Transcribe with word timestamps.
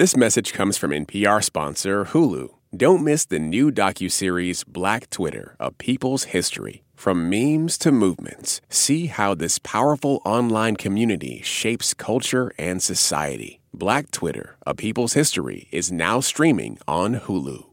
This 0.00 0.16
message 0.16 0.54
comes 0.54 0.78
from 0.78 0.92
NPR 0.92 1.44
sponsor 1.44 2.06
Hulu. 2.06 2.48
Don't 2.74 3.04
miss 3.04 3.26
the 3.26 3.38
new 3.38 3.70
docuseries 3.70 4.66
Black 4.66 5.10
Twitter, 5.10 5.56
A 5.60 5.72
People's 5.72 6.24
History. 6.32 6.84
From 6.94 7.28
memes 7.28 7.76
to 7.76 7.92
movements, 7.92 8.62
see 8.70 9.08
how 9.08 9.34
this 9.34 9.58
powerful 9.58 10.22
online 10.24 10.76
community 10.76 11.42
shapes 11.42 11.92
culture 11.92 12.50
and 12.56 12.82
society. 12.82 13.60
Black 13.74 14.10
Twitter, 14.10 14.56
A 14.66 14.74
People's 14.74 15.12
History 15.12 15.68
is 15.70 15.92
now 15.92 16.20
streaming 16.20 16.78
on 16.88 17.16
Hulu. 17.16 17.66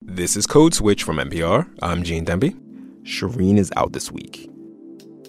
This 0.00 0.34
is 0.34 0.46
Code 0.46 0.72
Switch 0.72 1.02
from 1.02 1.18
NPR. 1.18 1.68
I'm 1.82 2.04
Gene 2.04 2.24
Demby. 2.24 2.58
Shereen 3.02 3.58
is 3.58 3.70
out 3.76 3.92
this 3.92 4.10
week. 4.10 4.48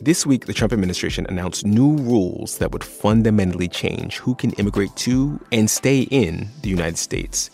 This 0.02 0.28
week, 0.28 0.46
the 0.46 0.54
Trump 0.54 0.74
administration 0.74 1.26
announced 1.28 1.66
new 1.66 1.98
rules 1.98 2.60
that 2.60 2.72
would 2.72 2.84
fundamentally 2.84 3.68
change 3.68 4.18
who 4.18 4.36
can 4.36 4.52
immigrate 4.54 4.96
to 4.98 5.40
and 5.52 5.68
stay 5.68 6.02
in 6.02 6.50
the 6.62 6.70
United 6.70 7.00
States. 7.00 7.50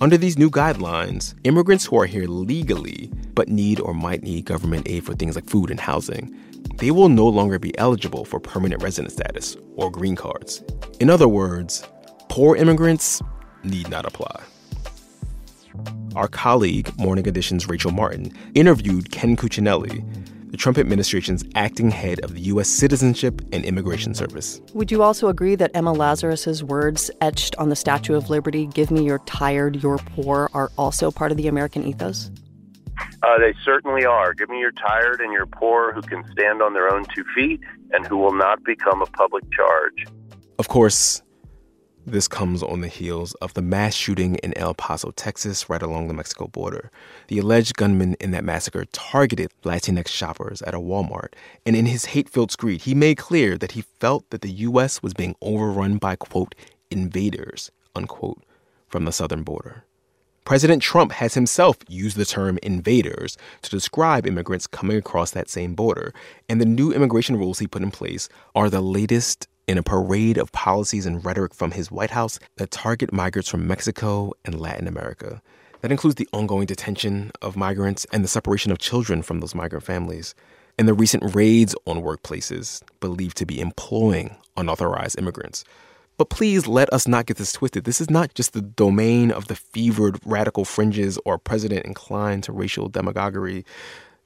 Under 0.00 0.16
these 0.16 0.38
new 0.38 0.50
guidelines, 0.50 1.34
immigrants 1.44 1.84
who 1.84 2.00
are 2.00 2.06
here 2.06 2.26
legally 2.26 3.10
but 3.34 3.48
need 3.48 3.78
or 3.78 3.92
might 3.92 4.22
need 4.22 4.46
government 4.46 4.88
aid 4.88 5.04
for 5.04 5.12
things 5.12 5.34
like 5.34 5.50
food 5.50 5.70
and 5.70 5.78
housing, 5.78 6.34
they 6.78 6.90
will 6.90 7.10
no 7.10 7.28
longer 7.28 7.58
be 7.58 7.76
eligible 7.76 8.24
for 8.24 8.40
permanent 8.40 8.82
resident 8.82 9.12
status 9.12 9.54
or 9.76 9.90
green 9.90 10.16
cards. 10.16 10.64
In 10.98 11.10
other 11.10 11.28
words, 11.28 11.86
poor 12.30 12.56
immigrants 12.56 13.20
need 13.64 13.90
not 13.90 14.06
apply. 14.06 14.42
Our 16.16 16.28
colleague, 16.28 16.90
Morning 16.98 17.28
Edition's 17.28 17.68
Rachel 17.68 17.90
Martin, 17.90 18.32
interviewed 18.54 19.10
Ken 19.10 19.36
Cuccinelli, 19.36 20.02
the 20.52 20.58
Trump 20.58 20.76
administration's 20.76 21.42
acting 21.54 21.90
head 21.90 22.20
of 22.20 22.34
the 22.34 22.40
U.S. 22.42 22.68
Citizenship 22.68 23.40
and 23.52 23.64
Immigration 23.64 24.14
Service. 24.14 24.60
Would 24.74 24.92
you 24.92 25.02
also 25.02 25.28
agree 25.28 25.54
that 25.54 25.70
Emma 25.74 25.92
Lazarus's 25.92 26.62
words 26.62 27.10
etched 27.22 27.56
on 27.56 27.70
the 27.70 27.74
Statue 27.74 28.14
of 28.14 28.28
Liberty, 28.28 28.66
give 28.66 28.90
me 28.90 29.02
your 29.02 29.18
tired, 29.20 29.82
your 29.82 29.96
poor, 29.96 30.50
are 30.52 30.70
also 30.76 31.10
part 31.10 31.30
of 31.30 31.38
the 31.38 31.48
American 31.48 31.84
ethos? 31.84 32.30
Uh, 33.22 33.38
they 33.38 33.54
certainly 33.64 34.04
are. 34.04 34.34
Give 34.34 34.50
me 34.50 34.60
your 34.60 34.72
tired 34.72 35.22
and 35.22 35.32
your 35.32 35.46
poor 35.46 35.90
who 35.94 36.02
can 36.02 36.22
stand 36.32 36.60
on 36.60 36.74
their 36.74 36.94
own 36.94 37.06
two 37.14 37.24
feet 37.34 37.60
and 37.92 38.06
who 38.06 38.18
will 38.18 38.34
not 38.34 38.62
become 38.62 39.00
a 39.00 39.06
public 39.06 39.50
charge. 39.52 40.04
Of 40.58 40.68
course, 40.68 41.22
this 42.06 42.26
comes 42.26 42.62
on 42.62 42.80
the 42.80 42.88
heels 42.88 43.34
of 43.34 43.54
the 43.54 43.62
mass 43.62 43.94
shooting 43.94 44.34
in 44.36 44.56
El 44.58 44.74
Paso, 44.74 45.10
Texas, 45.12 45.70
right 45.70 45.82
along 45.82 46.08
the 46.08 46.14
Mexico 46.14 46.48
border. 46.48 46.90
The 47.28 47.38
alleged 47.38 47.76
gunman 47.76 48.14
in 48.20 48.32
that 48.32 48.44
massacre 48.44 48.84
targeted 48.86 49.52
Latinx 49.64 50.08
shoppers 50.08 50.62
at 50.62 50.74
a 50.74 50.78
Walmart, 50.78 51.34
and 51.64 51.76
in 51.76 51.86
his 51.86 52.06
hate 52.06 52.28
filled 52.28 52.50
screed, 52.50 52.82
he 52.82 52.94
made 52.94 53.18
clear 53.18 53.56
that 53.58 53.72
he 53.72 53.84
felt 54.00 54.28
that 54.30 54.40
the 54.40 54.50
U.S. 54.50 55.02
was 55.02 55.14
being 55.14 55.36
overrun 55.40 55.98
by, 55.98 56.16
quote, 56.16 56.54
invaders, 56.90 57.70
unquote, 57.94 58.42
from 58.88 59.04
the 59.04 59.12
southern 59.12 59.42
border. 59.42 59.84
President 60.44 60.82
Trump 60.82 61.12
has 61.12 61.34
himself 61.34 61.76
used 61.88 62.16
the 62.16 62.24
term 62.24 62.58
invaders 62.64 63.38
to 63.62 63.70
describe 63.70 64.26
immigrants 64.26 64.66
coming 64.66 64.96
across 64.96 65.30
that 65.30 65.48
same 65.48 65.74
border, 65.74 66.12
and 66.48 66.60
the 66.60 66.66
new 66.66 66.92
immigration 66.92 67.36
rules 67.36 67.60
he 67.60 67.68
put 67.68 67.82
in 67.82 67.92
place 67.92 68.28
are 68.56 68.68
the 68.68 68.80
latest 68.80 69.46
in 69.66 69.78
a 69.78 69.82
parade 69.82 70.38
of 70.38 70.52
policies 70.52 71.06
and 71.06 71.24
rhetoric 71.24 71.54
from 71.54 71.70
his 71.70 71.90
White 71.90 72.10
House 72.10 72.38
that 72.56 72.70
target 72.70 73.12
migrants 73.12 73.48
from 73.48 73.66
Mexico 73.66 74.32
and 74.44 74.60
Latin 74.60 74.88
America. 74.88 75.40
That 75.80 75.90
includes 75.90 76.16
the 76.16 76.28
ongoing 76.32 76.66
detention 76.66 77.32
of 77.42 77.56
migrants 77.56 78.06
and 78.12 78.22
the 78.22 78.28
separation 78.28 78.70
of 78.72 78.78
children 78.78 79.22
from 79.22 79.40
those 79.40 79.54
migrant 79.54 79.84
families, 79.84 80.34
and 80.78 80.88
the 80.88 80.94
recent 80.94 81.34
raids 81.34 81.74
on 81.86 82.02
workplaces 82.02 82.82
believed 83.00 83.36
to 83.38 83.46
be 83.46 83.60
employing 83.60 84.36
unauthorized 84.56 85.18
immigrants. 85.18 85.64
But 86.18 86.30
please 86.30 86.66
let 86.66 86.92
us 86.92 87.08
not 87.08 87.26
get 87.26 87.36
this 87.36 87.52
twisted. 87.52 87.84
This 87.84 88.00
is 88.00 88.10
not 88.10 88.34
just 88.34 88.52
the 88.52 88.62
domain 88.62 89.30
of 89.30 89.48
the 89.48 89.56
fevered 89.56 90.18
radical 90.24 90.64
fringes 90.64 91.18
or 91.24 91.38
president 91.38 91.86
inclined 91.86 92.44
to 92.44 92.52
racial 92.52 92.88
demagoguery. 92.88 93.64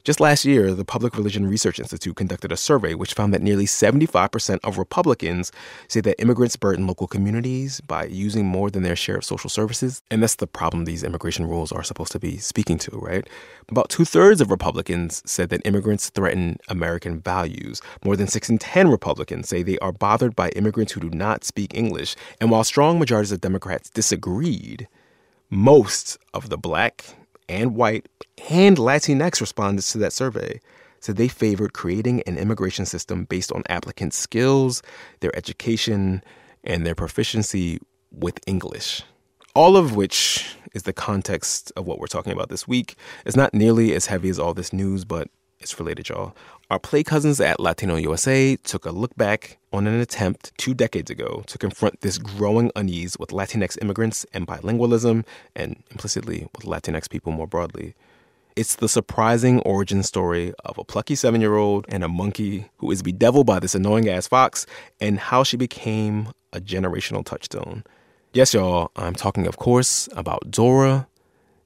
Just 0.06 0.20
last 0.20 0.44
year, 0.44 0.72
the 0.72 0.84
Public 0.84 1.16
Religion 1.16 1.48
Research 1.48 1.80
Institute 1.80 2.14
conducted 2.14 2.52
a 2.52 2.56
survey 2.56 2.94
which 2.94 3.12
found 3.12 3.34
that 3.34 3.42
nearly 3.42 3.64
75% 3.64 4.60
of 4.62 4.78
Republicans 4.78 5.50
say 5.88 6.00
that 6.00 6.22
immigrants 6.22 6.54
burden 6.54 6.86
local 6.86 7.08
communities 7.08 7.80
by 7.80 8.04
using 8.04 8.46
more 8.46 8.70
than 8.70 8.84
their 8.84 8.94
share 8.94 9.16
of 9.16 9.24
social 9.24 9.50
services. 9.50 10.04
And 10.08 10.22
that's 10.22 10.36
the 10.36 10.46
problem 10.46 10.84
these 10.84 11.02
immigration 11.02 11.44
rules 11.44 11.72
are 11.72 11.82
supposed 11.82 12.12
to 12.12 12.20
be 12.20 12.36
speaking 12.36 12.78
to, 12.78 12.96
right? 12.98 13.28
About 13.68 13.88
two 13.88 14.04
thirds 14.04 14.40
of 14.40 14.52
Republicans 14.52 15.24
said 15.26 15.48
that 15.48 15.66
immigrants 15.66 16.08
threaten 16.08 16.58
American 16.68 17.18
values. 17.18 17.82
More 18.04 18.14
than 18.14 18.28
six 18.28 18.48
in 18.48 18.58
10 18.58 18.86
Republicans 18.86 19.48
say 19.48 19.64
they 19.64 19.80
are 19.80 19.90
bothered 19.90 20.36
by 20.36 20.50
immigrants 20.50 20.92
who 20.92 21.00
do 21.00 21.10
not 21.10 21.42
speak 21.42 21.74
English. 21.74 22.14
And 22.40 22.52
while 22.52 22.62
strong 22.62 23.00
majorities 23.00 23.32
of 23.32 23.40
Democrats 23.40 23.90
disagreed, 23.90 24.86
most 25.50 26.16
of 26.32 26.48
the 26.48 26.56
black 26.56 27.04
and 27.48 27.74
white 27.74 28.08
and 28.50 28.76
Latinx 28.76 29.40
respondents 29.40 29.92
to 29.92 29.98
that 29.98 30.12
survey 30.12 30.60
said 31.00 31.16
they 31.16 31.28
favored 31.28 31.72
creating 31.72 32.22
an 32.22 32.38
immigration 32.38 32.86
system 32.86 33.24
based 33.24 33.52
on 33.52 33.62
applicants' 33.68 34.16
skills, 34.16 34.82
their 35.20 35.34
education, 35.36 36.22
and 36.64 36.86
their 36.86 36.94
proficiency 36.94 37.78
with 38.10 38.40
English. 38.46 39.02
All 39.54 39.76
of 39.76 39.94
which 39.94 40.56
is 40.74 40.82
the 40.82 40.92
context 40.92 41.72
of 41.76 41.86
what 41.86 41.98
we're 41.98 42.06
talking 42.06 42.32
about 42.32 42.48
this 42.48 42.68
week. 42.68 42.96
It's 43.24 43.36
not 43.36 43.54
nearly 43.54 43.94
as 43.94 44.06
heavy 44.06 44.28
as 44.28 44.38
all 44.38 44.52
this 44.52 44.72
news, 44.72 45.04
but 45.04 45.28
it's 45.66 45.80
related, 45.80 46.08
y'all. 46.08 46.32
Our 46.70 46.78
play 46.78 47.02
cousins 47.02 47.40
at 47.40 47.58
Latino 47.58 47.96
USA 47.96 48.54
took 48.54 48.86
a 48.86 48.92
look 48.92 49.16
back 49.16 49.58
on 49.72 49.88
an 49.88 49.98
attempt 49.98 50.52
two 50.58 50.74
decades 50.74 51.10
ago 51.10 51.42
to 51.48 51.58
confront 51.58 52.02
this 52.02 52.18
growing 52.18 52.70
unease 52.76 53.18
with 53.18 53.30
Latinx 53.30 53.76
immigrants 53.82 54.24
and 54.32 54.46
bilingualism, 54.46 55.24
and 55.56 55.82
implicitly 55.90 56.46
with 56.54 56.66
Latinx 56.66 57.10
people 57.10 57.32
more 57.32 57.48
broadly. 57.48 57.96
It's 58.54 58.76
the 58.76 58.88
surprising 58.88 59.58
origin 59.62 60.04
story 60.04 60.54
of 60.64 60.78
a 60.78 60.84
plucky 60.84 61.16
seven 61.16 61.40
year 61.40 61.56
old 61.56 61.84
and 61.88 62.04
a 62.04 62.08
monkey 62.08 62.66
who 62.76 62.92
is 62.92 63.02
bedeviled 63.02 63.46
by 63.46 63.58
this 63.58 63.74
annoying 63.74 64.08
ass 64.08 64.28
fox, 64.28 64.66
and 65.00 65.18
how 65.18 65.42
she 65.42 65.56
became 65.56 66.28
a 66.52 66.60
generational 66.60 67.24
touchstone. 67.24 67.82
Yes, 68.32 68.54
y'all, 68.54 68.92
I'm 68.94 69.16
talking, 69.16 69.48
of 69.48 69.56
course, 69.56 70.08
about 70.14 70.48
Dora 70.48 71.08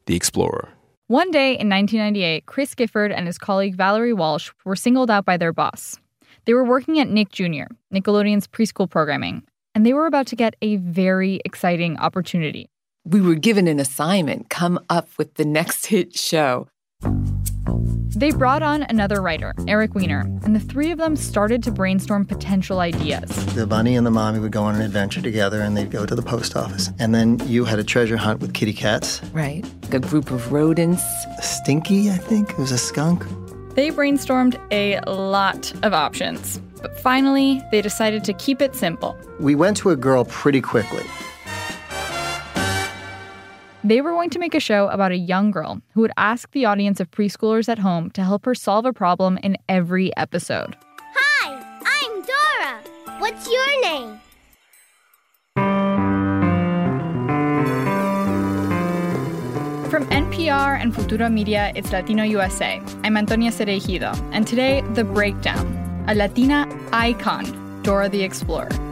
the 0.06 0.16
Explorer. 0.16 0.70
One 1.10 1.32
day 1.32 1.58
in 1.58 1.68
1998, 1.68 2.46
Chris 2.46 2.72
Gifford 2.72 3.10
and 3.10 3.26
his 3.26 3.36
colleague 3.36 3.74
Valerie 3.74 4.12
Walsh 4.12 4.52
were 4.64 4.76
singled 4.76 5.10
out 5.10 5.24
by 5.24 5.36
their 5.36 5.52
boss. 5.52 5.98
They 6.44 6.54
were 6.54 6.62
working 6.62 7.00
at 7.00 7.08
Nick 7.08 7.30
Jr., 7.30 7.64
Nickelodeon's 7.92 8.46
preschool 8.46 8.88
programming, 8.88 9.42
and 9.74 9.84
they 9.84 9.92
were 9.92 10.06
about 10.06 10.28
to 10.28 10.36
get 10.36 10.54
a 10.62 10.76
very 10.76 11.40
exciting 11.44 11.98
opportunity. 11.98 12.70
We 13.04 13.20
were 13.20 13.34
given 13.34 13.66
an 13.66 13.80
assignment 13.80 14.50
come 14.50 14.78
up 14.88 15.08
with 15.18 15.34
the 15.34 15.44
next 15.44 15.86
hit 15.86 16.16
show. 16.16 16.68
They 18.16 18.30
brought 18.30 18.62
on 18.62 18.82
another 18.84 19.22
writer, 19.22 19.54
Eric 19.68 19.94
Weiner, 19.94 20.20
and 20.44 20.54
the 20.54 20.60
three 20.60 20.90
of 20.90 20.98
them 20.98 21.16
started 21.16 21.62
to 21.62 21.70
brainstorm 21.70 22.26
potential 22.26 22.80
ideas. 22.80 23.28
The 23.54 23.66
bunny 23.66 23.96
and 23.96 24.06
the 24.06 24.10
mommy 24.10 24.38
would 24.40 24.52
go 24.52 24.62
on 24.62 24.74
an 24.74 24.80
adventure 24.82 25.22
together 25.22 25.60
and 25.60 25.76
they'd 25.76 25.90
go 25.90 26.06
to 26.06 26.14
the 26.14 26.22
post 26.22 26.56
office. 26.56 26.90
And 26.98 27.14
then 27.14 27.40
you 27.46 27.64
had 27.64 27.78
a 27.78 27.84
treasure 27.84 28.16
hunt 28.16 28.40
with 28.40 28.52
kitty 28.52 28.72
cats. 28.72 29.22
Right. 29.32 29.64
A 29.92 29.98
group 29.98 30.30
of 30.30 30.52
rodents. 30.52 31.02
Stinky, 31.40 32.10
I 32.10 32.16
think. 32.16 32.50
It 32.50 32.58
was 32.58 32.72
a 32.72 32.78
skunk. 32.78 33.24
They 33.74 33.90
brainstormed 33.90 34.60
a 34.72 35.00
lot 35.08 35.72
of 35.84 35.94
options. 35.94 36.60
But 36.82 36.98
finally, 36.98 37.62
they 37.70 37.82
decided 37.82 38.24
to 38.24 38.32
keep 38.32 38.60
it 38.60 38.74
simple. 38.74 39.16
We 39.38 39.54
went 39.54 39.76
to 39.78 39.90
a 39.90 39.96
girl 39.96 40.24
pretty 40.24 40.60
quickly. 40.60 41.04
They 43.90 44.00
were 44.00 44.12
going 44.12 44.30
to 44.30 44.38
make 44.38 44.54
a 44.54 44.60
show 44.60 44.86
about 44.86 45.10
a 45.10 45.16
young 45.16 45.50
girl 45.50 45.82
who 45.94 46.02
would 46.02 46.12
ask 46.16 46.52
the 46.52 46.64
audience 46.64 47.00
of 47.00 47.10
preschoolers 47.10 47.68
at 47.68 47.80
home 47.80 48.08
to 48.10 48.22
help 48.22 48.44
her 48.44 48.54
solve 48.54 48.84
a 48.84 48.92
problem 48.92 49.36
in 49.42 49.56
every 49.68 50.16
episode. 50.16 50.76
Hi, 51.16 51.60
I'm 51.98 52.22
Dora. 52.22 53.18
What's 53.18 53.50
your 53.50 53.80
name? 53.82 54.20
From 59.90 60.06
NPR 60.10 60.80
and 60.80 60.94
Futuro 60.94 61.28
Media, 61.28 61.72
it's 61.74 61.90
Latino 61.90 62.22
USA. 62.22 62.80
I'm 63.02 63.16
Antonia 63.16 63.50
Cereijido, 63.50 64.14
and 64.30 64.46
today, 64.46 64.84
The 64.94 65.02
Breakdown, 65.02 66.04
a 66.06 66.14
Latina 66.14 66.64
icon, 66.92 67.82
Dora 67.82 68.08
the 68.08 68.22
Explorer. 68.22 68.89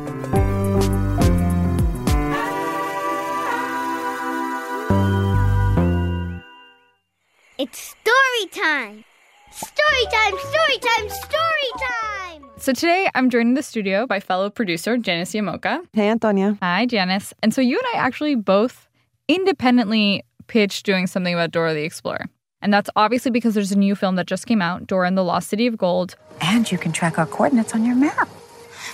It's 7.58 7.78
story 7.78 8.64
time. 8.64 9.04
Story 9.50 10.04
time, 10.12 10.34
story 10.38 10.78
time, 10.78 11.08
story 11.08 11.70
time. 11.80 12.50
So 12.58 12.72
today, 12.72 13.08
I'm 13.14 13.30
joined 13.30 13.48
in 13.48 13.54
the 13.54 13.62
studio 13.62 14.06
by 14.06 14.20
fellow 14.20 14.50
producer 14.50 14.96
Janice 14.96 15.32
Llamoca. 15.32 15.80
Hey, 15.92 16.08
Antonia. 16.08 16.56
Hi, 16.62 16.86
Janice. 16.86 17.32
And 17.42 17.52
so 17.52 17.60
you 17.60 17.78
and 17.78 17.86
I 17.94 17.98
actually 18.04 18.34
both 18.34 18.88
independently 19.26 20.24
pitched 20.46 20.86
doing 20.86 21.06
something 21.06 21.34
about 21.34 21.50
Dora 21.50 21.74
the 21.74 21.82
Explorer. 21.82 22.26
And 22.62 22.72
that's 22.72 22.90
obviously 22.96 23.30
because 23.30 23.54
there's 23.54 23.72
a 23.72 23.78
new 23.78 23.94
film 23.94 24.16
that 24.16 24.26
just 24.26 24.46
came 24.46 24.60
out, 24.62 24.86
Dora 24.86 25.06
and 25.06 25.16
the 25.16 25.24
Lost 25.24 25.48
City 25.48 25.66
of 25.66 25.78
Gold. 25.78 26.16
And 26.40 26.70
you 26.70 26.78
can 26.78 26.92
track 26.92 27.18
our 27.18 27.26
coordinates 27.26 27.74
on 27.74 27.84
your 27.84 27.94
map. 27.96 28.28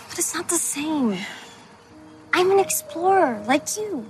But 0.09 0.19
it's 0.19 0.35
not 0.35 0.49
the 0.49 0.57
same. 0.57 1.19
I'm 2.33 2.51
an 2.51 2.59
explorer, 2.61 3.43
like 3.47 3.77
you. 3.77 4.07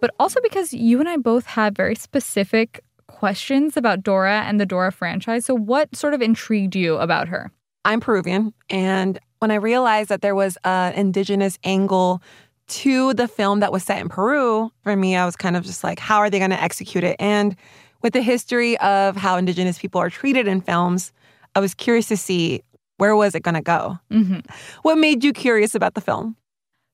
but 0.00 0.10
also 0.18 0.40
because 0.42 0.72
you 0.72 1.00
and 1.00 1.08
I 1.08 1.16
both 1.16 1.46
have 1.46 1.74
very 1.76 1.94
specific 1.94 2.80
questions 3.18 3.76
about 3.76 4.04
Dora 4.04 4.42
and 4.46 4.60
the 4.60 4.66
Dora 4.66 4.92
franchise. 4.92 5.44
So, 5.44 5.52
what 5.52 5.94
sort 5.96 6.14
of 6.14 6.22
intrigued 6.22 6.76
you 6.76 6.96
about 6.98 7.26
her? 7.26 7.50
I'm 7.84 7.98
Peruvian, 7.98 8.54
and 8.70 9.18
when 9.40 9.50
I 9.50 9.56
realized 9.56 10.08
that 10.10 10.22
there 10.22 10.36
was 10.36 10.56
an 10.62 10.92
indigenous 10.94 11.58
angle 11.64 12.22
to 12.68 13.14
the 13.14 13.26
film 13.26 13.58
that 13.58 13.72
was 13.72 13.82
set 13.82 14.00
in 14.00 14.08
Peru, 14.08 14.70
for 14.82 14.94
me, 14.94 15.16
I 15.16 15.24
was 15.24 15.34
kind 15.34 15.56
of 15.56 15.64
just 15.64 15.82
like, 15.82 15.98
how 15.98 16.18
are 16.18 16.30
they 16.30 16.38
going 16.38 16.50
to 16.50 16.62
execute 16.62 17.02
it? 17.02 17.16
And 17.18 17.56
with 18.02 18.12
the 18.12 18.22
history 18.22 18.78
of 18.78 19.16
how 19.16 19.36
indigenous 19.36 19.78
people 19.80 20.00
are 20.00 20.10
treated 20.10 20.46
in 20.46 20.60
films, 20.60 21.12
I 21.56 21.60
was 21.60 21.74
curious 21.74 22.06
to 22.08 22.16
see 22.16 22.62
where 22.98 23.16
was 23.16 23.34
it 23.34 23.42
going 23.42 23.56
to 23.56 23.62
go. 23.62 23.98
Mm-hmm. 24.12 24.40
What 24.82 24.96
made 24.96 25.24
you 25.24 25.32
curious 25.32 25.74
about 25.74 25.94
the 25.94 26.00
film? 26.00 26.36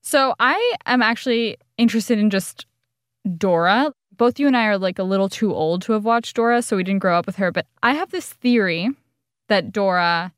So 0.01 0.33
I 0.39 0.75
am 0.87 1.03
actually 1.03 1.57
interested 1.77 2.17
in 2.17 2.31
just 2.31 2.65
Dora. 3.37 3.91
Both 4.17 4.39
you 4.39 4.47
and 4.47 4.55
I 4.55 4.65
are 4.67 4.77
like 4.77 4.99
a 4.99 5.03
little 5.03 5.29
too 5.29 5.53
old 5.53 5.81
to 5.83 5.93
have 5.93 6.05
watched 6.05 6.35
Dora, 6.35 6.61
so 6.61 6.77
we 6.77 6.83
didn't 6.83 7.01
grow 7.01 7.17
up 7.17 7.25
with 7.25 7.35
her. 7.37 7.51
But 7.51 7.65
I 7.83 7.93
have 7.93 8.11
this 8.11 8.31
theory 8.33 8.89
that 9.47 9.71
Dora 9.71 10.33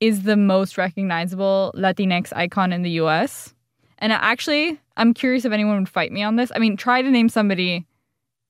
is 0.00 0.22
the 0.22 0.36
most 0.36 0.78
recognizable 0.78 1.72
Latinx 1.76 2.32
icon 2.34 2.72
in 2.72 2.82
the 2.82 2.90
US. 3.02 3.54
And 3.98 4.12
actually, 4.12 4.80
I'm 4.96 5.14
curious 5.14 5.44
if 5.44 5.52
anyone 5.52 5.78
would 5.78 5.88
fight 5.88 6.10
me 6.10 6.22
on 6.22 6.36
this. 6.36 6.50
I 6.54 6.58
mean, 6.58 6.76
try 6.76 7.02
to 7.02 7.10
name 7.10 7.28
somebody 7.28 7.86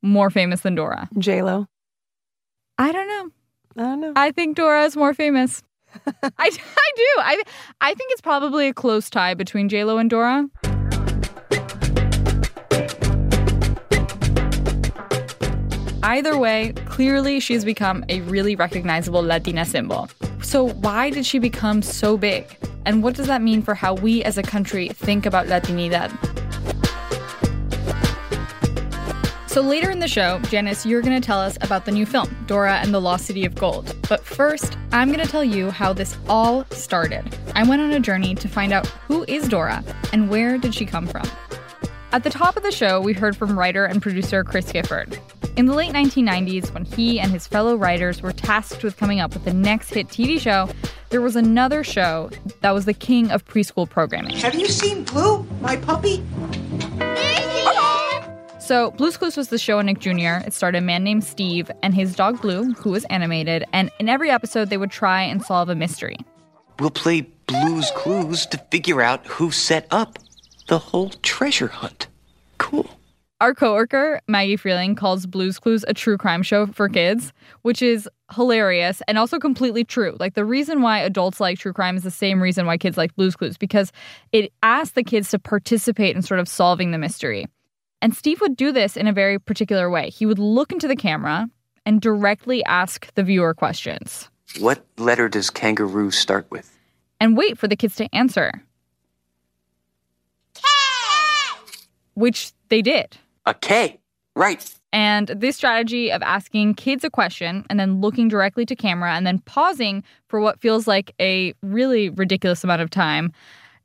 more 0.01 0.31
famous 0.31 0.61
than 0.63 0.75
Dora. 0.75 1.09
J 1.19 1.43
Lo. 1.43 1.67
I 2.79 2.91
don't 2.91 3.07
know. 3.07 3.31
I 3.77 3.87
don't 3.87 4.01
know. 4.01 4.13
I 4.17 4.31
think 4.33 4.57
Dora 4.57 4.85
is 4.85 4.97
more 4.97 5.15
famous. 5.15 5.63
I, 6.07 6.31
I 6.39 6.49
do. 6.49 7.09
I 7.19 7.43
I 7.83 7.95
think 7.95 8.13
it's 8.13 8.23
probably 8.23 8.69
a 8.69 8.75
close 8.75 9.11
tie 9.11 9.35
between 9.35 9.69
J 9.69 9.85
Lo 9.85 9.99
and 9.99 10.09
Dora. 10.09 10.49
Either 16.05 16.37
way, 16.37 16.73
clearly 16.87 17.39
she's 17.39 17.65
become 17.65 18.05
a 18.09 18.21
really 18.23 18.57
recognizable 18.57 19.23
Latina 19.23 19.65
symbol. 19.65 20.09
So, 20.43 20.71
why 20.71 21.11
did 21.11 21.25
she 21.25 21.39
become 21.39 21.81
so 21.81 22.17
big? 22.17 22.45
And 22.85 23.05
what 23.05 23.15
does 23.15 23.29
that 23.29 23.41
mean 23.41 23.63
for 23.63 23.75
how 23.75 23.95
we 23.95 24.25
as 24.25 24.37
a 24.37 24.43
country 24.43 24.89
think 24.89 25.27
about 25.27 25.47
Latinidad? 25.47 26.11
So, 29.47 29.61
later 29.61 29.91
in 29.91 30.01
the 30.01 30.09
show, 30.09 30.41
Janice, 30.49 30.85
you're 30.85 31.03
going 31.03 31.21
to 31.21 31.25
tell 31.25 31.39
us 31.39 31.57
about 31.61 31.85
the 31.85 31.93
new 31.93 32.05
film, 32.05 32.35
Dora 32.49 32.79
and 32.79 32.93
the 32.93 33.01
Lost 33.01 33.27
City 33.27 33.45
of 33.45 33.55
Gold. 33.55 33.95
But 34.09 34.25
first, 34.25 34.77
I'm 34.91 35.13
going 35.13 35.25
to 35.25 35.31
tell 35.31 35.45
you 35.45 35.71
how 35.71 35.93
this 35.93 36.17
all 36.29 36.65
started. 36.71 37.23
I 37.55 37.63
went 37.63 37.81
on 37.81 37.93
a 37.93 38.01
journey 38.01 38.35
to 38.35 38.49
find 38.49 38.73
out 38.73 38.89
who 39.07 39.25
is 39.29 39.47
Dora 39.47 39.85
and 40.13 40.29
where 40.29 40.59
did 40.59 40.75
she 40.75 40.85
come 40.85 41.07
from. 41.07 41.31
At 42.11 42.25
the 42.25 42.31
top 42.31 42.57
of 42.57 42.65
the 42.65 42.73
show, 42.73 43.01
we 43.01 43.13
heard 43.13 43.37
from 43.37 43.57
writer 43.57 43.85
and 43.85 44.03
producer 44.03 44.43
Chris 44.43 44.73
Gifford. 44.73 45.19
In 45.55 45.67
the 45.67 45.75
late 45.75 45.93
1990s, 45.93 46.73
when 46.73 46.87
he 46.87 47.21
and 47.21 47.31
his 47.31 47.47
fellow 47.47 47.77
writers 47.77 48.23
were 48.23 48.33
tasked 48.33 48.83
with 48.83 48.97
coming 48.97 49.21
up 49.21 49.35
with 49.35 49.45
the 49.45 49.53
next 49.53 49.93
hit 49.93 50.09
TV 50.09 50.41
show, 50.41 50.67
there 51.11 51.21
was 51.21 51.37
another 51.37 51.85
show 51.85 52.31
that 52.63 52.71
was 52.71 52.87
the 52.87 52.95
king 52.95 53.31
of 53.31 53.45
preschool 53.45 53.89
programming. 53.89 54.35
Have 54.37 54.55
you 54.55 54.67
seen 54.67 55.05
Blue, 55.05 55.43
my 55.61 55.77
puppy? 55.77 56.25
So, 58.59 58.93
Blue's 58.93 59.19
Clues 59.19 59.37
was 59.37 59.49
the 59.49 59.59
show 59.59 59.79
on 59.79 59.87
Nick 59.87 59.99
Jr. 59.99 60.41
It 60.47 60.55
starred 60.55 60.75
a 60.75 60.81
man 60.81 61.05
named 61.05 61.23
Steve 61.23 61.71
and 61.83 61.95
his 61.95 62.15
dog 62.15 62.41
Blue, 62.41 62.73
who 62.73 62.91
was 62.91 63.05
animated, 63.07 63.65
and 63.75 63.91
in 63.99 64.09
every 64.09 64.31
episode, 64.31 64.71
they 64.71 64.79
would 64.79 64.91
try 64.91 65.21
and 65.21 65.43
solve 65.43 65.69
a 65.69 65.75
mystery. 65.75 66.17
We'll 66.79 66.91
play 66.91 67.29
Blue's 67.47 67.91
Clues 67.95 68.47
to 68.47 68.57
figure 68.71 69.03
out 69.03 69.27
who 69.27 69.51
set 69.51 69.87
up 69.91 70.19
the 70.69 70.79
whole 70.79 71.11
treasure 71.11 71.69
hunt. 71.69 72.07
Cool. 72.57 72.89
Our 73.43 73.55
coworker, 73.55 74.21
Maggie 74.29 74.57
Freleng, 74.57 74.97
calls 74.97 75.27
Blue's 75.27 75.59
Clues 75.59 75.85
a 75.89 75.95
true 75.95 76.17
crime 76.17 76.45
show 76.45 76.67
for 76.67 76.89
kids, 76.89 77.33
which 77.63 77.83
is 77.83 78.09
hilarious 78.33 79.03
and 79.09 79.19
also 79.19 79.41
completely 79.41 79.83
true. 79.83 80.17
Like 80.21 80.35
the 80.35 80.45
reason 80.45 80.81
why 80.81 81.01
adults 81.01 81.41
like 81.41 81.59
true 81.59 81.73
crime 81.73 81.97
is 81.97 82.05
the 82.05 82.11
same 82.13 82.41
reason 82.41 82.67
why 82.67 82.79
kids 82.79 82.97
like 82.97 83.17
Blue's 83.17 83.35
Clues 83.35 83.59
because 83.59 83.91
it 84.31 84.53
asks 84.63 84.95
the 84.95 85.03
kids 85.03 85.29
to 85.31 85.41
participate 85.41 86.15
in 86.15 86.23
sort 86.23 86.39
of 86.39 86.47
solving 86.47 86.93
the 86.93 86.99
mystery. 86.99 87.49
And 88.01 88.15
Steve 88.15 88.41
would 88.43 88.57
do 88.57 88.71
this 88.71 88.97
in 88.97 89.09
a 89.09 89.13
very 89.13 89.41
particular 89.41 89.91
way. 89.91 90.11
He 90.11 90.25
would 90.25 90.39
look 90.39 90.71
into 90.71 90.87
the 90.87 90.95
camera 90.95 91.49
and 91.85 92.01
directly 92.01 92.65
ask 92.67 93.13
the 93.15 93.25
viewer 93.25 93.55
questions. 93.55 94.31
What 94.61 94.87
letter 94.99 95.29
does 95.29 95.51
kangaroo 95.51 96.13
start 96.13 96.47
with? 96.53 96.79
And 97.19 97.37
wait 97.37 97.59
for 97.59 97.67
the 97.67 97.75
kids 97.75 97.97
to 97.97 98.09
answer. 98.15 98.63
K! 100.55 100.63
Which 102.15 102.53
they 102.69 102.83
did. 102.83 103.19
A 103.47 103.55
K. 103.55 103.99
Right. 104.35 104.73
And 104.93 105.29
this 105.29 105.57
strategy 105.57 106.11
of 106.11 106.23
asking 106.23 106.75
kids 106.75 107.05
a 107.05 107.11
question 107.11 107.65
and 107.69 107.81
then 107.81 108.01
looking 108.01 108.29
directly 108.29 108.67
to 108.67 108.77
camera 108.77 109.13
and 109.13 109.27
then 109.27 109.39
pausing 109.41 110.05
for 110.29 110.41
what 110.41 110.61
feels 110.61 110.87
like 110.87 111.15
a 111.21 111.55
really 111.63 112.09
ridiculous 112.11 112.63
amount 112.63 112.83
of 112.83 112.91
time 112.91 113.33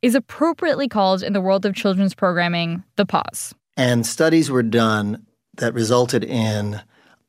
is 0.02 0.16
appropriately 0.16 0.88
called 0.88 1.24
in 1.24 1.34
the 1.34 1.42
world 1.42 1.66
of 1.66 1.76
children's 1.76 2.14
programming 2.14 2.84
the 2.98 3.06
pause. 3.06 3.54
And 3.76 4.06
studies 4.06 4.52
were 4.52 4.64
done 4.64 5.26
that 5.56 5.74
resulted 5.74 6.24
in 6.24 6.82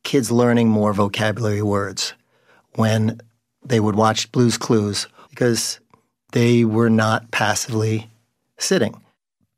kids 0.04 0.30
learning 0.30 0.68
more 0.68 0.92
vocabulary 0.92 1.62
words 1.62 2.14
when 2.74 3.20
they 3.64 3.80
would 3.80 3.96
watch 3.96 4.30
Blue's 4.32 4.58
Clues 4.58 5.08
because 5.30 5.80
they 6.32 6.64
were 6.64 6.90
not 6.90 7.30
passively 7.30 8.10
sitting. 8.58 9.00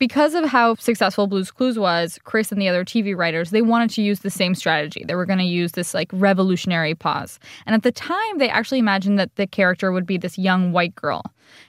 Because 0.01 0.35
of 0.35 0.47
how 0.47 0.77
successful 0.77 1.27
Blue's 1.27 1.51
Clues 1.51 1.79
was, 1.79 2.19
Chris 2.25 2.51
and 2.51 2.61
the 2.61 2.69
other 2.69 2.87
TV 2.87 3.15
writers, 3.15 3.51
they 3.51 3.61
wanted 3.61 3.91
to 3.91 4.03
use 4.03 4.21
the 4.21 4.31
same 4.31 4.55
strategy. 4.55 5.05
They 5.07 5.15
were 5.15 5.27
going 5.27 5.41
to 5.41 5.45
use 5.45 5.73
this 5.73 5.93
like 5.93 6.09
revolutionary 6.15 6.95
pause. 6.95 7.39
And 7.67 7.75
at 7.75 7.83
the 7.83 7.93
time, 7.93 8.39
they 8.39 8.49
actually 8.49 8.79
imagined 8.79 9.19
that 9.19 9.37
the 9.37 9.47
character 9.47 9.93
would 9.93 10.07
be 10.07 10.17
this 10.17 10.39
young 10.39 10.73
white 10.73 10.95
girl. 10.95 11.23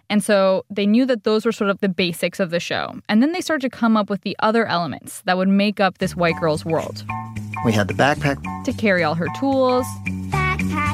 And 0.10 0.24
so 0.24 0.64
they 0.70 0.86
knew 0.86 1.06
that 1.08 1.26
those 1.26 1.46
were 1.46 1.52
sort 1.52 1.70
of 1.70 1.82
the 1.82 1.90
basics 1.90 2.40
of 2.40 2.52
the 2.52 2.62
show. 2.62 3.02
And 3.10 3.22
then 3.22 3.34
they 3.34 3.42
started 3.42 3.70
to 3.70 3.78
come 3.78 3.98
up 3.98 4.10
with 4.10 4.22
the 4.22 4.38
other 4.40 4.66
elements 4.66 5.24
that 5.24 5.36
would 5.36 5.50
make 5.50 5.82
up 5.82 5.98
this 5.98 6.16
white 6.16 6.40
girl's 6.40 6.64
world. 6.64 7.04
We 7.66 7.74
had 7.74 7.90
the 7.90 7.94
backpack 7.94 8.64
To 8.64 8.72
carry 8.72 9.04
all 9.04 9.16
her 9.16 9.28
tools, 9.42 9.86
Backpack, 10.30 10.62
backpack, 10.62 10.91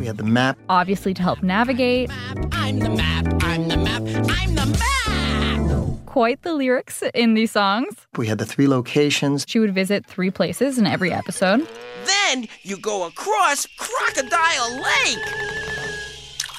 we 0.00 0.06
had 0.06 0.16
the 0.16 0.24
map, 0.24 0.58
obviously 0.70 1.12
to 1.14 1.22
help 1.22 1.42
navigate. 1.42 2.10
I'm 2.52 2.78
the 2.78 2.88
map, 2.88 3.26
I'm 3.42 3.68
the 3.68 3.76
map, 3.76 4.02
I'm 4.30 4.54
the 4.54 4.66
map! 4.66 6.06
Quite 6.06 6.42
the 6.42 6.54
lyrics 6.54 7.04
in 7.14 7.34
these 7.34 7.52
songs. 7.52 7.94
we 8.16 8.26
had 8.26 8.38
the 8.38 8.46
three 8.46 8.66
locations, 8.66 9.44
She 9.46 9.58
would 9.60 9.74
visit 9.74 10.06
three 10.06 10.30
places 10.30 10.78
in 10.78 10.86
every 10.86 11.12
episode. 11.12 11.68
Then 12.06 12.48
you 12.62 12.78
go 12.78 13.06
across 13.06 13.66
Crocodile 13.78 14.74
Lake! 14.76 15.18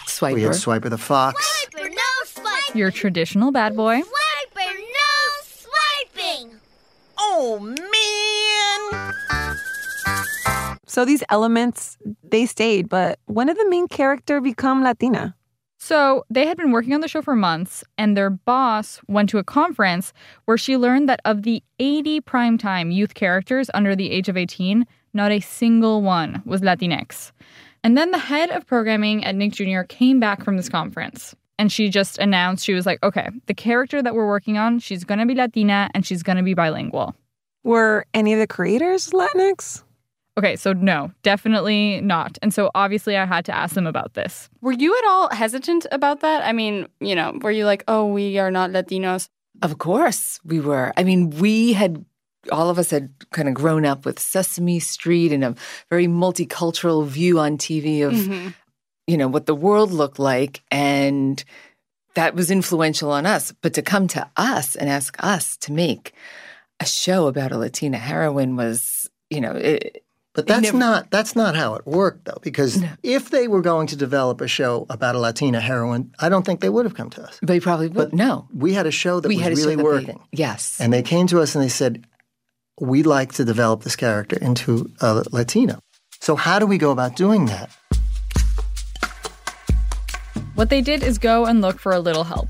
Swiper. 0.05 0.33
we 0.35 0.43
had 0.43 0.51
Swiper 0.51 0.89
the 0.89 0.97
Fox, 0.99 1.65
Swiper, 1.65 1.89
no 1.89 2.25
swiping. 2.25 2.77
Your 2.77 2.91
traditional 2.91 3.51
bad 3.51 3.75
boy. 3.75 4.01
Swiper, 4.01 4.71
no 4.71 5.41
swiping. 6.13 6.59
Oh 7.17 7.59
man! 7.59 9.13
So 10.85 11.05
these 11.05 11.23
elements, 11.29 11.97
they 12.31 12.45
stayed, 12.45 12.89
but 12.89 13.19
when 13.25 13.47
did 13.47 13.57
the 13.57 13.69
main 13.69 13.87
character 13.87 14.41
become 14.41 14.83
Latina? 14.83 15.35
So 15.77 16.25
they 16.29 16.45
had 16.45 16.57
been 16.57 16.71
working 16.71 16.93
on 16.93 17.01
the 17.01 17.07
show 17.07 17.23
for 17.23 17.35
months, 17.35 17.83
and 17.97 18.15
their 18.15 18.29
boss 18.29 19.01
went 19.07 19.29
to 19.29 19.39
a 19.39 19.43
conference 19.43 20.13
where 20.45 20.57
she 20.57 20.77
learned 20.77 21.09
that 21.09 21.21
of 21.25 21.41
the 21.41 21.63
80 21.79 22.21
primetime 22.21 22.93
youth 22.93 23.15
characters 23.15 23.69
under 23.73 23.95
the 23.95 24.11
age 24.11 24.29
of 24.29 24.37
18, 24.37 24.85
not 25.13 25.31
a 25.31 25.39
single 25.39 26.03
one 26.03 26.43
was 26.45 26.61
Latinx. 26.61 27.31
And 27.83 27.97
then 27.97 28.11
the 28.11 28.19
head 28.19 28.51
of 28.51 28.67
programming 28.67 29.23
at 29.23 29.35
Nick 29.35 29.53
Jr. 29.53 29.81
came 29.81 30.19
back 30.19 30.43
from 30.43 30.55
this 30.55 30.69
conference. 30.69 31.35
And 31.57 31.71
she 31.71 31.89
just 31.89 32.19
announced, 32.19 32.63
she 32.63 32.73
was 32.73 32.85
like, 32.85 33.01
okay, 33.03 33.29
the 33.47 33.55
character 33.55 34.03
that 34.03 34.13
we're 34.13 34.27
working 34.27 34.59
on, 34.59 34.77
she's 34.77 35.03
gonna 35.03 35.25
be 35.25 35.33
Latina 35.33 35.89
and 35.95 36.05
she's 36.05 36.21
gonna 36.21 36.43
be 36.43 36.53
bilingual. 36.53 37.15
Were 37.63 38.05
any 38.13 38.33
of 38.33 38.39
the 38.39 38.47
creators 38.47 39.09
Latinx? 39.09 39.83
Okay, 40.37 40.55
so 40.55 40.71
no, 40.73 41.11
definitely 41.23 41.99
not. 42.01 42.37
And 42.41 42.53
so 42.53 42.71
obviously 42.73 43.17
I 43.17 43.25
had 43.25 43.43
to 43.45 43.55
ask 43.55 43.75
them 43.75 43.85
about 43.85 44.13
this. 44.13 44.49
Were 44.61 44.71
you 44.71 44.97
at 44.97 45.03
all 45.09 45.29
hesitant 45.29 45.85
about 45.91 46.21
that? 46.21 46.43
I 46.45 46.53
mean, 46.53 46.87
you 47.01 47.15
know, 47.15 47.37
were 47.41 47.51
you 47.51 47.65
like, 47.65 47.83
oh, 47.87 48.05
we 48.05 48.39
are 48.39 48.49
not 48.51 48.69
Latinos? 48.71 49.27
Of 49.61 49.77
course 49.77 50.39
we 50.45 50.59
were. 50.61 50.93
I 50.95 51.03
mean, 51.03 51.31
we 51.31 51.73
had 51.73 52.05
all 52.51 52.69
of 52.69 52.79
us 52.79 52.89
had 52.91 53.09
kind 53.31 53.47
of 53.49 53.53
grown 53.53 53.85
up 53.85 54.05
with 54.05 54.19
Sesame 54.19 54.79
Street 54.79 55.31
and 55.31 55.43
a 55.43 55.55
very 55.89 56.07
multicultural 56.07 57.05
view 57.05 57.37
on 57.39 57.57
TV 57.57 58.01
of 58.01 58.13
Mhm. 58.13 58.53
you 59.05 59.17
know 59.17 59.27
what 59.27 59.45
the 59.45 59.53
world 59.53 59.91
looked 59.91 60.17
like 60.17 60.61
and 60.71 61.43
that 62.15 62.33
was 62.33 62.49
influential 62.49 63.11
on 63.11 63.25
us 63.27 63.51
but 63.61 63.73
to 63.75 63.81
come 63.83 64.07
to 64.07 64.27
us 64.37 64.75
and 64.75 64.89
ask 64.89 65.15
us 65.23 65.55
to 65.57 65.71
make 65.71 66.13
a 66.79 66.85
show 66.85 67.27
about 67.27 67.51
a 67.51 67.57
latina 67.57 67.97
heroine 67.97 68.55
was 68.55 69.07
you 69.29 69.39
know 69.41 69.51
it, 69.51 70.03
But 70.33 70.47
that's 70.47 70.71
not 70.71 71.11
that's 71.11 71.35
not 71.35 71.55
how 71.55 71.75
it 71.75 71.85
worked 71.85 72.23
though, 72.25 72.37
because 72.41 72.81
if 73.03 73.31
they 73.31 73.49
were 73.49 73.61
going 73.61 73.87
to 73.87 73.97
develop 73.97 74.39
a 74.39 74.47
show 74.47 74.85
about 74.89 75.15
a 75.15 75.19
Latina 75.19 75.59
heroine, 75.59 76.13
I 76.19 76.29
don't 76.29 76.45
think 76.45 76.61
they 76.61 76.69
would 76.69 76.85
have 76.85 76.95
come 76.95 77.09
to 77.11 77.23
us. 77.23 77.37
They 77.41 77.59
probably 77.59 77.87
would. 77.89 77.95
But 77.95 78.13
no. 78.13 78.47
We 78.53 78.73
had 78.73 78.85
a 78.85 78.91
show 78.91 79.19
that 79.19 79.27
We 79.27 79.35
was 79.35 79.43
had 79.43 79.51
a 79.51 79.55
show 79.57 79.61
really 79.63 79.75
that 79.75 79.83
they- 79.83 79.89
working. 79.89 80.19
yes. 80.31 80.79
And 80.79 80.93
they 80.93 81.01
came 81.03 81.27
to 81.27 81.41
us 81.41 81.53
and 81.53 81.61
they 81.63 81.67
said, 81.69 82.05
We'd 82.79 83.05
like 83.05 83.33
to 83.33 83.43
develop 83.45 83.83
this 83.83 83.95
character 83.97 84.37
into 84.39 84.89
a 85.01 85.23
Latina." 85.31 85.79
So 86.21 86.35
how 86.35 86.59
do 86.59 86.65
we 86.65 86.77
go 86.77 86.91
about 86.91 87.15
doing 87.17 87.47
that? 87.47 87.69
What 90.55 90.69
they 90.69 90.81
did 90.81 91.03
is 91.03 91.17
go 91.17 91.45
and 91.45 91.61
look 91.61 91.79
for 91.79 91.91
a 91.91 91.99
little 91.99 92.23
help. 92.23 92.47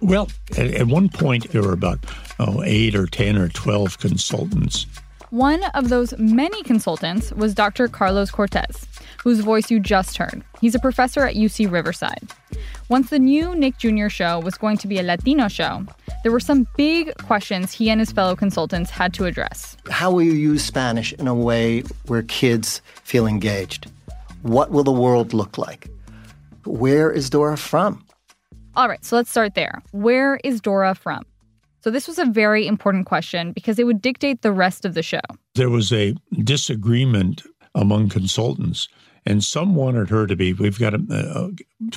Well, 0.00 0.28
at, 0.56 0.66
at 0.68 0.86
one 0.86 1.08
point, 1.08 1.50
there 1.50 1.62
were 1.62 1.72
about 1.72 2.04
oh, 2.38 2.62
eight 2.64 2.94
or 2.94 3.06
10 3.06 3.36
or 3.36 3.48
12 3.48 3.98
consultants. 3.98 4.86
One 5.34 5.64
of 5.74 5.88
those 5.88 6.16
many 6.16 6.62
consultants 6.62 7.32
was 7.32 7.56
Dr. 7.56 7.88
Carlos 7.88 8.30
Cortés, 8.30 8.86
whose 9.20 9.40
voice 9.40 9.68
you 9.68 9.80
just 9.80 10.16
heard. 10.16 10.44
He's 10.60 10.76
a 10.76 10.78
professor 10.78 11.26
at 11.26 11.34
UC 11.34 11.72
Riverside. 11.72 12.30
Once 12.88 13.10
the 13.10 13.18
new 13.18 13.52
Nick 13.56 13.76
Jr. 13.78 14.08
show 14.08 14.38
was 14.38 14.56
going 14.56 14.76
to 14.76 14.86
be 14.86 15.00
a 15.00 15.02
Latino 15.02 15.48
show, 15.48 15.84
there 16.22 16.30
were 16.30 16.38
some 16.38 16.68
big 16.76 17.12
questions 17.18 17.72
he 17.72 17.90
and 17.90 17.98
his 17.98 18.12
fellow 18.12 18.36
consultants 18.36 18.90
had 18.90 19.12
to 19.14 19.24
address. 19.24 19.76
How 19.90 20.12
will 20.12 20.22
you 20.22 20.34
use 20.34 20.62
Spanish 20.62 21.12
in 21.14 21.26
a 21.26 21.34
way 21.34 21.80
where 22.06 22.22
kids 22.22 22.80
feel 23.02 23.26
engaged? 23.26 23.90
What 24.42 24.70
will 24.70 24.84
the 24.84 24.92
world 24.92 25.34
look 25.34 25.58
like? 25.58 25.90
Where 26.64 27.10
is 27.10 27.28
Dora 27.28 27.58
from? 27.58 28.06
All 28.76 28.88
right, 28.88 29.04
so 29.04 29.16
let's 29.16 29.32
start 29.32 29.56
there. 29.56 29.82
Where 29.90 30.36
is 30.44 30.60
Dora 30.60 30.94
from? 30.94 31.24
So, 31.84 31.90
this 31.90 32.08
was 32.08 32.18
a 32.18 32.24
very 32.24 32.66
important 32.66 33.04
question 33.04 33.52
because 33.52 33.78
it 33.78 33.84
would 33.84 34.00
dictate 34.00 34.40
the 34.40 34.52
rest 34.52 34.86
of 34.86 34.94
the 34.94 35.02
show. 35.02 35.20
There 35.54 35.68
was 35.68 35.92
a 35.92 36.14
disagreement 36.42 37.42
among 37.74 38.08
consultants, 38.08 38.88
and 39.26 39.44
some 39.44 39.74
wanted 39.74 40.08
her 40.08 40.26
to 40.26 40.34
be. 40.34 40.54
We've 40.54 40.78
got 40.78 40.94
a, 40.94 41.02
uh, 41.10 41.48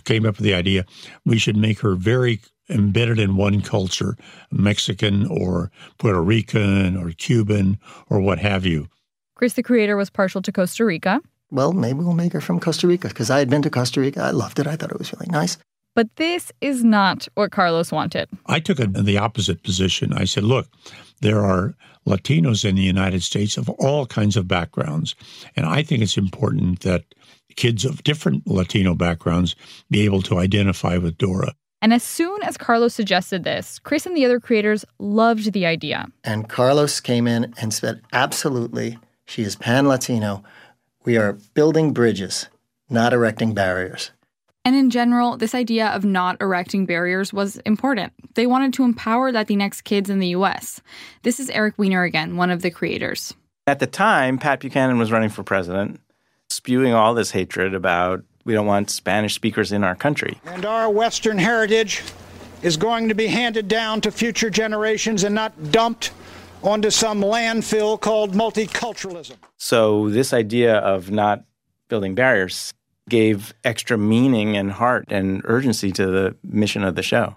came 0.03 0.25
up 0.25 0.35
with 0.35 0.43
the 0.43 0.53
idea 0.53 0.85
we 1.23 1.37
should 1.37 1.55
make 1.55 1.79
her 1.79 1.95
very 1.95 2.41
embedded 2.67 3.17
in 3.17 3.37
one 3.37 3.61
culture, 3.61 4.17
Mexican 4.51 5.25
or 5.27 5.71
Puerto 5.99 6.21
Rican 6.21 6.97
or 6.97 7.11
Cuban 7.11 7.79
or 8.09 8.19
what 8.19 8.39
have 8.39 8.65
you. 8.65 8.89
Chris, 9.35 9.53
the 9.53 9.63
creator, 9.63 9.95
was 9.95 10.09
partial 10.09 10.41
to 10.41 10.51
Costa 10.51 10.83
Rica. 10.83 11.21
Well, 11.49 11.71
maybe 11.71 11.99
we'll 11.99 12.11
make 12.11 12.33
her 12.33 12.41
from 12.41 12.59
Costa 12.59 12.87
Rica 12.87 13.07
because 13.07 13.29
I 13.29 13.39
had 13.39 13.49
been 13.49 13.61
to 13.61 13.69
Costa 13.69 14.01
Rica. 14.01 14.21
I 14.21 14.31
loved 14.31 14.59
it. 14.59 14.67
I 14.67 14.75
thought 14.75 14.91
it 14.91 14.99
was 14.99 15.13
really 15.13 15.27
nice. 15.29 15.57
But 15.97 16.15
this 16.17 16.51
is 16.61 16.83
not 16.83 17.27
what 17.33 17.49
Carlos 17.49 17.91
wanted. 17.91 18.29
I 18.45 18.59
took 18.59 18.79
a, 18.79 18.85
the 18.85 19.17
opposite 19.17 19.63
position. 19.63 20.13
I 20.13 20.25
said, 20.25 20.43
look, 20.43 20.67
there 21.21 21.43
are 21.43 21.73
Latinos 22.05 22.63
in 22.63 22.75
the 22.75 22.83
United 22.83 23.23
States 23.23 23.57
of 23.57 23.67
all 23.67 24.05
kinds 24.05 24.37
of 24.37 24.47
backgrounds. 24.47 25.15
And 25.55 25.65
I 25.65 25.81
think 25.81 26.03
it's 26.03 26.15
important 26.15 26.81
that 26.81 27.03
kids 27.55 27.83
of 27.83 28.03
different 28.03 28.45
Latino 28.45 28.93
backgrounds 28.93 29.55
be 29.89 30.05
able 30.05 30.21
to 30.21 30.37
identify 30.37 30.97
with 30.97 31.17
Dora. 31.17 31.55
And 31.81 31.91
as 31.91 32.03
soon 32.03 32.43
as 32.43 32.57
Carlos 32.57 32.93
suggested 32.93 33.43
this, 33.43 33.79
Chris 33.79 34.05
and 34.05 34.15
the 34.15 34.23
other 34.23 34.39
creators 34.39 34.85
loved 34.99 35.51
the 35.51 35.65
idea. 35.65 36.05
And 36.23 36.47
Carlos 36.47 36.99
came 36.99 37.25
in 37.25 37.55
and 37.57 37.73
said, 37.73 38.01
absolutely, 38.13 38.99
she 39.25 39.41
is 39.41 39.55
pan 39.55 39.87
Latino. 39.87 40.43
We 41.05 41.17
are 41.17 41.39
building 41.55 41.91
bridges, 41.91 42.49
not 42.87 43.13
erecting 43.13 43.55
barriers. 43.55 44.11
And 44.67 44.75
in 44.75 44.89
general, 44.89 45.37
this 45.37 45.55
idea 45.55 45.87
of 45.87 46.03
not 46.03 46.41
erecting 46.41 46.85
barriers 46.85 47.31
was 47.31 47.55
important. 47.59 48.11
They 48.33 48.45
wanted 48.45 48.73
to 48.73 48.83
empower 48.83 49.31
Latinx 49.31 49.81
kids 49.81 50.09
in 50.09 50.19
the 50.19 50.27
US. 50.35 50.81
This 51.23 51.39
is 51.39 51.49
Eric 51.51 51.75
Weiner 51.77 52.03
again, 52.03 52.35
one 52.35 52.49
of 52.49 52.63
the 52.63 52.69
creators. 52.69 53.33
At 53.65 53.79
the 53.79 53.87
time, 53.87 54.37
Pat 54.37 54.59
Buchanan 54.59 54.97
was 54.97 55.09
running 55.09 55.29
for 55.29 55.41
president, 55.41 56.01
spewing 56.49 56.93
all 56.93 57.13
this 57.13 57.31
hatred 57.31 57.73
about 57.73 58.25
we 58.43 58.53
don't 58.53 58.65
want 58.65 58.89
Spanish 58.89 59.35
speakers 59.35 59.71
in 59.71 59.85
our 59.85 59.95
country. 59.95 60.37
And 60.43 60.65
our 60.65 60.89
Western 60.89 61.37
heritage 61.37 62.03
is 62.61 62.75
going 62.75 63.07
to 63.07 63.15
be 63.15 63.27
handed 63.27 63.69
down 63.69 64.01
to 64.01 64.11
future 64.11 64.49
generations 64.49 65.23
and 65.23 65.33
not 65.33 65.71
dumped 65.71 66.11
onto 66.61 66.89
some 66.89 67.21
landfill 67.21 67.97
called 67.97 68.33
multiculturalism. 68.33 69.37
So, 69.55 70.09
this 70.09 70.33
idea 70.33 70.75
of 70.79 71.09
not 71.09 71.45
building 71.87 72.15
barriers 72.15 72.73
gave 73.09 73.53
extra 73.63 73.97
meaning 73.97 74.57
and 74.57 74.71
heart 74.71 75.05
and 75.09 75.41
urgency 75.45 75.91
to 75.91 76.07
the 76.07 76.35
mission 76.43 76.83
of 76.83 76.95
the 76.95 77.03
show. 77.03 77.35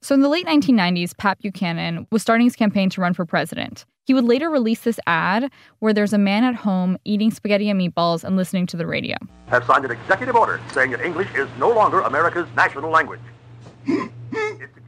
So, 0.00 0.14
in 0.14 0.20
the 0.20 0.28
late 0.28 0.46
1990s, 0.46 1.16
Pat 1.16 1.38
Buchanan 1.38 2.06
was 2.10 2.22
starting 2.22 2.46
his 2.46 2.56
campaign 2.56 2.90
to 2.90 3.00
run 3.00 3.14
for 3.14 3.24
president. 3.24 3.84
He 4.04 4.14
would 4.14 4.24
later 4.24 4.50
release 4.50 4.80
this 4.80 4.98
ad 5.06 5.48
where 5.78 5.92
there's 5.92 6.12
a 6.12 6.18
man 6.18 6.42
at 6.42 6.56
home 6.56 6.98
eating 7.04 7.30
spaghetti 7.30 7.70
and 7.70 7.80
meatballs 7.80 8.24
and 8.24 8.36
listening 8.36 8.66
to 8.66 8.76
the 8.76 8.86
radio. 8.86 9.16
have 9.46 9.64
signed 9.64 9.84
an 9.84 9.92
executive 9.92 10.34
order 10.34 10.60
saying 10.72 10.90
that 10.90 11.00
English 11.02 11.32
is 11.34 11.48
no 11.56 11.70
longer 11.70 12.00
America's 12.00 12.48
national 12.56 12.90
language. 12.90 13.20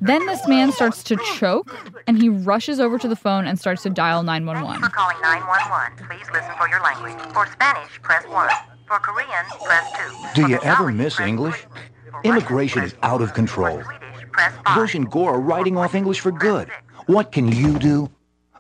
Then 0.01 0.27
this 0.27 0.47
man 0.49 0.73
starts 0.73 1.03
to 1.05 1.17
choke 1.37 1.75
and 2.07 2.21
he 2.21 2.29
rushes 2.29 2.81
over 2.81 2.99
to 2.99 3.09
the 3.09 3.17
phone 3.17 3.47
and 3.47 3.59
starts 3.59 3.83
to 3.85 3.91
dial 3.91 4.23
911. 4.23 4.83
For 4.83 4.89
calling 4.91 5.17
911, 5.23 6.09
please 6.09 6.31
listen 6.33 6.53
for 6.59 6.69
your 6.69 6.81
language. 6.81 7.15
For 7.33 7.47
Spanish, 7.47 8.03
press 8.03 8.27
1. 8.27 8.51
For 8.95 9.01
Korean, 9.01 9.45
press 9.65 9.91
2. 10.37 10.43
Do 10.43 10.49
you 10.49 10.61
ever 10.63 10.93
miss 10.93 11.19
English? 11.19 11.67
Immigration 12.23 12.85
is 12.85 12.95
out 13.03 13.23
of 13.23 13.35
control. 13.35 13.83
Bush 14.77 14.95
and 14.95 15.11
Gore 15.11 15.35
are 15.35 15.41
writing 15.41 15.77
off 15.77 15.97
English 15.97 16.21
for 16.21 16.31
good. 16.31 16.71
What 17.07 17.33
can 17.33 17.51
you 17.51 17.77
do? 17.77 18.09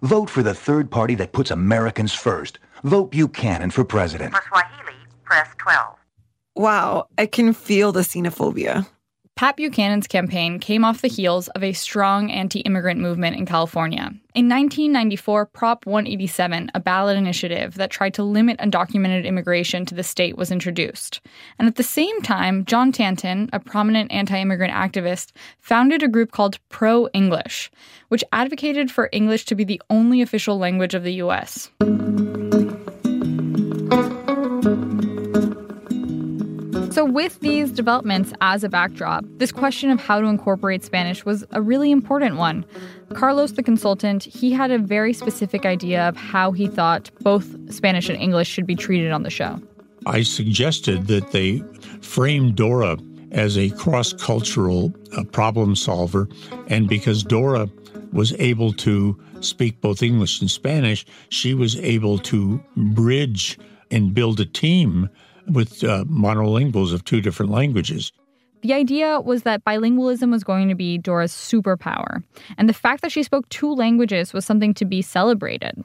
Vote 0.03 0.29
for 0.29 0.43
the 0.43 0.53
third 0.53 0.91
party 0.91 1.14
that 1.14 1.31
puts 1.31 1.53
Americans 1.53 2.12
first. 2.12 2.59
Vote 2.83 3.12
Buchanan 3.12 3.71
for 3.71 3.85
president. 3.85 4.35
For 4.35 4.43
Swahili, 4.49 4.99
press 5.23 5.49
12. 5.59 5.99
Wow, 6.57 7.07
I 7.17 7.26
can 7.26 7.53
feel 7.53 7.93
the 7.93 8.00
xenophobia. 8.00 8.88
Pat 9.37 9.57
Buchanan's 9.57 10.07
campaign 10.07 10.61
came 10.61 10.85
off 10.85 11.00
the 11.00 11.09
heels 11.09 11.49
of 11.49 11.64
a 11.64 11.73
strong 11.73 12.31
anti 12.31 12.61
immigrant 12.61 13.00
movement 13.00 13.37
in 13.37 13.45
California. 13.45 14.12
In 14.33 14.49
1994, 14.49 15.47
Prop 15.47 15.87
187, 15.87 16.71
a 16.73 16.79
ballot 16.79 17.17
initiative 17.17 17.75
that 17.75 17.91
tried 17.91 18.14
to 18.14 18.23
limit 18.23 18.59
undocumented 18.59 19.25
immigration 19.25 19.85
to 19.87 19.95
the 19.95 20.05
state, 20.05 20.37
was 20.37 20.53
introduced. 20.53 21.21
And 21.59 21.67
at 21.67 21.75
the 21.75 21.83
same 21.83 22.23
time, 22.23 22.64
John 22.64 22.93
Tanton, 22.93 23.50
a 23.53 23.59
prominent 23.59 24.12
anti 24.12 24.41
immigrant 24.41 24.73
activist, 24.73 25.33
founded 25.59 26.05
a 26.05 26.09
group 26.09 26.31
called 26.31 26.61
Pro 26.69 27.09
English, 27.09 27.73
which 28.09 28.23
advocated 28.33 28.88
for 28.88 29.09
English 29.11 29.47
to 29.47 29.57
be 29.57 29.64
the 29.64 29.83
only 29.91 30.23
official 30.23 30.59
language 30.59 30.95
of 30.95 31.03
the 31.03 31.14
U.S. 31.14 31.71
So, 36.95 37.05
with 37.05 37.41
these 37.41 37.73
developments 37.73 38.33
as 38.41 38.63
a 38.63 38.69
backdrop, 38.69 39.25
this 39.39 39.51
question 39.51 39.91
of 39.91 39.99
how 39.99 40.21
to 40.21 40.29
incorporate 40.29 40.85
Spanish 40.85 41.25
was 41.25 41.45
a 41.51 41.61
really 41.61 41.91
important 41.91 42.37
one. 42.37 42.65
Carlos, 43.15 43.51
the 43.51 43.65
consultant, 43.65 44.23
he 44.23 44.53
had 44.53 44.71
a 44.71 44.79
very 44.79 45.13
specific 45.13 45.67
idea 45.67 46.09
of 46.09 46.17
how 46.17 46.53
he 46.53 46.69
thought 46.69 47.11
both 47.23 47.49
Spanish 47.75 48.09
and 48.09 48.17
English 48.17 48.47
should 48.47 48.65
be 48.65 48.77
treated 48.77 49.11
on 49.11 49.25
the 49.25 49.31
show. 49.31 49.61
I 50.07 50.23
suggested 50.23 51.09
that 51.09 51.33
they 51.33 51.65
frame 52.01 52.55
Dora 52.55 52.97
as 53.33 53.59
a 53.59 53.71
cross 53.71 54.13
cultural 54.13 54.95
uh, 55.17 55.25
problem 55.25 55.75
solver. 55.75 56.29
And 56.69 56.89
because 56.89 57.25
Dora 57.25 57.69
was 58.13 58.35
able 58.35 58.73
to 58.73 59.21
speak 59.41 59.81
both 59.81 60.01
English 60.01 60.41
and 60.41 60.49
Spanish, 60.49 61.05
she 61.31 61.55
was 61.55 61.75
able 61.81 62.21
to 62.21 62.63
bridge 62.77 63.59
and 63.91 64.15
build 64.15 64.39
a 64.39 64.47
team 64.47 65.11
with 65.49 65.85
uh, 65.85 66.05
monolinguals 66.05 66.93
of 66.93 67.05
two 67.05 67.21
different 67.21 67.53
languages. 67.53 68.13
The 68.63 68.73
idea 68.73 69.21
was 69.21 69.43
that 69.43 69.65
bilingualism 69.65 70.31
was 70.31 70.43
going 70.43 70.71
to 70.71 70.75
be 70.75 70.97
Dora's 70.97 71.33
superpower, 71.33 72.23
and 72.57 72.69
the 72.69 72.73
fact 72.73 73.03
that 73.03 73.13
she 73.13 73.23
spoke 73.23 73.47
two 73.51 73.75
languages 73.75 74.33
was 74.33 74.47
something 74.47 74.73
to 74.75 74.87
be 74.87 75.03
celebrated. 75.03 75.85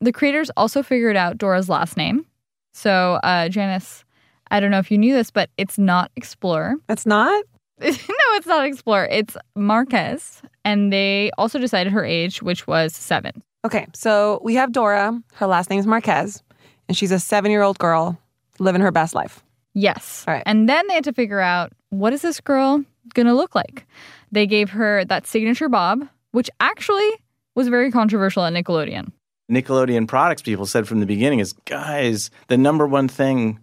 The 0.00 0.12
creators 0.12 0.50
also 0.56 0.82
figured 0.82 1.16
out 1.16 1.36
Dora's 1.36 1.68
last 1.68 1.96
name. 1.96 2.24
So, 2.72 3.20
uh, 3.22 3.48
Janice, 3.50 4.04
I 4.50 4.58
don't 4.58 4.70
know 4.70 4.78
if 4.78 4.90
you 4.90 4.98
knew 4.98 5.14
this, 5.14 5.30
but 5.30 5.50
it's 5.58 5.78
not 5.78 6.10
Explorer. 6.16 6.76
It's 6.88 7.06
not? 7.16 7.44
no, 7.80 7.88
it's 7.88 8.46
not 8.46 8.64
Explorer. 8.66 9.06
It's 9.10 9.36
Marquez. 9.54 10.40
And 10.64 10.92
they 10.92 11.30
also 11.36 11.58
decided 11.58 11.92
her 11.92 12.04
age, 12.04 12.42
which 12.42 12.66
was 12.66 12.94
seven. 12.94 13.42
Okay, 13.64 13.86
so 13.94 14.40
we 14.42 14.54
have 14.54 14.72
Dora. 14.72 15.18
Her 15.34 15.46
last 15.46 15.70
name 15.70 15.78
is 15.80 15.86
Marquez, 15.86 16.42
and 16.88 16.96
she's 16.96 17.12
a 17.12 17.18
seven 17.18 17.50
year 17.50 17.62
old 17.62 17.78
girl 17.78 18.18
living 18.58 18.80
her 18.80 18.90
best 18.90 19.14
life. 19.14 19.42
Yes. 19.74 20.24
All 20.26 20.34
right. 20.34 20.42
And 20.46 20.68
then 20.68 20.86
they 20.86 20.94
had 20.94 21.04
to 21.04 21.12
figure 21.12 21.40
out 21.40 21.72
what 21.90 22.12
is 22.12 22.22
this 22.22 22.40
girl 22.40 22.84
going 23.14 23.26
to 23.26 23.34
look 23.34 23.54
like? 23.54 23.86
They 24.32 24.46
gave 24.46 24.70
her 24.70 25.04
that 25.06 25.26
signature 25.26 25.68
bob, 25.68 26.08
which 26.32 26.50
actually 26.60 27.10
was 27.54 27.68
very 27.68 27.90
controversial 27.90 28.44
at 28.44 28.52
Nickelodeon. 28.52 29.12
Nickelodeon 29.50 30.08
products 30.08 30.42
people 30.42 30.66
said 30.66 30.88
from 30.88 31.00
the 31.00 31.06
beginning 31.06 31.38
is 31.38 31.52
guys, 31.66 32.30
the 32.48 32.56
number 32.56 32.86
one 32.86 33.08
thing 33.08 33.58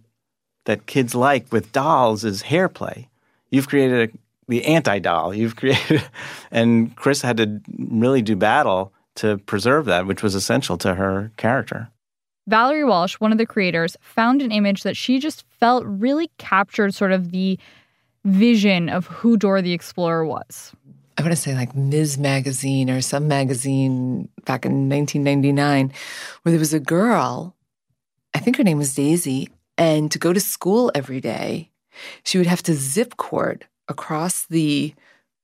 that 0.64 0.86
kids 0.86 1.14
like 1.14 1.50
with 1.52 1.72
dolls 1.72 2.24
is 2.24 2.42
hair 2.42 2.68
play. 2.68 3.08
You've 3.50 3.68
created 3.68 4.10
a, 4.10 4.18
the 4.48 4.64
anti 4.64 4.98
doll. 4.98 5.34
You've 5.34 5.56
created, 5.56 6.02
and 6.50 6.94
Chris 6.96 7.22
had 7.22 7.36
to 7.38 7.60
really 7.76 8.22
do 8.22 8.36
battle 8.36 8.92
to 9.16 9.38
preserve 9.38 9.86
that, 9.86 10.06
which 10.06 10.22
was 10.22 10.34
essential 10.34 10.78
to 10.78 10.94
her 10.94 11.32
character. 11.36 11.88
Valerie 12.46 12.84
Walsh, 12.84 13.14
one 13.14 13.32
of 13.32 13.38
the 13.38 13.46
creators, 13.46 13.96
found 14.00 14.42
an 14.42 14.50
image 14.50 14.82
that 14.82 14.96
she 14.96 15.18
just 15.18 15.44
felt 15.60 15.84
really 15.86 16.30
captured 16.38 16.94
sort 16.94 17.12
of 17.12 17.30
the 17.30 17.58
vision 18.24 18.88
of 18.88 19.06
who 19.06 19.36
Dora 19.36 19.62
the 19.62 19.72
Explorer 19.72 20.24
was. 20.24 20.72
I 21.18 21.22
want 21.22 21.32
to 21.32 21.40
say 21.40 21.54
like 21.54 21.74
Ms. 21.76 22.18
Magazine 22.18 22.90
or 22.90 23.00
some 23.00 23.28
magazine 23.28 24.28
back 24.44 24.64
in 24.64 24.88
1999, 24.88 25.92
where 26.42 26.50
there 26.50 26.58
was 26.58 26.74
a 26.74 26.80
girl, 26.80 27.54
I 28.34 28.38
think 28.38 28.56
her 28.56 28.64
name 28.64 28.78
was 28.78 28.94
Daisy, 28.94 29.48
and 29.76 30.10
to 30.10 30.18
go 30.18 30.32
to 30.32 30.40
school 30.40 30.90
every 30.94 31.20
day, 31.20 31.70
she 32.24 32.38
would 32.38 32.46
have 32.46 32.62
to 32.64 32.74
zip 32.74 33.16
cord 33.16 33.66
across 33.88 34.46
the 34.46 34.94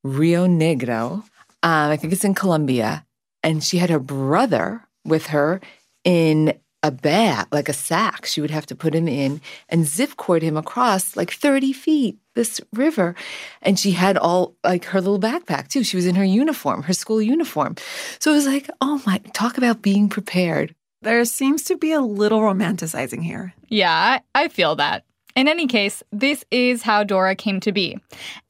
Rio 0.03 0.47
Negro. 0.47 1.23
Um, 1.63 1.91
I 1.91 1.97
think 1.97 2.13
it's 2.13 2.25
in 2.25 2.35
Colombia. 2.35 3.05
And 3.43 3.63
she 3.63 3.79
had 3.79 3.91
her 3.91 4.01
brother 4.01 4.87
with 5.05 5.27
her 5.29 5.61
in 6.05 6.59
a 6.83 6.91
bag, 6.91 7.47
like 7.53 7.69
a 7.69 7.73
sack. 7.73 8.27
She 8.27 8.41
would 8.41 8.51
have 8.51 8.67
to 8.67 8.75
put 8.75 8.95
him 8.95 9.09
in 9.09 9.41
and 9.69 9.87
zip 9.87 10.17
cord 10.17 10.43
him 10.43 10.57
across 10.57 11.17
like 11.17 11.31
30 11.33 11.73
feet 11.73 12.19
this 12.35 12.61
river. 12.73 13.15
And 13.63 13.79
she 13.79 13.91
had 13.91 14.17
all 14.17 14.55
like 14.63 14.85
her 14.87 15.01
little 15.01 15.19
backpack 15.19 15.69
too. 15.69 15.83
She 15.83 15.97
was 15.97 16.07
in 16.07 16.15
her 16.15 16.25
uniform, 16.25 16.85
her 16.85 16.93
school 16.93 17.21
uniform. 17.21 17.77
So 18.21 18.31
it 18.31 18.35
was 18.35 18.47
like, 18.47 18.71
oh 18.81 19.03
my, 19.07 19.19
talk 19.33 19.59
about 19.59 19.83
being 19.83 20.09
prepared. 20.09 20.75
There 21.03 21.25
seems 21.25 21.65
to 21.65 21.77
be 21.77 21.93
a 21.93 22.01
little 22.01 22.41
romanticizing 22.41 23.23
here. 23.23 23.55
Yeah, 23.69 23.93
I, 23.93 24.21
I 24.45 24.49
feel 24.49 24.77
that. 24.77 25.05
In 25.37 25.47
any 25.47 25.69
case, 25.69 26.03
this 26.11 26.45
is 26.51 26.83
how 26.83 27.05
Dora 27.05 27.37
came 27.37 27.61
to 27.61 27.71
be. 27.71 27.97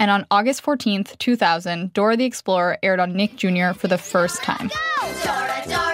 And 0.01 0.11
on 0.11 0.27
August 0.31 0.63
14th, 0.63 1.19
2000, 1.19 1.93
Dora 1.93 2.17
the 2.17 2.25
Explorer 2.25 2.79
aired 2.83 3.01
on 3.01 3.13
Nick 3.13 3.37
Jr. 3.37 3.73
for 3.75 3.89
the 3.89 3.99
first 3.99 4.43
time. 4.43 4.71
Dora, 4.99 5.13
Dora, 5.23 5.63
Dora 5.67 5.88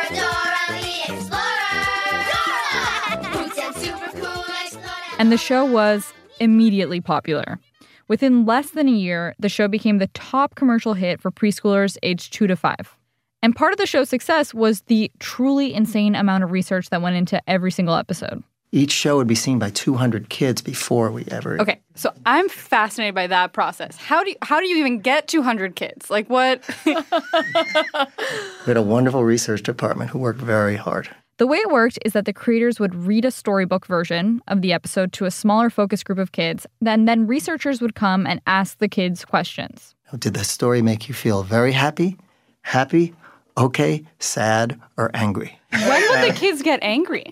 And 5.18 5.30
the 5.30 5.38
show 5.38 5.64
was 5.64 6.12
immediately 6.40 7.00
popular. 7.00 7.60
Within 8.08 8.44
less 8.44 8.70
than 8.70 8.88
a 8.88 8.92
year, 8.92 9.34
the 9.38 9.48
show 9.48 9.68
became 9.68 9.98
the 9.98 10.08
top 10.08 10.56
commercial 10.56 10.94
hit 10.94 11.20
for 11.20 11.30
preschoolers 11.30 11.96
aged 12.02 12.32
2 12.32 12.48
to 12.48 12.56
5. 12.56 12.96
And 13.42 13.54
part 13.54 13.72
of 13.72 13.78
the 13.78 13.86
show's 13.86 14.08
success 14.08 14.52
was 14.52 14.82
the 14.82 15.10
truly 15.20 15.72
insane 15.72 16.14
amount 16.14 16.44
of 16.44 16.50
research 16.50 16.90
that 16.90 17.00
went 17.00 17.16
into 17.16 17.40
every 17.48 17.70
single 17.70 17.94
episode. 17.94 18.42
Each 18.72 18.90
show 18.90 19.18
would 19.18 19.28
be 19.28 19.36
seen 19.36 19.60
by 19.60 19.70
200 19.70 20.28
kids 20.28 20.60
before 20.60 21.12
we 21.12 21.24
ever. 21.28 21.60
Okay, 21.60 21.80
so 21.94 22.12
I'm 22.26 22.48
fascinated 22.48 23.14
by 23.14 23.28
that 23.28 23.52
process. 23.52 23.96
How 23.96 24.24
do 24.24 24.30
you, 24.30 24.36
how 24.42 24.58
do 24.58 24.66
you 24.66 24.78
even 24.78 24.98
get 24.98 25.28
200 25.28 25.76
kids? 25.76 26.10
Like 26.10 26.28
what? 26.28 26.68
We 26.84 28.70
had 28.70 28.78
a 28.78 28.82
wonderful 28.82 29.22
research 29.22 29.62
department 29.62 30.10
who 30.10 30.18
worked 30.18 30.40
very 30.40 30.76
hard. 30.76 31.10
The 31.38 31.46
way 31.48 31.58
it 31.58 31.70
worked 31.70 31.98
is 32.04 32.12
that 32.12 32.26
the 32.26 32.32
creators 32.32 32.78
would 32.78 32.94
read 32.94 33.24
a 33.24 33.30
storybook 33.30 33.86
version 33.86 34.40
of 34.46 34.62
the 34.62 34.72
episode 34.72 35.12
to 35.14 35.24
a 35.24 35.30
smaller 35.32 35.68
focus 35.68 36.04
group 36.04 36.18
of 36.18 36.30
kids, 36.30 36.64
then 36.80 37.06
then 37.06 37.26
researchers 37.26 37.80
would 37.80 37.96
come 37.96 38.24
and 38.26 38.40
ask 38.46 38.78
the 38.78 38.88
kids 38.88 39.24
questions. 39.24 39.96
Did 40.16 40.34
the 40.34 40.44
story 40.44 40.80
make 40.80 41.08
you 41.08 41.14
feel 41.14 41.42
very 41.42 41.72
happy, 41.72 42.16
happy, 42.62 43.14
okay, 43.58 44.04
sad, 44.20 44.80
or 44.96 45.10
angry? 45.12 45.58
when 45.72 46.02
would 46.08 46.30
the 46.30 46.34
kids 46.38 46.62
get 46.62 46.78
angry? 46.82 47.26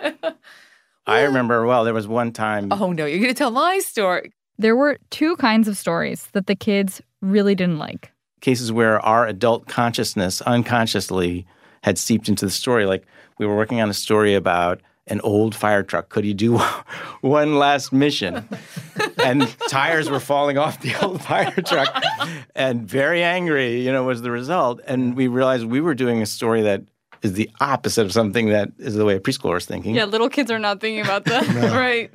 I 1.07 1.23
remember 1.23 1.65
well, 1.65 1.85
there 1.85 1.95
was 1.95 2.09
one 2.09 2.33
time. 2.33 2.73
Oh 2.73 2.91
no, 2.93 3.07
you're 3.07 3.19
going 3.21 3.33
to 3.33 3.39
tell 3.39 3.53
my 3.53 3.79
story. 3.79 4.33
There 4.59 4.75
were 4.75 4.99
two 5.11 5.37
kinds 5.37 5.69
of 5.69 5.77
stories 5.77 6.29
that 6.33 6.49
the 6.49 6.57
kids 6.57 7.01
really 7.21 7.55
didn't 7.55 7.79
like. 7.79 8.11
cases 8.41 8.73
where 8.73 8.99
our 9.01 9.29
adult 9.29 9.69
consciousness 9.69 10.41
unconsciously 10.43 11.47
had 11.83 11.99
seeped 11.99 12.29
into 12.29 12.45
the 12.45 12.51
story. 12.51 12.87
Like 12.87 13.05
we 13.39 13.47
were 13.47 13.57
working 13.57 13.81
on 13.81 13.91
a 13.91 13.95
story 13.95 14.35
about 14.35 14.81
an 15.09 15.21
old 15.23 15.55
fire 15.55 15.83
truck. 15.83 16.09
Could 16.09 16.25
he 16.25 16.33
do 16.33 16.59
one 17.21 17.57
last 17.59 17.93
mission? 17.93 18.49
and 19.25 19.49
tires 19.69 20.09
were 20.09 20.21
falling 20.21 20.59
off 20.59 20.81
the 20.81 20.95
old 21.05 21.23
fire 21.31 21.51
truck, 21.67 22.03
and 22.55 22.89
very 22.89 23.23
angry, 23.23 23.81
you 23.83 23.93
know, 23.93 24.05
was 24.05 24.23
the 24.23 24.31
result. 24.31 24.81
And 24.87 25.17
we 25.17 25.27
realized 25.29 25.65
we 25.65 25.81
were 25.81 25.95
doing 25.95 26.23
a 26.23 26.27
story 26.27 26.63
that 26.63 26.83
is 27.23 27.35
the 27.35 27.49
opposite 27.61 28.05
of 28.05 28.13
something 28.13 28.49
that 28.49 28.71
is 28.79 28.95
the 28.95 29.05
way 29.05 29.15
a 29.17 29.21
preschooler 29.21 29.57
is 29.57 29.67
thinking. 29.67 29.95
Yeah, 29.95 30.05
little 30.07 30.29
kids 30.29 30.51
are 30.51 30.59
not 30.59 30.81
thinking 30.81 31.05
about 31.05 31.25
that. 31.27 31.49
No. 31.55 31.77
right. 31.77 32.11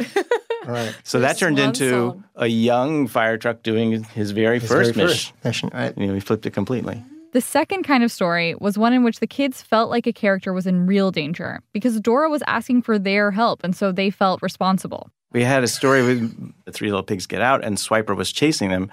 Right. 0.66 0.94
So 1.04 1.22
that 1.22 1.38
turned 1.38 1.60
into 1.60 1.90
song. 1.90 2.24
a 2.36 2.48
young 2.48 3.08
fire 3.08 3.38
truck 3.38 3.64
doing 3.64 4.04
his 4.04 4.32
very 4.32 4.60
His 4.60 4.70
first 4.70 4.94
very 4.96 5.08
mission. 5.08 5.34
first 5.42 5.46
mission, 5.46 5.70
right? 5.74 5.98
You 5.98 6.08
know, 6.08 6.14
we 6.14 6.20
flipped 6.20 6.46
it 6.46 6.52
completely. 6.52 7.02
The 7.34 7.42
second 7.42 7.84
kind 7.84 8.04
of 8.04 8.12
story 8.12 8.56
was 8.56 8.78
one 8.78 8.94
in 8.94 9.04
which 9.04 9.20
the 9.20 9.28
kids 9.28 9.62
felt 9.62 9.90
like 9.90 10.08
a 10.08 10.14
character 10.14 10.54
was 10.54 10.66
in 10.66 10.86
real 10.86 11.12
danger 11.12 11.62
because 11.74 12.00
Dora 12.00 12.30
was 12.30 12.42
asking 12.48 12.84
for 12.84 12.98
their 12.98 13.32
help, 13.32 13.64
and 13.64 13.76
so 13.76 13.92
they 13.92 14.10
felt 14.10 14.42
responsible. 14.42 15.10
We 15.34 15.44
had 15.44 15.64
a 15.64 15.68
story 15.68 16.04
with 16.04 16.54
the 16.66 16.72
three 16.72 16.90
little 16.90 17.04
pigs 17.04 17.28
get 17.28 17.42
out, 17.42 17.64
and 17.64 17.78
Swiper 17.78 18.16
was 18.16 18.32
chasing 18.32 18.70
them. 18.70 18.90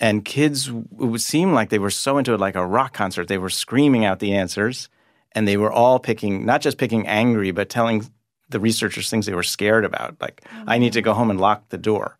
And 0.00 0.24
kids, 0.24 0.68
it 0.68 0.74
would 0.96 1.20
seem 1.20 1.52
like 1.52 1.70
they 1.70 1.78
were 1.78 1.90
so 1.90 2.18
into 2.18 2.34
it, 2.34 2.40
like 2.40 2.56
a 2.56 2.66
rock 2.66 2.92
concert. 2.92 3.28
They 3.28 3.38
were 3.38 3.50
screaming 3.50 4.04
out 4.04 4.18
the 4.18 4.34
answers, 4.34 4.88
and 5.32 5.46
they 5.46 5.56
were 5.56 5.72
all 5.72 6.00
picking, 6.00 6.44
not 6.44 6.62
just 6.62 6.78
picking 6.78 7.06
angry, 7.06 7.52
but 7.52 7.68
telling 7.68 8.10
the 8.48 8.58
researchers 8.58 9.08
things 9.08 9.26
they 9.26 9.34
were 9.34 9.42
scared 9.44 9.84
about. 9.84 10.20
Like, 10.20 10.42
oh, 10.52 10.64
I 10.66 10.78
need 10.78 10.94
to 10.94 11.02
go 11.02 11.14
home 11.14 11.30
and 11.30 11.40
lock 11.40 11.68
the 11.68 11.78
door. 11.78 12.18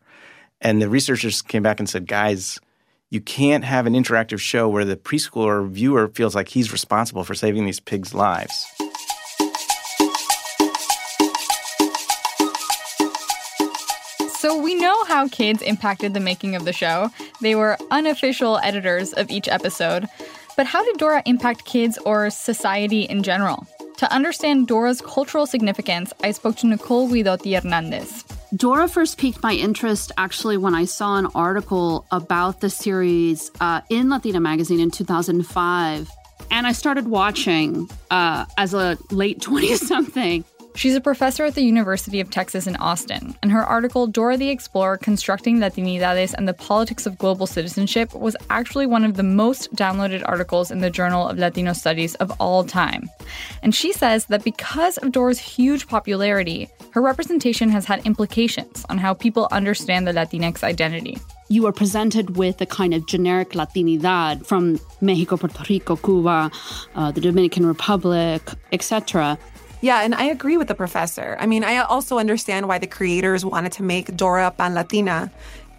And 0.61 0.81
the 0.81 0.87
researchers 0.87 1.41
came 1.41 1.63
back 1.63 1.79
and 1.79 1.89
said, 1.89 2.07
guys, 2.07 2.59
you 3.13 3.21
can't 3.21 3.63
have 3.63 3.85
an 3.85 3.93
interactive 3.93 4.39
show 4.39 4.67
where 4.67 4.83
the 4.83 4.95
preschooler 4.95 5.69
viewer 5.69 6.07
feels 6.07 6.33
like 6.33 6.49
he's 6.49 6.71
responsible 6.71 7.23
for 7.23 7.35
saving 7.35 7.63
these 7.63 7.79
pigs' 7.79 8.15
lives. 8.15 8.65
So 14.39 14.59
we 14.59 14.73
know 14.73 15.03
how 15.05 15.27
kids 15.27 15.61
impacted 15.61 16.15
the 16.15 16.19
making 16.19 16.55
of 16.55 16.65
the 16.65 16.73
show. 16.73 17.11
They 17.39 17.53
were 17.53 17.77
unofficial 17.91 18.57
editors 18.63 19.13
of 19.13 19.29
each 19.29 19.47
episode. 19.47 20.07
But 20.57 20.65
how 20.65 20.83
did 20.83 20.97
Dora 20.97 21.21
impact 21.27 21.65
kids 21.65 21.99
or 21.99 22.31
society 22.31 23.03
in 23.03 23.21
general? 23.21 23.67
To 23.97 24.11
understand 24.11 24.67
Dora's 24.67 25.01
cultural 25.01 25.45
significance, 25.45 26.13
I 26.23 26.31
spoke 26.31 26.55
to 26.57 26.67
Nicole 26.67 27.07
Guidotti 27.07 27.61
Hernandez. 27.61 28.25
Dora 28.55 28.87
first 28.87 29.17
piqued 29.17 29.41
my 29.41 29.53
interest 29.53 30.11
actually 30.15 30.57
when 30.57 30.75
I 30.75 30.85
saw 30.85 31.17
an 31.17 31.25
article 31.33 32.05
about 32.11 32.61
the 32.61 32.69
series 32.69 33.49
uh, 33.59 33.81
in 33.89 34.11
Latina 34.11 34.39
Magazine 34.39 34.79
in 34.79 34.91
2005. 34.91 36.11
And 36.51 36.67
I 36.67 36.71
started 36.71 37.07
watching 37.07 37.89
uh, 38.11 38.45
as 38.57 38.75
a 38.75 38.97
late 39.09 39.41
20 39.41 39.75
something. 39.77 40.45
She's 40.75 40.95
a 40.95 41.01
professor 41.01 41.45
at 41.45 41.53
the 41.53 41.63
University 41.63 42.19
of 42.19 42.31
Texas 42.31 42.65
in 42.65 42.75
Austin, 42.77 43.35
and 43.43 43.51
her 43.51 43.63
article, 43.63 44.07
Dora 44.07 44.37
the 44.37 44.49
Explorer 44.49 44.97
Constructing 44.97 45.59
Latinidades 45.59 46.33
and 46.33 46.47
the 46.47 46.53
Politics 46.53 47.05
of 47.05 47.17
Global 47.17 47.45
Citizenship, 47.45 48.13
was 48.15 48.35
actually 48.49 48.87
one 48.87 49.05
of 49.05 49.15
the 49.15 49.23
most 49.23 49.73
downloaded 49.75 50.23
articles 50.25 50.71
in 50.71 50.79
the 50.79 50.89
Journal 50.89 51.27
of 51.27 51.37
Latino 51.37 51.73
Studies 51.73 52.15
of 52.15 52.31
all 52.39 52.63
time. 52.63 53.09
And 53.61 53.73
she 53.73 53.93
says 53.93 54.25
that 54.25 54.43
because 54.43 54.97
of 54.97 55.11
Dora's 55.11 55.39
huge 55.39 55.87
popularity, 55.87 56.69
her 56.91 57.01
representation 57.01 57.69
has 57.69 57.85
had 57.85 58.05
implications 58.05 58.83
on 58.89 58.97
how 58.97 59.13
people 59.13 59.47
understand 59.51 60.07
the 60.07 60.11
Latinx 60.11 60.63
identity. 60.63 61.17
You 61.49 61.67
are 61.67 61.71
presented 61.71 62.35
with 62.35 62.61
a 62.61 62.65
kind 62.65 62.93
of 62.95 63.05
generic 63.05 63.51
Latinidad 63.51 64.45
from 64.45 64.79
Mexico, 65.01 65.37
Puerto 65.37 65.63
Rico, 65.69 65.95
Cuba, 65.95 66.49
uh, 66.95 67.11
the 67.11 67.21
Dominican 67.21 67.65
Republic, 67.65 68.41
etc. 68.71 69.37
Yeah, 69.83 69.99
and 69.99 70.15
I 70.15 70.23
agree 70.23 70.55
with 70.55 70.69
the 70.69 70.75
professor. 70.75 71.35
I 71.41 71.45
mean, 71.45 71.65
I 71.65 71.79
also 71.79 72.17
understand 72.17 72.69
why 72.69 72.77
the 72.79 72.87
creators 72.87 73.43
wanted 73.43 73.73
to 73.73 73.83
make 73.83 74.15
Dora 74.15 74.49
Pan 74.49 74.73
Latina. 74.73 75.29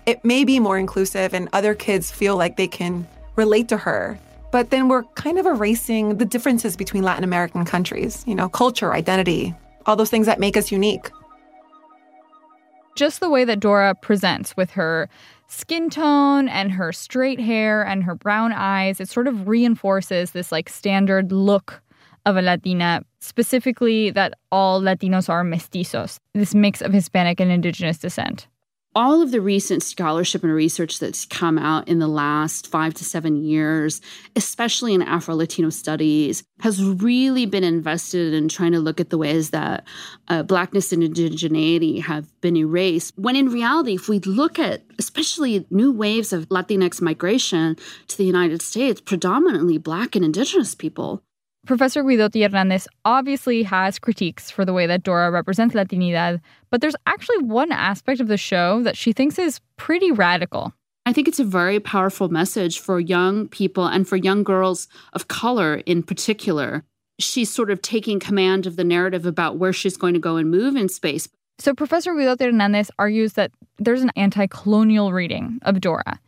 It 0.05 0.23
may 0.23 0.45
be 0.45 0.61
more 0.61 0.77
inclusive, 0.77 1.33
and 1.33 1.49
other 1.55 1.75
kids 1.75 2.11
feel 2.11 2.37
like 2.37 2.59
they 2.59 2.69
can 2.69 3.09
relate 3.35 3.67
to 3.69 3.79
her. 3.79 4.19
But 4.53 4.69
then 4.69 4.89
we're 4.89 5.05
kind 5.15 5.39
of 5.39 5.47
erasing 5.47 6.19
the 6.19 6.27
differences 6.27 6.77
between 6.77 7.03
Latin 7.03 7.25
American 7.25 7.65
countries, 7.65 8.23
you 8.27 8.35
know, 8.35 8.47
culture, 8.47 8.93
identity, 8.93 9.55
all 9.87 9.97
those 9.97 10.11
things 10.11 10.27
that 10.27 10.39
make 10.39 10.59
us 10.59 10.71
unique. 10.71 11.11
Just 12.97 13.21
the 13.21 13.31
way 13.31 13.47
that 13.47 13.59
Dora 13.59 13.95
presents 13.95 14.55
with 14.55 14.73
her 14.73 15.09
skin 15.49 15.89
tone 15.89 16.47
and 16.47 16.73
her 16.73 16.93
straight 16.93 17.41
hair 17.41 17.83
and 17.83 18.05
her 18.05 18.15
brown 18.15 18.53
eyes, 18.53 19.01
it 19.01 19.09
sort 19.09 19.29
of 19.29 19.49
reinforces 19.49 20.33
this 20.33 20.53
like 20.53 20.69
standard 20.69 21.33
look 21.33 21.81
of 22.27 22.37
a 22.37 22.43
Latina, 22.43 23.03
specifically 23.21 24.11
that 24.11 24.35
all 24.51 24.81
Latinos 24.81 25.29
are 25.29 25.45
mestizos, 25.45 26.19
this 26.35 26.55
mix 26.55 26.81
of 26.81 26.93
Hispanic 26.93 27.41
and 27.41 27.51
indigenous 27.51 27.99
descent. 27.99 28.47
all 28.97 29.21
of 29.21 29.33
the 29.33 29.41
recent 29.41 29.83
scholarship 29.83 30.45
and 30.45 30.53
research 30.53 30.99
that's 30.99 31.27
come 31.27 31.59
out 31.59 31.89
in 31.89 31.99
the 31.99 32.09
last 32.09 32.69
five 32.69 32.95
to 32.95 33.05
seven 33.05 33.43
years, 33.43 34.01
especially 34.37 34.95
in 34.95 35.03
Afro 35.03 35.35
Latino 35.35 35.71
studies, 35.71 36.45
has 36.61 36.83
really 36.83 37.45
been 37.45 37.65
invested 37.65 38.33
in 38.33 38.49
trying 38.49 38.73
to 38.73 38.79
look 38.79 39.01
at 39.01 39.11
the 39.11 39.19
ways 39.19 39.51
that 39.51 39.85
uh, 40.29 40.43
Blackness 40.43 40.93
and 40.93 41.03
indigeneity 41.03 42.03
have 42.03 42.41
been 42.41 42.57
erased. 42.57 43.13
When 43.17 43.37
in 43.37 43.49
reality, 43.49 43.95
if 43.95 44.09
we 44.09 44.21
look 44.21 44.59
at 44.59 44.85
especially 44.99 45.67
new 45.71 45.91
waves 45.91 46.33
of 46.33 46.49
Latinx 46.49 47.01
migration 47.01 47.77
to 48.09 48.17
the 48.17 48.25
United 48.25 48.63
States, 48.63 49.01
predominantly 49.01 49.79
Black 49.79 50.15
and 50.15 50.25
Indigenous 50.25 50.75
people, 50.75 51.23
Professor 51.67 52.05
Guidotti 52.05 52.43
Hernandez 52.43 52.87
obviously 53.07 53.63
has 53.63 53.99
critiques 53.99 54.51
for 54.51 54.65
the 54.65 54.73
way 54.75 54.87
that 54.87 55.03
Dora 55.03 55.31
represents 55.31 55.75
Latinidad, 55.75 56.41
but 56.71 56.81
there's 56.81 56.97
actually 57.07 57.39
one 57.39 57.73
aspect 57.73 58.21
of 58.21 58.29
the 58.29 58.37
show 58.37 58.83
that 58.83 58.97
she 58.97 59.13
thinks 59.13 59.39
is 59.39 59.61
pretty 59.77 60.13
radical. 60.13 60.75
I 61.07 61.13
think 61.13 61.27
it's 61.27 61.41
a 61.41 61.45
very 61.45 61.81
powerful 61.81 62.29
message 62.29 62.81
for 62.81 63.01
young 63.01 63.49
people 63.49 63.87
and 63.87 64.07
for 64.07 64.17
young 64.17 64.43
girls 64.43 64.89
of 65.15 65.29
color 65.29 65.77
in 65.87 66.03
particular. 66.03 66.85
She's 67.19 67.51
sort 67.51 67.71
of 67.71 67.81
taking 67.81 68.21
command 68.21 68.67
of 68.67 68.77
the 68.77 68.85
narrative 68.85 69.25
about 69.25 69.57
where 69.57 69.73
she's 69.73 69.97
going 69.97 70.15
to 70.15 70.21
go 70.21 70.37
and 70.37 70.51
move 70.51 70.77
in 70.77 70.89
space. 70.89 71.29
So, 71.59 71.73
Professor 71.73 72.13
Guidotti 72.13 72.47
Hernandez 72.47 72.91
argues 72.99 73.35
that 73.35 73.53
there's 73.79 74.03
an 74.03 74.11
anti 74.17 74.47
colonial 74.49 75.13
reading 75.13 75.61
of 75.63 75.81
Dora. 75.81 76.21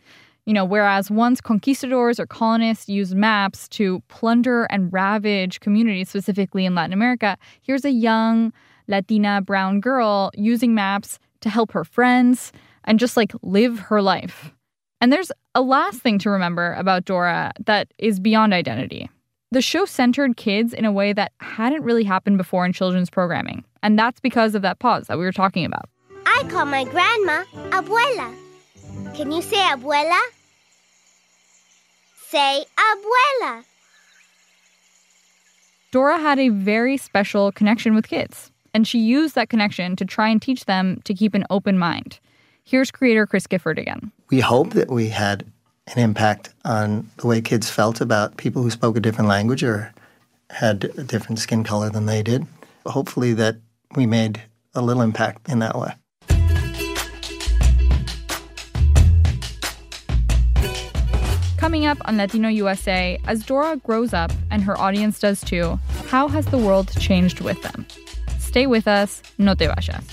You 0.47 0.55
know, 0.55 0.65
whereas 0.65 1.11
once 1.11 1.41
conquistadors 1.41 2.21
or 2.21 2.27
colonists 2.27 2.89
used 2.89 3.17
maps 3.17 3.69
to 3.71 4.01
plunder 4.09 4.65
and 4.65 4.93
ravage 4.93 5.59
communities, 5.59 6.09
specifically 6.09 6.65
in 6.65 6.77
Latin 6.77 6.93
America, 6.93 7.37
here's 7.63 7.85
a 7.85 7.91
young 7.91 8.53
Latina 8.87 9.43
brown 9.43 9.81
girl 9.81 10.31
using 10.35 10.73
maps 10.73 11.19
to 11.41 11.51
help 11.51 11.73
her 11.73 11.85
friends 11.85 12.53
and 12.85 13.01
just 13.01 13.17
like 13.17 13.33
live 13.43 13.81
her 13.81 14.01
life. 14.01 14.53
And 15.01 15.13
there's 15.13 15.33
a 15.57 15.61
last 15.61 16.01
thing 16.01 16.19
to 16.21 16.31
remember 16.31 16.75
about 16.75 17.05
Dora 17.05 17.53
that 17.67 17.93
is 17.99 18.21
beyond 18.21 18.55
identity. 18.55 19.11
The 19.51 19.61
show 19.61 19.85
centered 19.85 20.37
kids 20.37 20.73
in 20.73 20.85
a 20.85 20.93
way 20.93 21.13
that 21.13 21.33
hadn't 21.41 21.83
really 21.83 22.05
happened 22.05 22.39
before 22.39 22.65
in 22.65 22.73
children's 22.73 23.11
programming. 23.11 23.65
And 23.83 23.99
that's 23.99 24.21
because 24.21 24.55
of 24.55 24.63
that 24.63 24.79
pause 24.79 25.09
that 25.09 25.19
we 25.19 25.25
were 25.25 25.33
talking 25.33 25.65
about. 25.65 25.89
I 26.25 26.45
call 26.49 26.67
my 26.67 26.85
grandma 26.85 27.45
abuela. 27.71 28.35
Can 29.15 29.33
you 29.33 29.43
say 29.43 29.57
abuela? 29.57 30.21
Say 32.29 32.65
abuela. 32.77 33.65
Dora 35.93 36.19
had 36.19 36.41
a 36.41 36.49
very 36.49 36.97
special 36.97 37.53
connection 37.53 37.95
with 37.95 38.09
kids, 38.09 38.51
and 38.75 38.87
she 38.87 38.99
used 38.99 39.37
that 39.37 39.49
connection 39.49 39.95
to 39.95 40.05
try 40.05 40.29
and 40.29 40.43
teach 40.43 40.65
them 40.65 41.01
to 41.05 41.15
keep 41.15 41.35
an 41.35 41.45
open 41.51 41.79
mind. 41.79 42.19
Here's 42.65 42.91
creator 42.91 43.27
Chris 43.27 43.47
Gifford 43.47 43.79
again. 43.79 44.11
We 44.29 44.41
hope 44.41 44.71
that 44.71 44.91
we 44.91 45.09
had 45.09 45.47
an 45.87 46.01
impact 46.01 46.53
on 46.65 47.09
the 47.19 47.29
way 47.29 47.41
kids 47.41 47.71
felt 47.71 48.01
about 48.01 48.37
people 48.37 48.61
who 48.63 48.71
spoke 48.71 48.97
a 48.97 49.01
different 49.01 49.29
language 49.29 49.63
or 49.63 49.95
had 50.51 50.91
a 50.99 51.05
different 51.05 51.39
skin 51.39 51.63
color 51.63 51.91
than 51.91 52.07
they 52.07 52.25
did. 52.25 52.45
Hopefully, 52.87 53.35
that 53.35 53.57
we 53.95 54.05
made 54.05 54.43
a 54.75 54.83
little 54.83 55.03
impact 55.03 55.49
in 55.49 55.61
that 55.61 55.79
way. 55.79 55.93
Coming 61.57 61.87
up 61.87 61.99
on 62.05 62.17
Latino 62.19 62.49
USA, 62.49 63.19
as 63.27 63.45
Dora 63.45 63.77
grows 63.79 64.13
up 64.13 64.31
and 64.51 64.63
her 64.63 64.79
audience 64.79 65.19
does 65.19 65.41
too, 65.41 65.79
how 66.09 66.29
has 66.29 66.47
the 66.47 66.59
world 66.59 66.93
changed 67.01 67.41
with 67.41 67.61
them? 67.63 67.87
Stay 68.39 68.67
with 68.67 68.87
us, 68.87 69.23
no 69.39 69.55
te 69.55 69.67
vayas. 69.67 70.05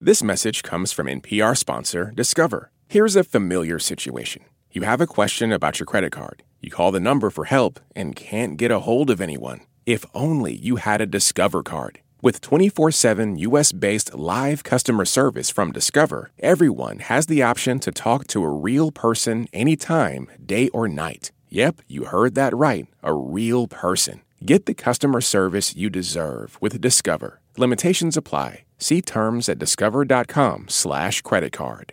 This 0.00 0.22
message 0.22 0.62
comes 0.62 0.92
from 0.92 1.06
NPR 1.06 1.56
sponsor 1.56 2.12
Discover. 2.14 2.70
Here's 2.86 3.16
a 3.16 3.24
familiar 3.24 3.78
situation. 3.78 4.44
You 4.70 4.82
have 4.82 5.00
a 5.00 5.06
question 5.06 5.50
about 5.50 5.80
your 5.80 5.86
credit 5.86 6.12
card. 6.12 6.42
You 6.60 6.70
call 6.70 6.92
the 6.92 7.00
number 7.00 7.30
for 7.30 7.46
help 7.46 7.80
and 7.96 8.14
can't 8.14 8.58
get 8.58 8.70
a 8.70 8.80
hold 8.80 9.08
of 9.08 9.20
anyone. 9.20 9.60
If 9.86 10.04
only 10.14 10.54
you 10.54 10.76
had 10.76 11.00
a 11.00 11.06
Discover 11.06 11.62
card. 11.62 12.00
With 12.24 12.40
24 12.40 12.90
7 12.90 13.36
US 13.36 13.72
based 13.72 14.14
live 14.14 14.64
customer 14.64 15.04
service 15.04 15.50
from 15.50 15.72
Discover, 15.72 16.30
everyone 16.38 17.00
has 17.00 17.26
the 17.26 17.42
option 17.42 17.78
to 17.80 17.92
talk 17.92 18.26
to 18.28 18.42
a 18.42 18.48
real 18.48 18.90
person 18.90 19.46
anytime, 19.52 20.28
day 20.42 20.68
or 20.68 20.88
night. 20.88 21.32
Yep, 21.50 21.82
you 21.86 22.04
heard 22.04 22.34
that 22.34 22.56
right. 22.56 22.86
A 23.02 23.12
real 23.12 23.66
person. 23.68 24.22
Get 24.42 24.64
the 24.64 24.72
customer 24.72 25.20
service 25.20 25.76
you 25.76 25.90
deserve 25.90 26.56
with 26.62 26.80
Discover. 26.80 27.42
Limitations 27.58 28.16
apply. 28.16 28.64
See 28.78 29.02
terms 29.02 29.50
at 29.50 29.58
discover.com/slash 29.58 31.20
credit 31.20 31.52
card. 31.52 31.92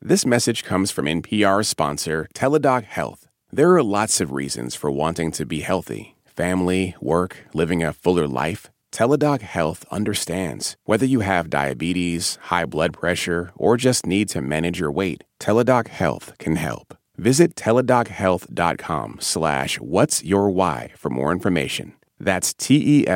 This 0.00 0.24
message 0.24 0.62
comes 0.62 0.92
from 0.92 1.06
NPR 1.06 1.66
sponsor 1.66 2.28
Teladoc 2.32 2.84
Health. 2.84 3.26
There 3.50 3.74
are 3.74 3.82
lots 3.82 4.20
of 4.20 4.30
reasons 4.30 4.76
for 4.76 4.92
wanting 4.92 5.32
to 5.32 5.44
be 5.44 5.62
healthy 5.62 6.14
family, 6.36 6.94
work, 7.00 7.38
living 7.54 7.82
a 7.82 7.92
fuller 7.92 8.28
life. 8.28 8.70
Teladoc 8.94 9.42
Health 9.42 9.84
understands. 9.90 10.76
Whether 10.84 11.04
you 11.04 11.18
have 11.20 11.50
diabetes, 11.50 12.38
high 12.42 12.64
blood 12.64 12.92
pressure, 12.92 13.50
or 13.56 13.76
just 13.76 14.06
need 14.06 14.28
to 14.28 14.40
manage 14.40 14.78
your 14.78 14.92
weight, 14.92 15.24
Teladoc 15.40 15.88
Health 15.88 16.32
can 16.38 16.54
help. 16.54 16.96
Visit 17.16 17.56
teladochealth.com 17.56 19.16
slash 19.20 19.80
what's 19.80 20.22
your 20.22 20.48
why 20.48 20.92
for 20.96 21.10
more 21.10 21.32
information. 21.32 21.94
That's 22.20 22.54
T-E-L-A-D-O-C 22.54 23.08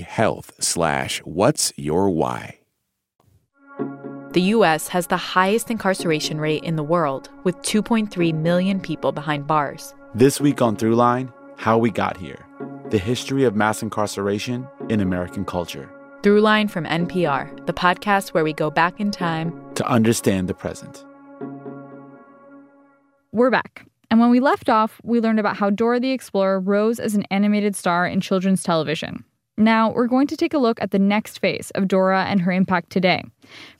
health 0.00 0.52
slash 0.58 1.20
what's 1.20 1.72
your 1.76 2.10
why. 2.10 2.58
The 4.32 4.42
U.S. 4.56 4.88
has 4.88 5.06
the 5.06 5.16
highest 5.16 5.70
incarceration 5.70 6.40
rate 6.40 6.64
in 6.64 6.74
the 6.74 6.82
world, 6.82 7.30
with 7.44 7.56
2.3 7.58 8.34
million 8.34 8.80
people 8.80 9.12
behind 9.12 9.46
bars. 9.46 9.94
This 10.12 10.40
week 10.40 10.60
on 10.60 10.76
Throughline, 10.76 11.32
how 11.56 11.78
we 11.78 11.92
got 11.92 12.16
here. 12.16 12.44
The 12.90 12.98
history 12.98 13.44
of 13.44 13.56
mass 13.56 13.82
incarceration 13.82 14.68
in 14.90 15.00
American 15.00 15.46
culture. 15.46 15.88
Throughline 16.20 16.70
from 16.70 16.84
NPR, 16.84 17.64
the 17.64 17.72
podcast 17.72 18.34
where 18.34 18.44
we 18.44 18.52
go 18.52 18.70
back 18.70 19.00
in 19.00 19.10
time 19.10 19.58
to 19.76 19.86
understand 19.88 20.48
the 20.48 20.54
present. 20.54 21.02
We're 23.32 23.50
back. 23.50 23.86
And 24.10 24.20
when 24.20 24.28
we 24.28 24.38
left 24.38 24.68
off, 24.68 25.00
we 25.02 25.18
learned 25.18 25.40
about 25.40 25.56
how 25.56 25.70
Dora 25.70 25.98
the 25.98 26.10
Explorer 26.12 26.60
rose 26.60 27.00
as 27.00 27.14
an 27.14 27.24
animated 27.30 27.74
star 27.74 28.06
in 28.06 28.20
children's 28.20 28.62
television. 28.62 29.24
Now, 29.56 29.90
we're 29.90 30.06
going 30.06 30.26
to 30.26 30.36
take 30.36 30.52
a 30.52 30.58
look 30.58 30.78
at 30.82 30.90
the 30.90 30.98
next 30.98 31.38
phase 31.38 31.70
of 31.74 31.88
Dora 31.88 32.24
and 32.24 32.42
her 32.42 32.52
impact 32.52 32.90
today. 32.90 33.24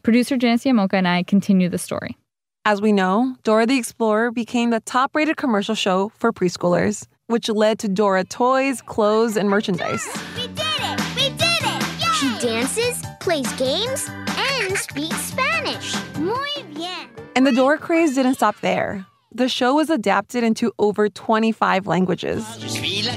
Producer 0.03 0.39
Janice 0.39 0.65
Llamoca 0.65 0.95
and 0.95 1.07
I 1.07 1.25
continue 1.25 1.69
the 1.69 1.77
story. 1.77 2.17
As 2.65 2.81
we 2.81 2.93
know, 2.93 3.37
Dora 3.43 3.67
the 3.67 3.77
Explorer 3.77 4.31
became 4.31 4.71
the 4.71 4.81
top 4.81 5.15
rated 5.15 5.37
commercial 5.37 5.75
show 5.75 6.11
for 6.17 6.33
preschoolers, 6.33 7.07
which 7.27 7.49
led 7.49 7.79
to 7.81 7.89
Dora 7.89 8.25
toys, 8.25 8.83
clothes, 8.83 9.37
and 9.37 9.49
merchandise. 9.49 10.07
We 10.37 10.47
did 10.49 10.59
it! 10.59 11.01
We 11.17 11.31
did 11.31 11.63
it! 11.63 12.15
She 12.15 12.29
dances, 12.47 13.03
plays 13.21 13.51
games, 13.55 14.09
and 14.37 14.77
speaks 14.77 15.17
Spanish. 15.17 15.95
Muy 16.19 16.63
bien. 16.75 17.09
And 17.37 17.47
the 17.47 17.53
Dora 17.53 17.79
craze 17.79 18.15
didn't 18.15 18.35
stop 18.35 18.61
there. 18.61 19.05
The 19.33 19.49
show 19.49 19.75
was 19.75 19.91
adapted 19.91 20.45
into 20.45 20.73
over 20.79 21.09
25 21.09 21.87
languages. 21.87 22.45
Sheila 22.61 23.11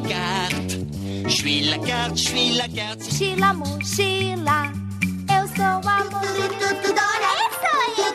mochila. 3.53 4.73
Eu 5.29 5.47
sou 5.47 5.63
a 5.63 6.03
mochila 6.09 6.73
do 6.81 6.93
Dora. 6.93 7.31
Eu 7.97 8.11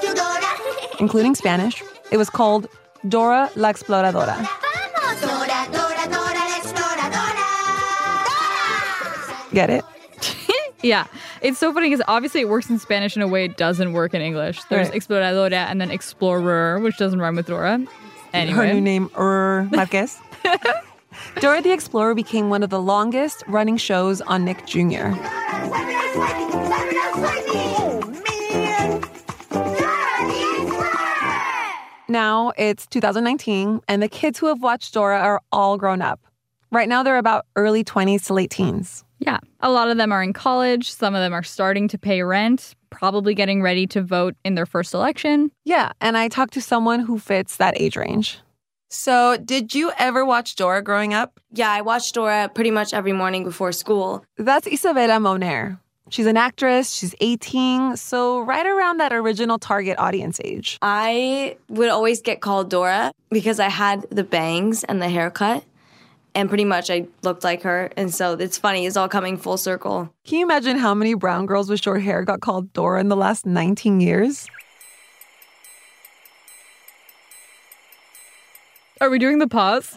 sou 0.00 0.14
Dora. 0.14 0.52
including 0.98 1.34
Spanish. 1.34 1.82
It 2.10 2.16
was 2.16 2.30
called 2.30 2.68
Dora 3.08 3.50
la 3.56 3.70
Exploradora. 3.72 4.65
Vamos, 5.20 5.38
Dora, 5.38 5.68
Dora, 5.72 6.04
Dora, 6.08 6.42
la 6.48 6.56
exploradora. 6.60 7.46
Get 9.52 9.70
it? 9.70 9.84
Yeah, 10.82 11.06
it's 11.40 11.58
so 11.58 11.72
funny 11.72 11.88
because 11.88 12.04
obviously 12.06 12.42
it 12.42 12.48
works 12.48 12.68
in 12.70 12.78
Spanish 12.78 13.16
in 13.16 13.22
a 13.22 13.26
way 13.26 13.44
it 13.44 13.56
doesn't 13.56 13.92
work 13.92 14.14
in 14.14 14.20
English. 14.20 14.62
There's 14.68 14.88
Right. 14.90 14.96
exploradora 15.00 15.66
and 15.70 15.80
then 15.80 15.90
explorer, 15.90 16.78
which 16.80 16.96
doesn't 16.98 17.18
rhyme 17.18 17.34
with 17.34 17.46
Dora. 17.46 17.80
Anyway. 18.32 18.54
Her 18.68 18.72
new 18.74 18.80
name, 18.80 19.10
Ur 19.18 19.68
Marquez. 19.72 20.18
Dora 21.40 21.62
the 21.62 21.72
Explorer 21.72 22.14
became 22.14 22.50
one 22.50 22.62
of 22.62 22.68
the 22.70 22.80
longest 22.80 23.42
running 23.48 23.78
shows 23.78 24.20
on 24.20 24.44
Nick 24.44 24.66
Jr. 24.66 25.14
Now 32.08 32.52
it's 32.56 32.86
2019, 32.86 33.80
and 33.88 34.02
the 34.02 34.08
kids 34.08 34.38
who 34.38 34.46
have 34.46 34.62
watched 34.62 34.94
Dora 34.94 35.18
are 35.18 35.40
all 35.50 35.76
grown 35.76 36.02
up. 36.02 36.20
Right 36.70 36.88
now, 36.88 37.02
they're 37.02 37.18
about 37.18 37.46
early 37.56 37.84
20s 37.84 38.26
to 38.26 38.34
late 38.34 38.50
teens. 38.50 39.04
Yeah, 39.18 39.38
a 39.60 39.70
lot 39.70 39.88
of 39.88 39.96
them 39.96 40.12
are 40.12 40.22
in 40.22 40.32
college. 40.32 40.90
Some 40.90 41.14
of 41.14 41.20
them 41.20 41.32
are 41.32 41.42
starting 41.42 41.88
to 41.88 41.98
pay 41.98 42.22
rent, 42.22 42.74
probably 42.90 43.34
getting 43.34 43.62
ready 43.62 43.86
to 43.88 44.02
vote 44.02 44.34
in 44.44 44.54
their 44.54 44.66
first 44.66 44.92
election. 44.94 45.50
Yeah, 45.64 45.92
and 46.00 46.16
I 46.16 46.28
talked 46.28 46.52
to 46.54 46.60
someone 46.60 47.00
who 47.00 47.18
fits 47.18 47.56
that 47.56 47.80
age 47.80 47.96
range. 47.96 48.38
So, 48.88 49.36
did 49.36 49.74
you 49.74 49.90
ever 49.98 50.24
watch 50.24 50.54
Dora 50.54 50.82
growing 50.82 51.12
up? 51.12 51.40
Yeah, 51.50 51.70
I 51.70 51.80
watched 51.80 52.14
Dora 52.14 52.50
pretty 52.54 52.70
much 52.70 52.94
every 52.94 53.12
morning 53.12 53.42
before 53.42 53.72
school. 53.72 54.24
That's 54.36 54.66
Isabella 54.66 55.18
Moner. 55.18 55.80
She's 56.08 56.26
an 56.26 56.36
actress, 56.36 56.92
she's 56.92 57.14
18, 57.20 57.96
so 57.96 58.40
right 58.40 58.64
around 58.64 58.98
that 58.98 59.12
original 59.12 59.58
target 59.58 59.98
audience 59.98 60.40
age. 60.44 60.78
I 60.80 61.56
would 61.68 61.88
always 61.88 62.20
get 62.20 62.40
called 62.40 62.70
Dora 62.70 63.12
because 63.30 63.58
I 63.58 63.68
had 63.68 64.08
the 64.10 64.22
bangs 64.22 64.84
and 64.84 65.02
the 65.02 65.08
haircut. 65.08 65.64
And 66.34 66.50
pretty 66.50 66.66
much 66.66 66.90
I 66.90 67.06
looked 67.22 67.44
like 67.44 67.62
her. 67.62 67.90
And 67.96 68.14
so 68.14 68.34
it's 68.34 68.58
funny, 68.58 68.84
it's 68.84 68.94
all 68.94 69.08
coming 69.08 69.38
full 69.38 69.56
circle. 69.56 70.12
Can 70.26 70.38
you 70.38 70.44
imagine 70.44 70.76
how 70.76 70.92
many 70.92 71.14
brown 71.14 71.46
girls 71.46 71.70
with 71.70 71.80
short 71.80 72.02
hair 72.02 72.24
got 72.24 72.42
called 72.42 72.70
Dora 72.74 73.00
in 73.00 73.08
the 73.08 73.16
last 73.16 73.46
19 73.46 74.00
years? 74.00 74.46
Are 79.00 79.10
we 79.10 79.18
doing 79.18 79.38
the 79.38 79.46
pause? 79.46 79.94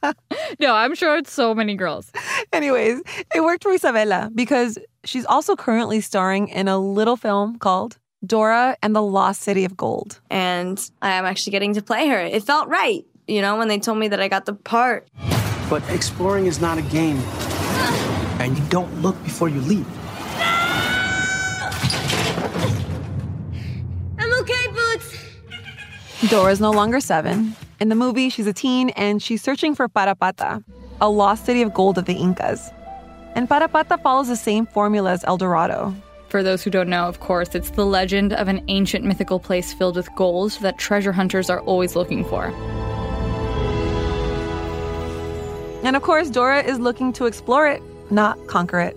no, 0.58 0.74
I'm 0.74 0.94
sure 0.94 1.18
it's 1.18 1.30
so 1.32 1.54
many 1.54 1.74
girls. 1.74 2.10
Anyways, 2.52 3.02
it 3.34 3.44
worked 3.44 3.62
for 3.62 3.72
Isabella 3.72 4.30
because 4.34 4.78
she's 5.04 5.26
also 5.26 5.54
currently 5.54 6.00
starring 6.00 6.48
in 6.48 6.66
a 6.66 6.78
little 6.78 7.18
film 7.18 7.58
called 7.58 7.98
Dora 8.24 8.78
and 8.82 8.96
the 8.96 9.02
Lost 9.02 9.42
City 9.42 9.66
of 9.66 9.76
Gold. 9.76 10.20
And 10.30 10.78
I 11.02 11.10
am 11.12 11.26
actually 11.26 11.50
getting 11.50 11.74
to 11.74 11.82
play 11.82 12.08
her. 12.08 12.18
It 12.20 12.42
felt 12.42 12.68
right, 12.68 13.04
you 13.26 13.42
know, 13.42 13.58
when 13.58 13.68
they 13.68 13.78
told 13.78 13.98
me 13.98 14.08
that 14.08 14.20
I 14.20 14.28
got 14.28 14.46
the 14.46 14.54
part. 14.54 15.08
But 15.68 15.86
exploring 15.90 16.46
is 16.46 16.58
not 16.58 16.78
a 16.78 16.82
game. 16.82 17.18
And 18.40 18.56
you 18.56 18.64
don't 18.70 19.02
look 19.02 19.22
before 19.24 19.50
you 19.50 19.60
leap. 19.60 19.86
I'm 24.18 24.40
okay, 24.40 24.68
Boots. 24.72 25.18
Dora's 26.30 26.60
no 26.60 26.70
longer 26.70 26.98
seven. 26.98 27.54
In 27.82 27.88
the 27.88 27.96
movie, 27.96 28.28
she's 28.28 28.46
a 28.46 28.52
teen 28.52 28.90
and 28.90 29.20
she's 29.20 29.42
searching 29.42 29.74
for 29.74 29.88
Parapata, 29.88 30.62
a 31.00 31.10
lost 31.10 31.44
city 31.44 31.62
of 31.62 31.74
gold 31.74 31.98
of 31.98 32.04
the 32.04 32.14
Incas. 32.14 32.70
And 33.34 33.48
Parapata 33.48 34.00
follows 34.00 34.28
the 34.28 34.36
same 34.36 34.66
formula 34.66 35.10
as 35.10 35.24
El 35.24 35.36
Dorado. 35.36 35.92
For 36.28 36.44
those 36.44 36.62
who 36.62 36.70
don't 36.70 36.88
know, 36.88 37.08
of 37.08 37.18
course, 37.18 37.56
it's 37.56 37.70
the 37.70 37.84
legend 37.84 38.34
of 38.34 38.46
an 38.46 38.64
ancient 38.68 39.04
mythical 39.04 39.40
place 39.40 39.72
filled 39.72 39.96
with 39.96 40.14
gold 40.14 40.52
that 40.60 40.78
treasure 40.78 41.10
hunters 41.10 41.50
are 41.50 41.58
always 41.62 41.96
looking 41.96 42.24
for. 42.24 42.52
And 45.82 45.96
of 45.96 46.02
course, 46.02 46.30
Dora 46.30 46.62
is 46.62 46.78
looking 46.78 47.12
to 47.14 47.26
explore 47.26 47.66
it, 47.66 47.82
not 48.12 48.38
conquer 48.46 48.78
it. 48.78 48.96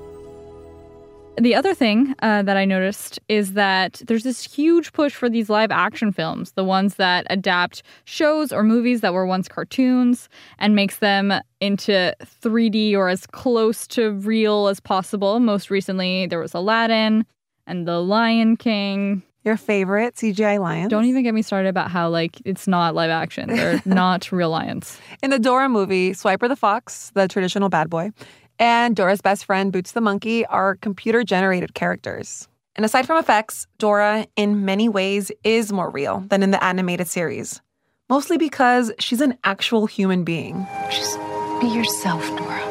The 1.37 1.53
other 1.53 1.73
thing 1.73 2.15
uh, 2.19 2.43
that 2.43 2.55
I 2.55 2.63
noticed 2.63 3.19
is 3.27 3.53
that 3.53 4.01
there's 4.07 4.23
this 4.23 4.43
huge 4.43 4.93
push 4.93 5.13
for 5.13 5.29
these 5.29 5.49
live 5.49 5.69
action 5.69 6.13
films, 6.13 6.53
the 6.53 6.63
ones 6.63 6.95
that 6.95 7.27
adapt 7.29 7.83
shows 8.05 8.53
or 8.53 8.63
movies 8.63 9.01
that 9.01 9.13
were 9.13 9.25
once 9.25 9.49
cartoons 9.49 10.29
and 10.59 10.75
makes 10.75 10.99
them 10.99 11.33
into 11.59 12.15
3D 12.23 12.93
or 12.93 13.09
as 13.09 13.27
close 13.27 13.85
to 13.87 14.11
real 14.11 14.67
as 14.67 14.79
possible. 14.79 15.41
Most 15.41 15.69
recently, 15.69 16.25
there 16.25 16.39
was 16.39 16.53
Aladdin 16.53 17.25
and 17.67 17.85
The 17.85 18.01
Lion 18.01 18.55
King. 18.55 19.21
Your 19.43 19.57
favorite 19.57 20.15
CGI 20.15 20.59
lions? 20.59 20.89
Don't 20.89 21.05
even 21.05 21.21
get 21.21 21.33
me 21.33 21.43
started 21.43 21.69
about 21.69 21.91
how 21.91 22.09
like 22.09 22.41
it's 22.45 22.67
not 22.67 22.95
live 22.95 23.11
action. 23.11 23.49
They're 23.49 23.81
not 23.85 24.31
real 24.31 24.49
lions. 24.49 24.99
In 25.21 25.29
the 25.29 25.37
Dora 25.37 25.69
movie, 25.69 26.13
Swiper 26.13 26.47
the 26.47 26.55
fox, 26.55 27.11
the 27.13 27.27
traditional 27.27 27.69
bad 27.69 27.89
boy, 27.89 28.11
and 28.59 28.95
Dora's 28.95 29.21
best 29.21 29.45
friend, 29.45 29.71
Boots 29.71 29.91
the 29.91 30.01
monkey, 30.01 30.45
are 30.45 30.75
computer 30.75 31.23
generated 31.23 31.73
characters. 31.73 32.47
And 32.75 32.85
aside 32.85 33.07
from 33.07 33.17
effects, 33.17 33.67
Dora, 33.77 34.27
in 34.35 34.65
many 34.65 34.89
ways, 34.89 35.31
is 35.43 35.71
more 35.71 35.89
real 35.89 36.19
than 36.27 36.43
in 36.43 36.51
the 36.51 36.63
animated 36.63 37.07
series. 37.07 37.61
Mostly 38.09 38.37
because 38.37 38.91
she's 38.99 39.21
an 39.21 39.37
actual 39.43 39.85
human 39.85 40.23
being. 40.23 40.67
Just 40.91 41.17
be 41.61 41.67
yourself, 41.67 42.25
Dora. 42.37 42.61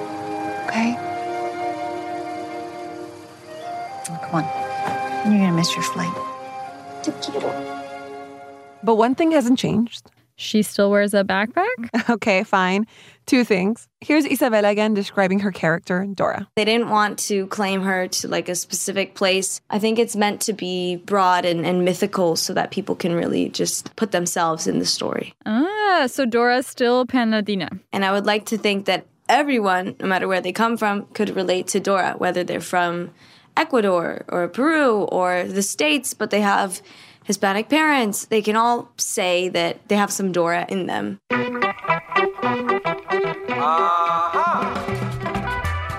Okay? 0.66 0.97
Oh, 4.11 4.20
come 4.23 4.44
on. 4.44 5.33
You're 5.33 5.40
gonna 5.40 5.57
miss 5.57 5.75
your 5.75 5.85
flight. 5.85 6.14
Te 7.03 7.12
quiero. 7.12 7.51
But 8.83 8.97
one 8.97 9.14
thing 9.14 9.33
hasn't 9.33 9.59
changed. 9.59 10.11
She 10.37 10.62
still 10.62 10.90
wears 10.90 11.14
a 11.14 11.25
backpack? 11.25 11.64
okay, 12.11 12.42
fine. 12.44 12.87
Two 13.27 13.44
things. 13.44 13.88
Here's 14.01 14.27
Isabella 14.27 14.68
again 14.68 14.92
describing 14.92 15.40
her 15.40 15.53
character, 15.53 16.07
Dora. 16.12 16.49
They 16.57 16.64
didn't 16.64 16.90
want 16.90 17.18
to 17.20 17.47
claim 17.47 17.83
her 17.83 18.09
to 18.09 18.29
like 18.29 18.49
a 18.49 18.55
specific 18.55 19.14
place. 19.14 19.61
I 19.70 19.79
think 19.79 19.99
it's 19.99 20.16
meant 20.16 20.42
to 20.42 20.53
be 20.53 20.97
broad 20.97 21.44
and, 21.44 21.64
and 21.64 21.85
mythical 21.85 22.37
so 22.37 22.53
that 22.55 22.70
people 22.70 22.94
can 22.94 23.14
really 23.14 23.49
just 23.49 23.94
put 23.97 24.12
themselves 24.12 24.66
in 24.66 24.79
the 24.79 24.87
story. 24.87 25.35
Ah, 25.47 26.07
so 26.07 26.27
Dora's 26.27 26.66
still 26.66 27.07
Pan 27.07 27.31
Latina. 27.31 27.70
And 27.92 28.05
I 28.05 28.12
would 28.12 28.27
like 28.27 28.47
to 28.47 28.59
think 28.59 28.87
that 28.87 29.07
everyone, 29.29 29.97
no 30.01 30.07
matter 30.07 30.29
where 30.29 30.40
they 30.40 30.53
come 30.53 30.77
from, 30.77 31.07
could 31.14 31.35
relate 31.35 31.68
to 31.68 31.81
Dora, 31.81 32.14
whether 32.18 32.44
they're 32.44 32.61
from 32.61 33.11
Ecuador 33.57 34.25
or 34.29 34.49
Peru 34.49 35.05
or 35.05 35.44
the 35.44 35.62
States, 35.62 36.12
but 36.12 36.31
they 36.31 36.40
have 36.40 36.83
Hispanic 37.24 37.70
parents. 37.70 38.26
They 38.26 38.42
can 38.42 38.54
all 38.54 38.90
say 38.98 39.48
that 39.48 39.88
they 39.88 39.96
have 39.96 40.12
some 40.12 40.30
Dora 40.30 40.66
in 40.68 40.87
them. 40.87 41.18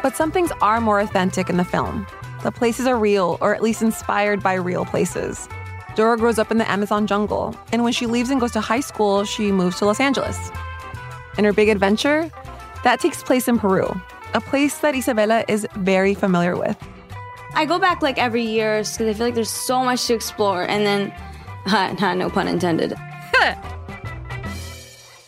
But 0.02 0.16
some 0.16 0.32
things 0.32 0.52
are 0.62 0.80
more 0.80 1.00
authentic 1.00 1.50
in 1.50 1.58
the 1.58 1.66
film. 1.66 2.06
The 2.44 2.52
places 2.52 2.86
are 2.86 2.96
real, 2.96 3.40
or 3.42 3.56
at 3.56 3.64
least 3.64 3.82
inspired 3.82 4.44
by 4.44 4.54
real 4.54 4.86
places. 4.86 5.50
Dora 5.96 6.16
grows 6.16 6.38
up 6.38 6.52
in 6.52 6.60
the 6.60 6.70
Amazon 6.70 7.08
jungle, 7.08 7.56
and 7.72 7.84
when 7.84 7.92
she 7.92 8.06
leaves 8.06 8.30
and 8.30 8.40
goes 8.40 8.52
to 8.52 8.62
high 8.62 8.82
school, 8.82 9.24
she 9.24 9.52
moves 9.52 9.80
to 9.80 9.86
Los 9.86 10.00
Angeles. 10.00 10.52
And 11.38 11.46
her 11.48 11.54
big 11.54 11.70
adventure? 11.70 12.30
That 12.84 13.00
takes 13.00 13.24
place 13.24 13.48
in 13.48 13.58
Peru, 13.58 14.00
a 14.36 14.42
place 14.42 14.78
that 14.80 14.94
Isabella 14.94 15.44
is 15.48 15.68
very 15.76 16.14
familiar 16.14 16.56
with. 16.56 16.78
I 17.58 17.64
go 17.64 17.80
back 17.80 18.02
like 18.02 18.18
every 18.18 18.44
year 18.44 18.80
because 18.80 19.00
I 19.00 19.14
feel 19.14 19.28
like 19.28 19.34
there's 19.34 19.50
so 19.50 19.82
much 19.82 20.08
to 20.08 20.14
explore, 20.14 20.64
and 20.64 20.86
then, 20.86 21.14
uh, 21.68 22.14
no 22.14 22.30
pun 22.30 22.50
intended. 22.50 22.94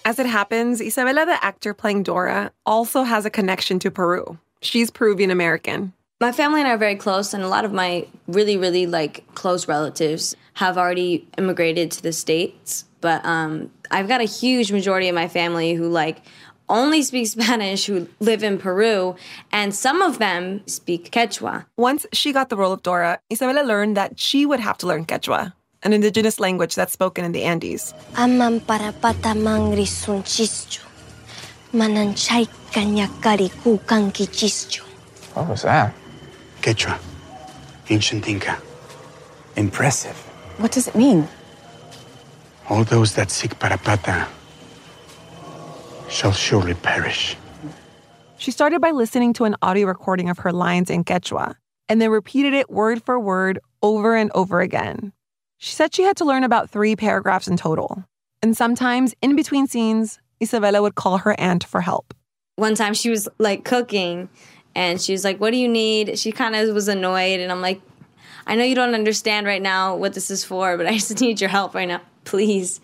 As 0.03 0.19
it 0.19 0.25
happens, 0.25 0.81
Isabella, 0.81 1.25
the 1.25 1.41
actor 1.43 1.73
playing 1.73 2.03
Dora, 2.03 2.51
also 2.65 3.03
has 3.03 3.25
a 3.25 3.29
connection 3.29 3.79
to 3.79 3.89
Peru. 3.89 4.37
She's 4.61 4.91
Peruvian 4.91 5.31
American. 5.31 5.93
My 6.19 6.33
family 6.33 6.59
and 6.59 6.67
I 6.67 6.73
are 6.73 6.77
very 6.77 6.95
close, 6.95 7.33
and 7.33 7.43
a 7.43 7.47
lot 7.47 7.63
of 7.63 7.71
my 7.71 8.05
really, 8.27 8.57
really 8.57 8.87
like 8.87 9.23
close 9.33 9.67
relatives 9.69 10.35
have 10.55 10.77
already 10.77 11.25
immigrated 11.37 11.91
to 11.91 12.03
the 12.03 12.11
states. 12.11 12.83
But 12.99 13.23
um, 13.25 13.71
I've 13.89 14.09
got 14.09 14.19
a 14.19 14.25
huge 14.25 14.71
majority 14.71 15.07
of 15.07 15.15
my 15.15 15.29
family 15.29 15.75
who 15.75 15.87
like 15.87 16.17
only 16.69 17.01
speak 17.01 17.27
Spanish, 17.27 17.85
who 17.85 18.07
live 18.19 18.43
in 18.43 18.57
Peru, 18.57 19.15
and 19.51 19.73
some 19.73 20.01
of 20.01 20.19
them 20.19 20.61
speak 20.67 21.11
Quechua. 21.11 21.65
Once 21.77 22.05
she 22.13 22.33
got 22.33 22.49
the 22.49 22.55
role 22.57 22.73
of 22.73 22.83
Dora, 22.83 23.19
Isabella 23.31 23.65
learned 23.65 23.97
that 23.97 24.19
she 24.19 24.45
would 24.45 24.59
have 24.59 24.77
to 24.79 24.87
learn 24.87 25.05
Quechua, 25.05 25.53
an 25.83 25.93
indigenous 25.93 26.39
language 26.39 26.75
that's 26.75 26.93
spoken 26.93 27.23
in 27.25 27.31
the 27.31 27.43
Andes. 27.43 27.93
Amam 28.13 28.65
para 28.65 28.91
pata 28.93 29.29
mangri 29.29 29.85
sunchistu. 29.85 30.83
Mananchay 31.73 32.47
kanyakari 32.71 33.49
kukanki 33.61 34.27
chistu. 34.27 34.81
What 35.33 35.47
was 35.47 35.61
that? 35.63 35.93
Quechua. 36.61 36.99
Ancient 37.89 38.27
Inca. 38.27 38.57
Impressive. 39.55 40.15
What 40.57 40.71
does 40.71 40.87
it 40.87 40.95
mean? 40.95 41.27
All 42.69 42.83
those 42.83 43.15
that 43.15 43.31
seek 43.31 43.57
Parapata 43.59 44.27
shall 46.09 46.31
surely 46.31 46.73
perish. 46.73 47.35
She 48.37 48.51
started 48.51 48.81
by 48.81 48.91
listening 48.91 49.33
to 49.33 49.45
an 49.45 49.55
audio 49.61 49.87
recording 49.87 50.29
of 50.29 50.39
her 50.39 50.51
lines 50.51 50.89
in 50.89 51.03
Quechua 51.03 51.55
and 51.89 52.01
then 52.01 52.11
repeated 52.11 52.53
it 52.53 52.69
word 52.69 53.03
for 53.03 53.19
word 53.19 53.59
over 53.81 54.15
and 54.15 54.31
over 54.35 54.61
again. 54.61 55.13
She 55.57 55.73
said 55.73 55.93
she 55.93 56.03
had 56.03 56.17
to 56.17 56.25
learn 56.25 56.43
about 56.43 56.69
three 56.69 56.95
paragraphs 56.95 57.47
in 57.47 57.57
total. 57.57 58.03
And 58.43 58.55
sometimes, 58.55 59.15
in 59.21 59.35
between 59.35 59.65
scenes, 59.65 60.19
Isabella 60.41 60.81
would 60.81 60.95
call 60.95 61.17
her 61.19 61.39
aunt 61.39 61.63
for 61.63 61.81
help. 61.81 62.13
One 62.55 62.75
time 62.75 62.93
she 62.93 63.09
was 63.09 63.27
like 63.39 63.65
cooking 63.65 64.29
and 64.75 65.01
she 65.01 65.11
was 65.11 65.23
like, 65.23 65.39
What 65.39 65.51
do 65.51 65.57
you 65.57 65.67
need? 65.67 66.19
She 66.19 66.31
kind 66.31 66.55
of 66.55 66.73
was 66.73 66.87
annoyed. 66.87 67.39
And 67.39 67.51
I'm 67.51 67.61
like, 67.61 67.81
I 68.45 68.55
know 68.55 68.63
you 68.63 68.75
don't 68.75 68.93
understand 68.93 69.47
right 69.47 69.61
now 69.61 69.95
what 69.95 70.13
this 70.13 70.29
is 70.29 70.43
for, 70.43 70.77
but 70.77 70.85
I 70.85 70.93
just 70.93 71.19
need 71.21 71.41
your 71.41 71.49
help 71.49 71.73
right 71.73 71.87
now, 71.87 72.01
please. 72.23 72.79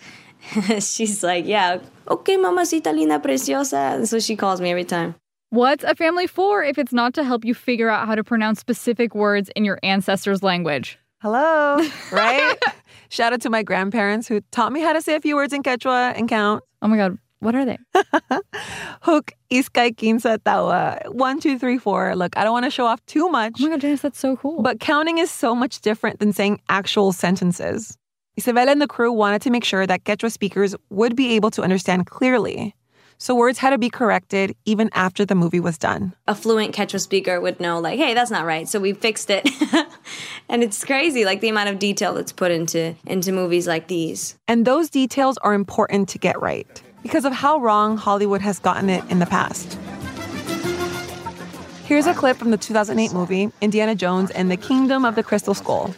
She's 0.80 1.24
like, 1.24 1.46
Yeah, 1.46 1.80
okay, 2.10 2.38
mamacita 2.38 2.92
linda 2.92 3.20
preciosa. 3.20 3.78
And 3.78 4.08
so 4.08 4.20
she 4.20 4.36
calls 4.36 4.62
me 4.62 4.72
every 4.72 4.84
time. 4.86 5.16
What's 5.50 5.84
a 5.84 5.94
family 5.94 6.26
for 6.26 6.64
if 6.64 6.80
it's 6.80 6.94
not 6.94 7.14
to 7.14 7.24
help 7.24 7.46
you 7.46 7.54
figure 7.54 7.88
out 7.90 8.08
how 8.08 8.16
to 8.16 8.24
pronounce 8.24 8.60
specific 8.60 9.14
words 9.14 9.52
in 9.56 9.66
your 9.66 9.80
ancestors' 9.84 10.42
language? 10.42 10.98
Hello, 11.22 11.78
right? 12.12 12.58
Shout 13.10 13.34
out 13.34 13.42
to 13.42 13.50
my 13.50 13.62
grandparents 13.62 14.28
who 14.28 14.42
taught 14.52 14.72
me 14.72 14.82
how 14.82 14.94
to 14.94 15.02
say 15.02 15.16
a 15.16 15.22
few 15.22 15.36
words 15.36 15.54
in 15.54 15.62
Quechua 15.62 16.18
and 16.18 16.28
count. 16.28 16.64
Oh 16.82 16.88
my 16.88 16.98
God, 16.98 17.20
what 17.40 17.54
are 17.54 17.66
they? 17.66 17.78
Hook, 19.02 19.34
iskay, 19.52 19.96
kimsa, 19.96 20.40
tawa. 20.40 21.14
One, 21.14 21.40
two, 21.40 21.60
three, 21.60 21.78
four. 21.78 22.16
Look, 22.16 22.36
I 22.36 22.44
don't 22.44 22.54
want 22.54 22.66
to 22.66 22.72
show 22.72 22.86
off 22.88 23.06
too 23.06 23.30
much. 23.30 23.54
Oh 23.60 23.64
my 23.64 23.70
God, 23.70 23.82
Janice, 23.82 24.02
that's 24.02 24.18
so 24.18 24.36
cool. 24.36 24.62
But 24.62 24.80
counting 24.80 25.20
is 25.20 25.30
so 25.30 25.54
much 25.54 25.82
different 25.82 26.20
than 26.20 26.34
saying 26.34 26.62
actual 26.70 27.12
sentences. 27.12 27.98
Isabella 28.38 28.72
and 28.72 28.82
the 28.82 28.88
crew 28.88 29.12
wanted 29.12 29.43
to 29.43 29.52
make 29.52 29.63
sure 29.63 29.86
that 29.86 30.06
Quechua 30.06 30.32
speakers 30.32 30.76
would 30.89 31.15
be 31.15 31.36
able 31.36 31.52
to 31.52 31.62
understand 31.62 32.08
clearly. 32.08 32.76
So 33.19 33.36
words 33.36 33.60
had 33.60 33.69
to 33.69 33.78
be 33.78 33.91
corrected 33.91 34.56
even 34.65 34.89
after 34.93 35.24
the 35.24 35.36
movie 35.36 35.60
was 35.60 35.78
done. 35.78 36.13
A 36.28 36.34
fluent 36.34 36.76
Quechua 36.76 37.00
speaker 37.00 37.39
would 37.39 37.60
know, 37.60 37.80
like, 37.80 38.00
hey, 38.00 38.15
that's 38.15 38.32
not 38.32 38.46
right. 38.46 38.67
So 38.67 38.80
we 38.80 38.93
fixed 38.93 39.30
it. 39.30 39.48
and 40.50 40.63
it's 40.63 40.84
crazy, 40.84 41.26
like 41.26 41.41
the 41.41 41.50
amount 41.50 41.69
of 41.69 41.78
detail 41.78 42.15
that's 42.15 42.32
put 42.32 42.52
into 42.52 42.96
into 43.06 43.32
movies 43.32 43.67
like 43.67 43.88
these. 43.88 44.36
And 44.48 44.65
those 44.65 44.89
details 44.89 45.38
are 45.38 45.54
important 45.54 46.10
to 46.10 46.17
get 46.17 46.41
right 46.41 46.82
because 47.04 47.26
of 47.26 47.34
how 47.34 47.60
wrong 47.60 47.98
Hollywood 47.98 48.41
has 48.41 48.58
gotten 48.58 48.89
it 48.89 49.04
in 49.12 49.19
the 49.19 49.28
past. 49.28 49.78
Here's 51.86 52.08
a 52.08 52.15
clip 52.15 52.38
from 52.38 52.50
the 52.50 52.58
2008 52.58 53.13
movie 53.13 53.52
Indiana 53.62 53.93
Jones 53.93 54.32
and 54.32 54.50
the 54.50 54.58
Kingdom 54.58 55.06
of 55.06 55.13
the 55.13 55.22
Crystal 55.22 55.54
Skull. 55.54 55.93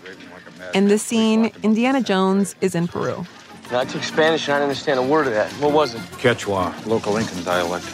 In 0.74 0.88
this 0.88 1.04
scene, 1.04 1.52
Indiana 1.64 2.02
Jones 2.02 2.56
is 2.62 2.76
in 2.76 2.88
Peru. 2.88 3.26
No, 3.72 3.80
I 3.80 3.86
took 3.86 4.04
Spanish 4.04 4.48
and 4.48 4.56
I 4.56 4.60
didn't 4.60 4.70
understand 4.70 5.00
a 5.00 5.04
word 5.04 5.28
of 5.28 5.34
that. 5.34 5.52
What 5.54 5.72
was 5.72 5.96
it? 5.96 6.02
Quechua, 6.20 6.86
local 6.86 7.18
Incan 7.18 7.44
dialect. 7.44 7.86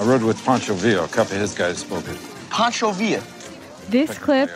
I 0.00 0.04
rode 0.04 0.22
with 0.22 0.42
Pancho 0.44 0.74
Villa. 0.74 1.04
A 1.04 1.08
couple 1.08 1.34
of 1.34 1.40
his 1.40 1.54
guys 1.54 1.78
spoke 1.78 2.08
it. 2.08 2.18
Pancho 2.50 2.90
Villa. 2.90 3.22
This 3.88 4.18
clip 4.18 4.50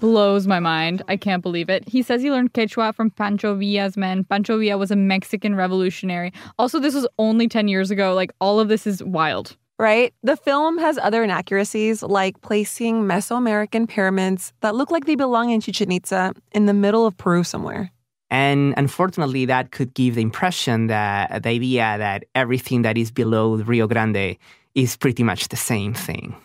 blows 0.00 0.46
my 0.46 0.60
mind. 0.60 1.02
I 1.08 1.16
can't 1.16 1.42
believe 1.42 1.68
it. 1.70 1.88
He 1.88 2.02
says 2.02 2.20
he 2.20 2.30
learned 2.30 2.52
Quechua 2.52 2.94
from 2.94 3.10
Pancho 3.10 3.54
Villa's 3.54 3.96
men. 3.96 4.24
Pancho 4.24 4.58
Villa 4.58 4.76
was 4.76 4.90
a 4.90 4.96
Mexican 4.96 5.54
revolutionary. 5.54 6.32
Also, 6.58 6.78
this 6.80 6.94
was 6.94 7.06
only 7.18 7.48
10 7.48 7.68
years 7.68 7.90
ago. 7.90 8.14
Like, 8.14 8.32
all 8.40 8.60
of 8.60 8.68
this 8.68 8.86
is 8.86 9.02
wild. 9.02 9.56
Right? 9.82 10.14
The 10.22 10.36
film 10.36 10.78
has 10.78 10.96
other 10.96 11.24
inaccuracies, 11.24 12.04
like 12.04 12.40
placing 12.40 13.02
Mesoamerican 13.02 13.88
pyramids 13.88 14.52
that 14.60 14.76
look 14.76 14.92
like 14.92 15.06
they 15.06 15.16
belong 15.16 15.50
in 15.50 15.60
Chichen 15.60 15.90
Itza 15.90 16.34
in 16.52 16.66
the 16.66 16.72
middle 16.72 17.04
of 17.04 17.16
Peru 17.16 17.42
somewhere. 17.42 17.90
And 18.30 18.74
unfortunately, 18.76 19.44
that 19.46 19.72
could 19.72 19.92
give 19.94 20.14
the 20.14 20.22
impression 20.22 20.86
that 20.86 21.42
the 21.42 21.48
idea 21.48 21.96
that 21.98 22.22
everything 22.36 22.82
that 22.82 22.96
is 22.96 23.10
below 23.10 23.56
Rio 23.56 23.88
Grande 23.88 24.36
is 24.76 24.96
pretty 24.96 25.24
much 25.24 25.48
the 25.48 25.56
same 25.56 25.94
thing. 25.94 26.36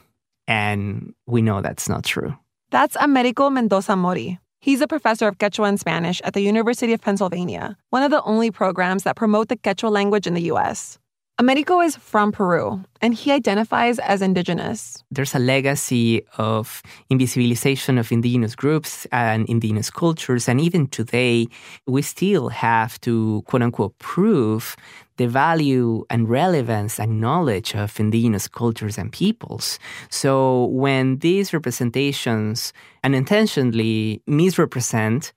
And 0.47 1.13
we 1.27 1.43
know 1.43 1.61
that's 1.61 1.87
not 1.87 2.05
true. 2.05 2.35
That's 2.71 2.97
Americo 2.99 3.51
Mendoza 3.51 3.95
Mori. 3.95 4.39
He's 4.61 4.81
a 4.81 4.87
professor 4.87 5.27
of 5.27 5.37
Quechua 5.37 5.69
and 5.69 5.79
Spanish 5.79 6.21
at 6.23 6.33
the 6.33 6.41
University 6.41 6.91
of 6.91 7.01
Pennsylvania, 7.01 7.77
one 7.91 8.01
of 8.01 8.09
the 8.09 8.23
only 8.23 8.49
programs 8.49 9.03
that 9.03 9.15
promote 9.15 9.49
the 9.49 9.57
Quechua 9.57 9.91
language 9.91 10.25
in 10.25 10.33
the 10.33 10.49
US. 10.53 10.97
Americo 11.39 11.81
is 11.81 11.95
from 11.95 12.31
Peru, 12.31 12.83
and 12.99 13.13
he 13.13 13.31
identifies 13.31 13.99
as 13.99 14.23
indigenous. 14.23 15.03
There's 15.11 15.35
a 15.35 15.39
legacy 15.39 16.23
of 16.39 16.81
invisibilization 17.11 17.99
of 17.99 18.11
indigenous 18.11 18.55
groups 18.55 19.05
and 19.11 19.47
indigenous 19.47 19.91
cultures. 19.91 20.49
And 20.49 20.59
even 20.59 20.87
today, 20.87 21.45
we 21.85 22.01
still 22.01 22.49
have 22.49 22.99
to, 23.01 23.43
quote 23.45 23.61
unquote, 23.61 23.95
prove 23.99 24.75
the 25.17 25.27
value 25.27 26.05
and 26.09 26.27
relevance 26.27 26.99
and 26.99 27.21
knowledge 27.21 27.75
of 27.75 27.99
indigenous 27.99 28.47
cultures 28.47 28.97
and 28.97 29.11
peoples. 29.11 29.77
So 30.09 30.65
when 30.65 31.19
these 31.19 31.53
representations 31.53 32.73
unintentionally 33.03 34.23
misrepresent, 34.25 35.33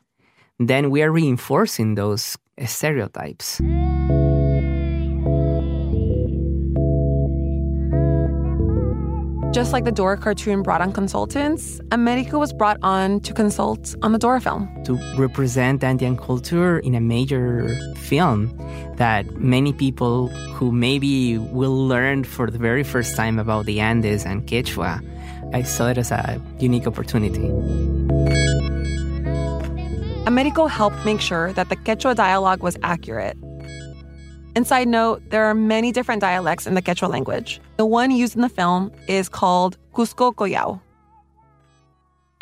then 0.58 0.88
we 0.88 1.02
are 1.02 1.10
reinforcing 1.10 1.94
those 1.94 2.38
stereotypes. 2.64 3.60
Just 9.52 9.72
like 9.72 9.84
the 9.84 9.90
Dora 9.90 10.16
cartoon 10.16 10.62
brought 10.62 10.80
on 10.80 10.92
consultants, 10.92 11.80
Americo 11.90 12.38
was 12.38 12.52
brought 12.52 12.78
on 12.84 13.18
to 13.20 13.34
consult 13.34 13.96
on 14.00 14.12
the 14.12 14.18
Dora 14.18 14.40
film. 14.40 14.68
To 14.84 14.94
represent 15.18 15.82
Andean 15.82 16.16
culture 16.16 16.78
in 16.78 16.94
a 16.94 17.00
major 17.00 17.76
film 17.96 18.56
that 18.94 19.28
many 19.40 19.72
people 19.72 20.28
who 20.54 20.70
maybe 20.70 21.36
will 21.36 21.88
learn 21.88 22.22
for 22.22 22.48
the 22.48 22.58
very 22.58 22.84
first 22.84 23.16
time 23.16 23.40
about 23.40 23.66
the 23.66 23.80
Andes 23.80 24.24
and 24.24 24.46
Quechua, 24.46 25.02
I 25.52 25.62
saw 25.62 25.88
it 25.88 25.98
as 25.98 26.12
a 26.12 26.40
unique 26.60 26.86
opportunity. 26.86 27.48
Americo 30.26 30.68
helped 30.68 31.04
make 31.04 31.20
sure 31.20 31.52
that 31.54 31.70
the 31.70 31.76
Quechua 31.76 32.14
dialogue 32.14 32.62
was 32.62 32.76
accurate 32.84 33.36
and 34.54 34.66
side 34.66 34.88
note, 34.88 35.22
there 35.30 35.44
are 35.44 35.54
many 35.54 35.92
different 35.92 36.20
dialects 36.20 36.66
in 36.66 36.74
the 36.74 36.82
Quechua 36.82 37.08
language. 37.08 37.60
The 37.76 37.86
one 37.86 38.10
used 38.10 38.34
in 38.34 38.42
the 38.42 38.48
film 38.48 38.92
is 39.08 39.28
called 39.28 39.78
Cusco 39.94 40.34
Collao. 40.34 40.80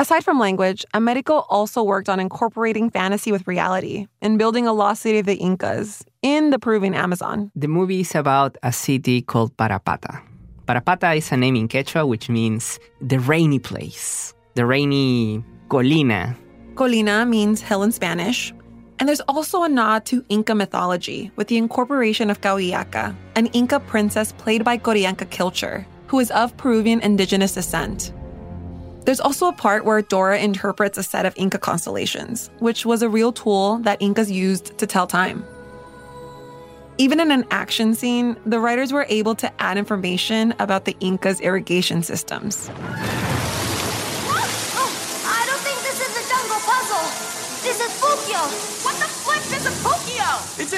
Aside 0.00 0.22
from 0.22 0.38
language, 0.38 0.84
Americo 0.94 1.44
also 1.48 1.82
worked 1.82 2.08
on 2.08 2.20
incorporating 2.20 2.88
fantasy 2.88 3.32
with 3.32 3.46
reality 3.48 4.06
and 4.22 4.38
building 4.38 4.64
a 4.66 4.72
lost 4.72 5.02
city 5.02 5.18
of 5.18 5.26
the 5.26 5.34
Incas 5.34 6.04
in 6.22 6.50
the 6.50 6.58
Peruvian 6.58 6.94
Amazon. 6.94 7.50
The 7.56 7.66
movie 7.66 8.00
is 8.00 8.14
about 8.14 8.56
a 8.62 8.72
city 8.72 9.22
called 9.22 9.56
Parapata. 9.56 10.22
Parapata 10.66 11.16
is 11.16 11.32
a 11.32 11.36
name 11.36 11.56
in 11.56 11.66
Quechua 11.66 12.06
which 12.06 12.28
means 12.28 12.78
the 13.00 13.18
rainy 13.18 13.58
place, 13.58 14.34
the 14.54 14.64
rainy 14.64 15.42
colina. 15.68 16.36
Colina 16.74 17.28
means 17.28 17.60
hill 17.60 17.82
in 17.82 17.90
Spanish, 17.90 18.54
and 18.98 19.08
there's 19.08 19.20
also 19.22 19.62
a 19.62 19.68
nod 19.68 20.04
to 20.06 20.24
Inca 20.28 20.54
mythology 20.54 21.30
with 21.36 21.48
the 21.48 21.56
incorporation 21.56 22.30
of 22.30 22.40
Cahuillaca, 22.40 23.14
an 23.36 23.46
Inca 23.46 23.80
princess 23.80 24.32
played 24.32 24.64
by 24.64 24.76
Qorianka 24.76 25.26
Kilcher, 25.26 25.84
who 26.08 26.18
is 26.18 26.30
of 26.32 26.56
Peruvian 26.56 27.00
indigenous 27.00 27.54
descent. 27.54 28.12
There's 29.04 29.20
also 29.20 29.48
a 29.48 29.52
part 29.52 29.84
where 29.84 30.02
Dora 30.02 30.38
interprets 30.38 30.98
a 30.98 31.02
set 31.02 31.24
of 31.24 31.32
Inca 31.36 31.58
constellations, 31.58 32.50
which 32.58 32.84
was 32.84 33.02
a 33.02 33.08
real 33.08 33.32
tool 33.32 33.78
that 33.78 34.02
Incas 34.02 34.30
used 34.30 34.76
to 34.78 34.86
tell 34.86 35.06
time. 35.06 35.44
Even 36.98 37.20
in 37.20 37.30
an 37.30 37.44
action 37.52 37.94
scene, 37.94 38.36
the 38.44 38.58
writers 38.58 38.92
were 38.92 39.06
able 39.08 39.34
to 39.36 39.62
add 39.62 39.78
information 39.78 40.52
about 40.58 40.84
the 40.84 40.96
Incas' 41.00 41.40
irrigation 41.40 42.02
systems. 42.02 42.68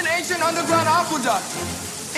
An 0.01 0.07
ancient 0.17 0.41
underground 0.41 0.87
aqueduct. 0.87 1.45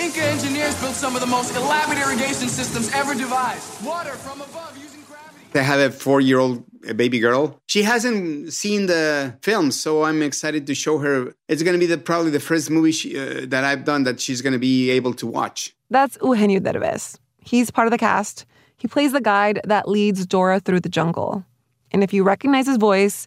Inca 0.00 0.24
engineers 0.24 0.74
built 0.80 0.94
some 0.94 1.14
of 1.14 1.20
the 1.20 1.26
most 1.26 1.54
elaborate 1.54 1.98
irrigation 1.98 2.48
systems 2.48 2.90
ever 2.94 3.14
devised. 3.14 3.84
Water 3.84 4.12
from 4.12 4.40
above 4.40 4.76
using 4.76 5.02
gravity. 5.02 5.44
They 5.52 5.62
have 5.62 5.80
a 5.80 5.90
four-year-old 5.90 6.64
baby 6.96 7.18
girl. 7.20 7.60
She 7.66 7.82
hasn't 7.82 8.52
seen 8.54 8.86
the 8.86 9.36
film, 9.42 9.70
so 9.70 10.02
I'm 10.04 10.22
excited 10.22 10.66
to 10.66 10.74
show 10.74 10.98
her. 10.98 11.34
It's 11.48 11.62
going 11.62 11.74
to 11.74 11.78
be 11.78 11.86
the, 11.86 11.98
probably 11.98 12.30
the 12.30 12.40
first 12.40 12.70
movie 12.70 12.92
she, 12.92 13.18
uh, 13.18 13.44
that 13.48 13.64
I've 13.64 13.84
done 13.84 14.04
that 14.04 14.18
she's 14.18 14.40
going 14.40 14.54
to 14.54 14.58
be 14.58 14.90
able 14.90 15.12
to 15.14 15.26
watch. 15.26 15.74
That's 15.90 16.16
Eugenio 16.22 16.60
Derbez. 16.60 17.18
He's 17.38 17.70
part 17.70 17.86
of 17.86 17.92
the 17.92 17.98
cast. 17.98 18.46
He 18.78 18.88
plays 18.88 19.12
the 19.12 19.20
guide 19.20 19.60
that 19.64 19.88
leads 19.88 20.24
Dora 20.26 20.58
through 20.58 20.80
the 20.80 20.88
jungle. 20.88 21.44
And 21.92 22.02
if 22.02 22.14
you 22.14 22.24
recognize 22.24 22.66
his 22.66 22.78
voice, 22.78 23.26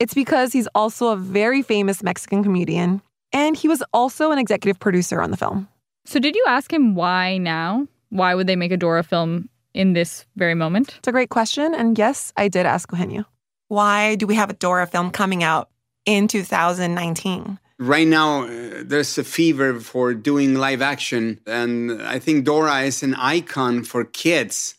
it's 0.00 0.14
because 0.14 0.52
he's 0.54 0.68
also 0.74 1.08
a 1.08 1.16
very 1.16 1.60
famous 1.60 2.02
Mexican 2.02 2.42
comedian 2.42 3.02
and 3.32 3.56
he 3.56 3.68
was 3.68 3.82
also 3.92 4.30
an 4.32 4.38
executive 4.38 4.78
producer 4.80 5.20
on 5.20 5.30
the 5.30 5.36
film. 5.36 5.68
So, 6.04 6.18
did 6.18 6.34
you 6.34 6.44
ask 6.48 6.72
him 6.72 6.94
why 6.94 7.38
now? 7.38 7.86
Why 8.10 8.34
would 8.34 8.46
they 8.46 8.56
make 8.56 8.72
a 8.72 8.76
Dora 8.76 9.02
film 9.02 9.48
in 9.74 9.92
this 9.92 10.24
very 10.36 10.54
moment? 10.54 10.94
It's 10.98 11.08
a 11.08 11.12
great 11.12 11.28
question. 11.28 11.74
And 11.74 11.98
yes, 11.98 12.32
I 12.36 12.48
did 12.48 12.64
ask 12.64 12.90
Eugenio. 12.90 13.26
Why 13.68 14.14
do 14.14 14.26
we 14.26 14.34
have 14.34 14.48
a 14.48 14.54
Dora 14.54 14.86
film 14.86 15.10
coming 15.10 15.42
out 15.42 15.68
in 16.06 16.26
2019? 16.26 17.58
Right 17.78 18.08
now, 18.08 18.44
uh, 18.44 18.82
there's 18.82 19.18
a 19.18 19.24
fever 19.24 19.78
for 19.78 20.14
doing 20.14 20.54
live 20.54 20.80
action. 20.80 21.38
And 21.46 22.02
I 22.02 22.18
think 22.18 22.44
Dora 22.44 22.80
is 22.80 23.02
an 23.02 23.14
icon 23.14 23.84
for 23.84 24.04
kids. 24.04 24.74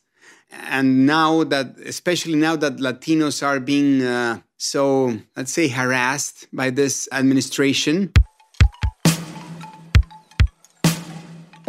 And 0.51 1.05
now 1.05 1.43
that, 1.43 1.77
especially 1.85 2.35
now 2.35 2.55
that 2.55 2.77
Latinos 2.77 3.43
are 3.45 3.59
being 3.59 4.01
uh, 4.01 4.41
so, 4.57 5.17
let's 5.37 5.53
say, 5.53 5.69
harassed 5.69 6.47
by 6.51 6.69
this 6.69 7.07
administration. 7.13 8.11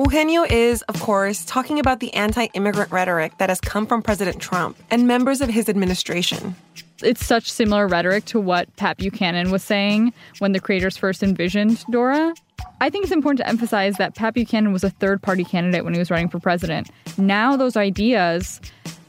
Eugenio 0.02 0.44
is, 0.44 0.80
of 0.82 0.98
course, 0.98 1.44
talking 1.44 1.78
about 1.78 2.00
the 2.00 2.10
anti 2.14 2.46
immigrant 2.54 2.90
rhetoric 2.90 3.36
that 3.36 3.50
has 3.50 3.60
come 3.60 3.86
from 3.86 4.00
President 4.00 4.40
Trump 4.40 4.78
and 4.90 5.06
members 5.06 5.42
of 5.42 5.50
his 5.50 5.68
administration. 5.68 6.56
It's 7.02 7.24
such 7.24 7.52
similar 7.52 7.86
rhetoric 7.86 8.24
to 8.26 8.40
what 8.40 8.74
Pat 8.76 8.96
Buchanan 8.96 9.50
was 9.50 9.62
saying 9.62 10.14
when 10.38 10.52
the 10.52 10.60
creators 10.60 10.96
first 10.96 11.22
envisioned 11.22 11.84
Dora. 11.90 12.34
I 12.80 12.88
think 12.88 13.04
it's 13.04 13.12
important 13.12 13.40
to 13.40 13.48
emphasize 13.48 13.98
that 13.98 14.14
Pat 14.14 14.32
Buchanan 14.32 14.72
was 14.72 14.84
a 14.84 14.88
third 14.88 15.20
party 15.20 15.44
candidate 15.44 15.84
when 15.84 15.92
he 15.92 15.98
was 15.98 16.10
running 16.10 16.30
for 16.30 16.40
president. 16.40 16.90
Now 17.18 17.58
those 17.58 17.76
ideas 17.76 18.58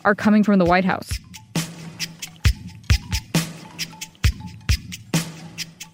are 0.04 0.13
coming 0.13 0.43
from 0.43 0.60
the 0.60 0.65
White 0.65 0.84
House. 0.84 1.17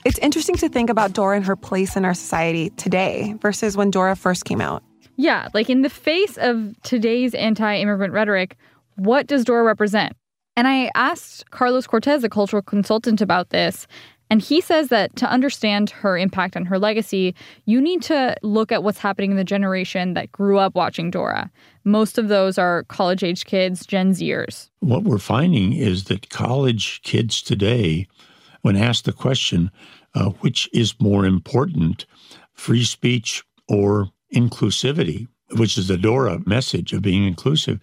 It's 0.06 0.18
interesting 0.20 0.56
to 0.56 0.70
think 0.70 0.90
about 0.90 1.14
Dora 1.14 1.36
and 1.36 1.46
her 1.46 1.56
place 1.56 1.96
in 1.96 2.04
our 2.04 2.16
society 2.16 2.72
today 2.72 3.36
versus 3.42 3.78
when 3.78 3.92
Dora 3.92 4.16
first 4.16 4.46
came 4.46 4.60
out. 4.60 4.82
Yeah, 5.18 5.50
like 5.54 5.70
in 5.70 5.82
the 5.82 5.90
face 5.90 6.38
of 6.38 6.80
today's 6.84 7.34
anti 7.34 7.76
immigrant 7.76 8.14
rhetoric, 8.14 8.56
what 8.96 9.28
does 9.28 9.44
Dora 9.44 9.64
represent? 9.64 10.16
And 10.56 10.68
I 10.68 10.92
asked 10.96 11.50
Carlos 11.52 11.86
Cortés, 11.88 12.24
a 12.24 12.30
cultural 12.30 12.62
consultant, 12.62 13.20
about 13.20 13.50
this. 13.50 13.88
And 14.30 14.42
he 14.42 14.60
says 14.60 14.90
that 14.90 15.16
to 15.16 15.30
understand 15.30 15.90
her 15.90 16.18
impact 16.18 16.56
and 16.56 16.68
her 16.68 16.78
legacy, 16.78 17.34
you 17.66 17.80
need 17.80 18.02
to 18.04 18.36
look 18.44 18.72
at 18.72 18.84
what's 18.84 19.00
happening 19.00 19.32
in 19.32 19.38
the 19.38 19.44
generation 19.44 20.16
that 20.16 20.32
grew 20.32 20.58
up 20.58 20.76
watching 20.76 21.10
Dora. 21.10 21.50
Most 21.84 22.18
of 22.18 22.28
those 22.28 22.58
are 22.58 22.84
college 22.86 23.24
age 23.24 23.46
kids, 23.46 23.86
Gen 23.86 24.12
Zers. 24.12 24.70
What 24.80 25.04
we're 25.04 25.18
finding 25.18 25.74
is 25.74 26.06
that 26.06 26.30
college 26.30 27.02
kids 27.04 27.42
today, 27.42 28.08
when 28.64 28.76
asked 28.76 29.06
the 29.06 29.14
question, 29.14 29.72
uh, 30.14 30.32
which 30.42 30.70
is 30.74 31.00
more 31.00 31.26
important, 31.26 32.06
free 32.54 32.84
speech 32.84 33.44
or 33.70 34.10
inclusivity, 34.34 35.28
which 35.56 35.78
is 35.78 35.88
the 35.88 35.98
Dora 35.98 36.40
message 36.46 36.94
of 36.94 37.02
being 37.02 37.26
inclusive, 37.26 37.80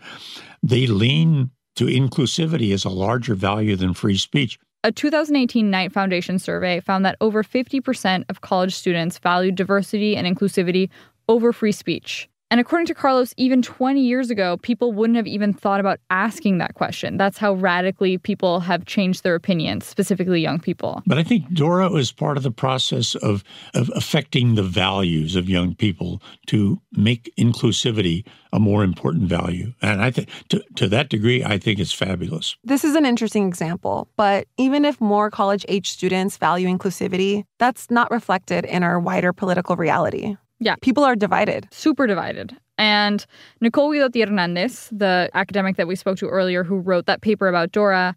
they 0.62 0.86
lean 0.86 1.50
to 1.76 1.86
inclusivity 1.86 2.72
as 2.72 2.84
a 2.84 2.90
larger 2.90 3.34
value 3.34 3.76
than 3.76 3.94
free 3.94 4.16
speech. 4.16 4.58
A 4.84 4.92
2018 4.92 5.70
Knight 5.70 5.92
Foundation 5.92 6.38
survey 6.38 6.78
found 6.80 7.04
that 7.06 7.16
over 7.20 7.42
50% 7.42 8.24
of 8.28 8.42
college 8.42 8.74
students 8.74 9.18
valued 9.18 9.54
diversity 9.54 10.14
and 10.16 10.26
inclusivity 10.26 10.90
over 11.28 11.52
free 11.52 11.72
speech. 11.72 12.28
And 12.50 12.60
according 12.60 12.86
to 12.86 12.94
Carlos, 12.94 13.34
even 13.36 13.62
20 13.62 14.00
years 14.00 14.30
ago, 14.30 14.58
people 14.58 14.92
wouldn't 14.92 15.16
have 15.16 15.26
even 15.26 15.52
thought 15.52 15.80
about 15.80 15.98
asking 16.10 16.58
that 16.58 16.74
question. 16.74 17.16
That's 17.16 17.38
how 17.38 17.54
radically 17.54 18.18
people 18.18 18.60
have 18.60 18.84
changed 18.84 19.24
their 19.24 19.34
opinions, 19.34 19.84
specifically 19.86 20.40
young 20.40 20.60
people. 20.60 21.02
But 21.06 21.18
I 21.18 21.24
think 21.24 21.52
Dora 21.52 21.88
was 21.88 22.12
part 22.12 22.36
of 22.36 22.42
the 22.42 22.50
process 22.50 23.14
of, 23.16 23.42
of 23.74 23.90
affecting 23.94 24.54
the 24.54 24.62
values 24.62 25.36
of 25.36 25.48
young 25.48 25.74
people 25.74 26.22
to 26.46 26.80
make 26.92 27.32
inclusivity 27.36 28.24
a 28.52 28.60
more 28.60 28.84
important 28.84 29.24
value. 29.24 29.72
And 29.82 30.00
I 30.00 30.12
think 30.12 30.28
to, 30.50 30.62
to 30.76 30.88
that 30.88 31.08
degree, 31.08 31.42
I 31.42 31.58
think 31.58 31.80
it's 31.80 31.92
fabulous. 31.92 32.56
This 32.62 32.84
is 32.84 32.94
an 32.94 33.04
interesting 33.04 33.48
example, 33.48 34.06
but 34.16 34.46
even 34.58 34.84
if 34.84 35.00
more 35.00 35.28
college 35.28 35.66
age 35.68 35.90
students 35.90 36.36
value 36.36 36.68
inclusivity, 36.68 37.44
that's 37.58 37.90
not 37.90 38.12
reflected 38.12 38.64
in 38.64 38.84
our 38.84 39.00
wider 39.00 39.32
political 39.32 39.74
reality. 39.74 40.36
Yeah. 40.60 40.76
People 40.80 41.04
are 41.04 41.16
divided. 41.16 41.68
Super 41.70 42.06
divided. 42.06 42.56
And 42.78 43.24
Nicole 43.60 43.90
Guidotti 43.90 44.26
Hernandez, 44.26 44.88
the 44.90 45.30
academic 45.34 45.76
that 45.76 45.86
we 45.86 45.94
spoke 45.94 46.18
to 46.18 46.28
earlier 46.28 46.64
who 46.64 46.76
wrote 46.76 47.06
that 47.06 47.20
paper 47.20 47.46
about 47.48 47.72
Dora, 47.72 48.16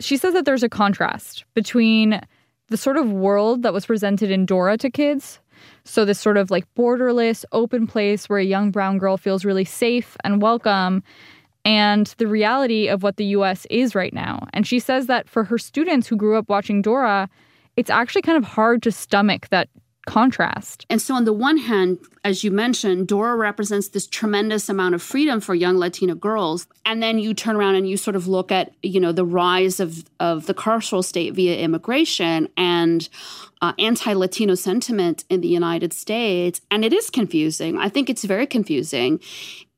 she 0.00 0.16
says 0.16 0.34
that 0.34 0.44
there's 0.44 0.62
a 0.62 0.68
contrast 0.68 1.44
between 1.54 2.20
the 2.68 2.76
sort 2.76 2.96
of 2.96 3.12
world 3.12 3.62
that 3.62 3.72
was 3.72 3.86
presented 3.86 4.30
in 4.30 4.46
Dora 4.46 4.76
to 4.78 4.90
kids. 4.90 5.38
So, 5.84 6.04
this 6.04 6.18
sort 6.18 6.36
of 6.36 6.50
like 6.50 6.64
borderless, 6.74 7.44
open 7.52 7.86
place 7.86 8.28
where 8.28 8.38
a 8.38 8.44
young 8.44 8.70
brown 8.70 8.98
girl 8.98 9.16
feels 9.16 9.44
really 9.44 9.64
safe 9.64 10.16
and 10.24 10.42
welcome, 10.42 11.04
and 11.64 12.06
the 12.18 12.26
reality 12.26 12.88
of 12.88 13.04
what 13.04 13.16
the 13.16 13.26
US 13.26 13.66
is 13.70 13.94
right 13.94 14.12
now. 14.12 14.48
And 14.52 14.66
she 14.66 14.80
says 14.80 15.06
that 15.06 15.28
for 15.28 15.44
her 15.44 15.58
students 15.58 16.08
who 16.08 16.16
grew 16.16 16.36
up 16.36 16.48
watching 16.48 16.82
Dora, 16.82 17.28
it's 17.76 17.90
actually 17.90 18.22
kind 18.22 18.38
of 18.38 18.44
hard 18.44 18.82
to 18.82 18.90
stomach 18.90 19.48
that 19.50 19.68
contrast. 20.06 20.86
And 20.90 21.00
so, 21.00 21.14
on 21.14 21.24
the 21.24 21.32
one 21.32 21.58
hand, 21.58 21.98
as 22.24 22.44
you 22.44 22.50
mentioned, 22.50 23.08
Dora 23.08 23.36
represents 23.36 23.88
this 23.88 24.06
tremendous 24.06 24.68
amount 24.68 24.94
of 24.94 25.02
freedom 25.02 25.40
for 25.40 25.54
young 25.54 25.76
Latina 25.76 26.14
girls. 26.14 26.66
And 26.84 27.02
then 27.02 27.18
you 27.18 27.34
turn 27.34 27.56
around 27.56 27.76
and 27.76 27.88
you 27.88 27.96
sort 27.96 28.16
of 28.16 28.26
look 28.26 28.52
at, 28.52 28.72
you 28.82 29.00
know, 29.00 29.12
the 29.12 29.24
rise 29.24 29.80
of, 29.80 30.04
of 30.20 30.46
the 30.46 30.54
carceral 30.54 31.04
state 31.04 31.34
via 31.34 31.56
immigration 31.56 32.48
and 32.56 33.08
uh, 33.60 33.72
anti 33.78 34.12
Latino 34.12 34.54
sentiment 34.54 35.24
in 35.30 35.40
the 35.40 35.48
United 35.48 35.92
States. 35.92 36.60
And 36.70 36.84
it 36.84 36.92
is 36.92 37.08
confusing. 37.08 37.78
I 37.78 37.88
think 37.88 38.10
it's 38.10 38.24
very 38.24 38.46
confusing. 38.46 39.20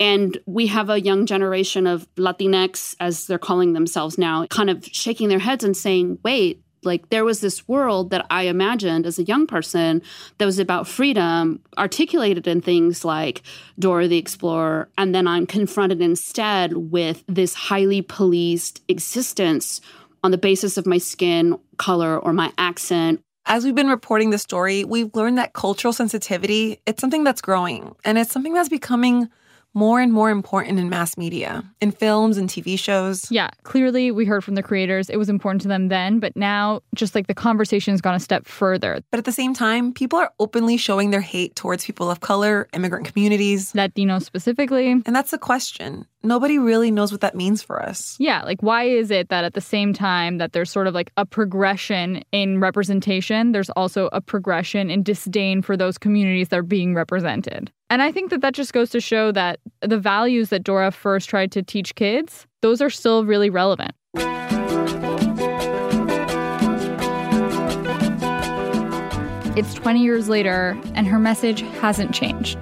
And 0.01 0.39
we 0.47 0.67
have 0.69 0.91
a 0.91 1.01
young 1.01 1.27
generation 1.27 1.87
of 1.87 2.09
Latinx, 2.17 2.97
as 2.99 3.27
they're 3.27 3.39
calling 3.39 3.75
themselves 3.75 4.19
now, 4.19 4.47
kind 4.47 4.71
of 4.71 4.85
shaking 4.87 5.29
their 5.29 5.39
heads 5.39 5.63
and 5.63 5.77
saying, 5.77 6.19
wait, 6.25 6.64
like 6.85 7.11
there 7.11 7.25
was 7.25 7.41
this 7.41 7.67
world 7.69 8.11
that 8.11 8.27
I 8.31 8.43
imagined 8.43 9.07
as 9.07 9.19
a 9.19 9.25
young 9.25 9.47
person 9.47 10.03
that 10.39 10.47
was 10.47 10.59
about 10.59 10.89
freedom, 10.89 11.61
articulated 11.79 12.47
in 12.47 12.61
things 12.61 13.05
like 13.05 13.43
Dora 13.79 14.09
the 14.09 14.19
Explorer. 14.19 14.89
And 14.99 15.15
then 15.15 15.27
I'm 15.27 15.47
confronted 15.47 16.01
instead 16.01 16.75
with 16.77 17.25
this 17.27 17.55
highly 17.55 18.03
policed 18.03 18.83
existence 18.89 19.81
on 20.23 20.31
the 20.31 20.39
basis 20.39 20.77
of 20.77 20.87
my 20.87 20.99
skin 20.99 21.59
color 21.77 22.19
or 22.19 22.33
my 22.33 22.53
accent. 22.57 23.21
As 23.47 23.65
we've 23.65 23.75
been 23.75 23.89
reporting 23.89 24.31
the 24.31 24.39
story, 24.39 24.85
we've 24.85 25.15
learned 25.15 25.37
that 25.37 25.53
cultural 25.53 25.93
sensitivity, 25.93 26.81
it's 26.87 27.01
something 27.01 27.25
that's 27.25 27.43
growing 27.43 27.95
and 28.05 28.17
it's 28.17 28.33
something 28.33 28.55
that's 28.55 28.71
becoming 28.71 29.29
more 29.75 30.01
and 30.01 30.13
more 30.13 30.31
important 30.31 30.79
in 30.79 30.89
mass 30.89 31.19
media, 31.19 31.65
in 31.81 31.91
films 31.91 32.37
and 32.37 32.49
TV 32.49 32.79
shows. 32.79 33.31
Yeah, 33.31 33.51
clearly 33.65 34.11
we 34.11 34.25
heard 34.25 34.45
from 34.45 34.55
the 34.55 34.63
creators 34.63 35.11
it 35.11 35.17
was 35.17 35.29
important 35.29 35.63
to 35.63 35.69
them 35.69 35.89
then, 35.89 36.21
but 36.21 36.37
now 36.37 36.81
just 36.95 37.15
like 37.15 37.27
the 37.27 37.35
conversation's 37.35 38.01
gone 38.01 38.15
a 38.15 38.21
step 38.21 38.47
further. 38.47 39.01
But 39.11 39.19
at 39.19 39.25
the 39.25 39.33
same 39.33 39.53
time, 39.53 39.93
people 39.93 40.19
are 40.19 40.33
openly 40.39 40.77
showing 40.77 41.11
their 41.11 41.21
hate 41.21 41.57
towards 41.57 41.85
people 41.85 42.11
of 42.11 42.21
color, 42.21 42.69
immigrant 42.73 43.07
communities, 43.07 43.73
Latinos 43.73 44.23
specifically. 44.23 44.91
And 44.91 45.15
that's 45.15 45.33
the 45.33 45.39
question. 45.39 46.07
Nobody 46.23 46.59
really 46.59 46.91
knows 46.91 47.13
what 47.13 47.21
that 47.21 47.35
means 47.35 47.63
for 47.63 47.83
us. 47.83 48.17
Yeah, 48.19 48.43
like 48.45 48.63
why 48.63 48.85
is 48.85 49.11
it 49.11 49.29
that 49.29 49.45
at 49.45 49.53
the 49.53 49.61
same 49.61 49.93
time 49.93 50.39
that 50.39 50.53
there's 50.53 50.71
sort 50.71 50.87
of 50.87 50.95
like 50.95 51.13
a 51.19 51.27
progression 51.27 52.25
in 52.33 52.61
representation, 52.61 53.53
there's 53.53 53.69
also 53.71 54.09
a 54.13 54.23
progression 54.23 54.91
in 54.91 55.03
disdain 55.03 55.61
for 55.61 55.77
those 55.77 55.99
communities 55.99 56.49
that 56.49 56.59
are 56.59 56.63
being 56.63 56.95
represented? 56.95 57.71
And 57.95 58.03
I 58.03 58.11
think 58.11 58.31
that 58.31 58.41
that 58.41 58.55
just 58.55 58.73
goes 58.73 58.91
to 58.91 59.01
show 59.01 59.31
that 59.31 59.61
the 59.81 59.97
values 59.97 60.49
that 60.49 60.65
Dora 60.65 60.91
first 60.91 61.29
tried 61.31 61.53
to 61.53 61.63
teach 61.63 61.95
kids, 61.95 62.45
those 62.61 62.83
are 62.83 62.91
still 62.91 63.25
really 63.25 63.51
relevant. 63.51 63.93
It's 69.57 69.75
20 69.75 70.03
years 70.03 70.29
later, 70.29 70.77
and 70.97 71.07
her 71.07 71.21
message 71.21 71.61
hasn't 71.61 72.13
changed. 72.13 72.59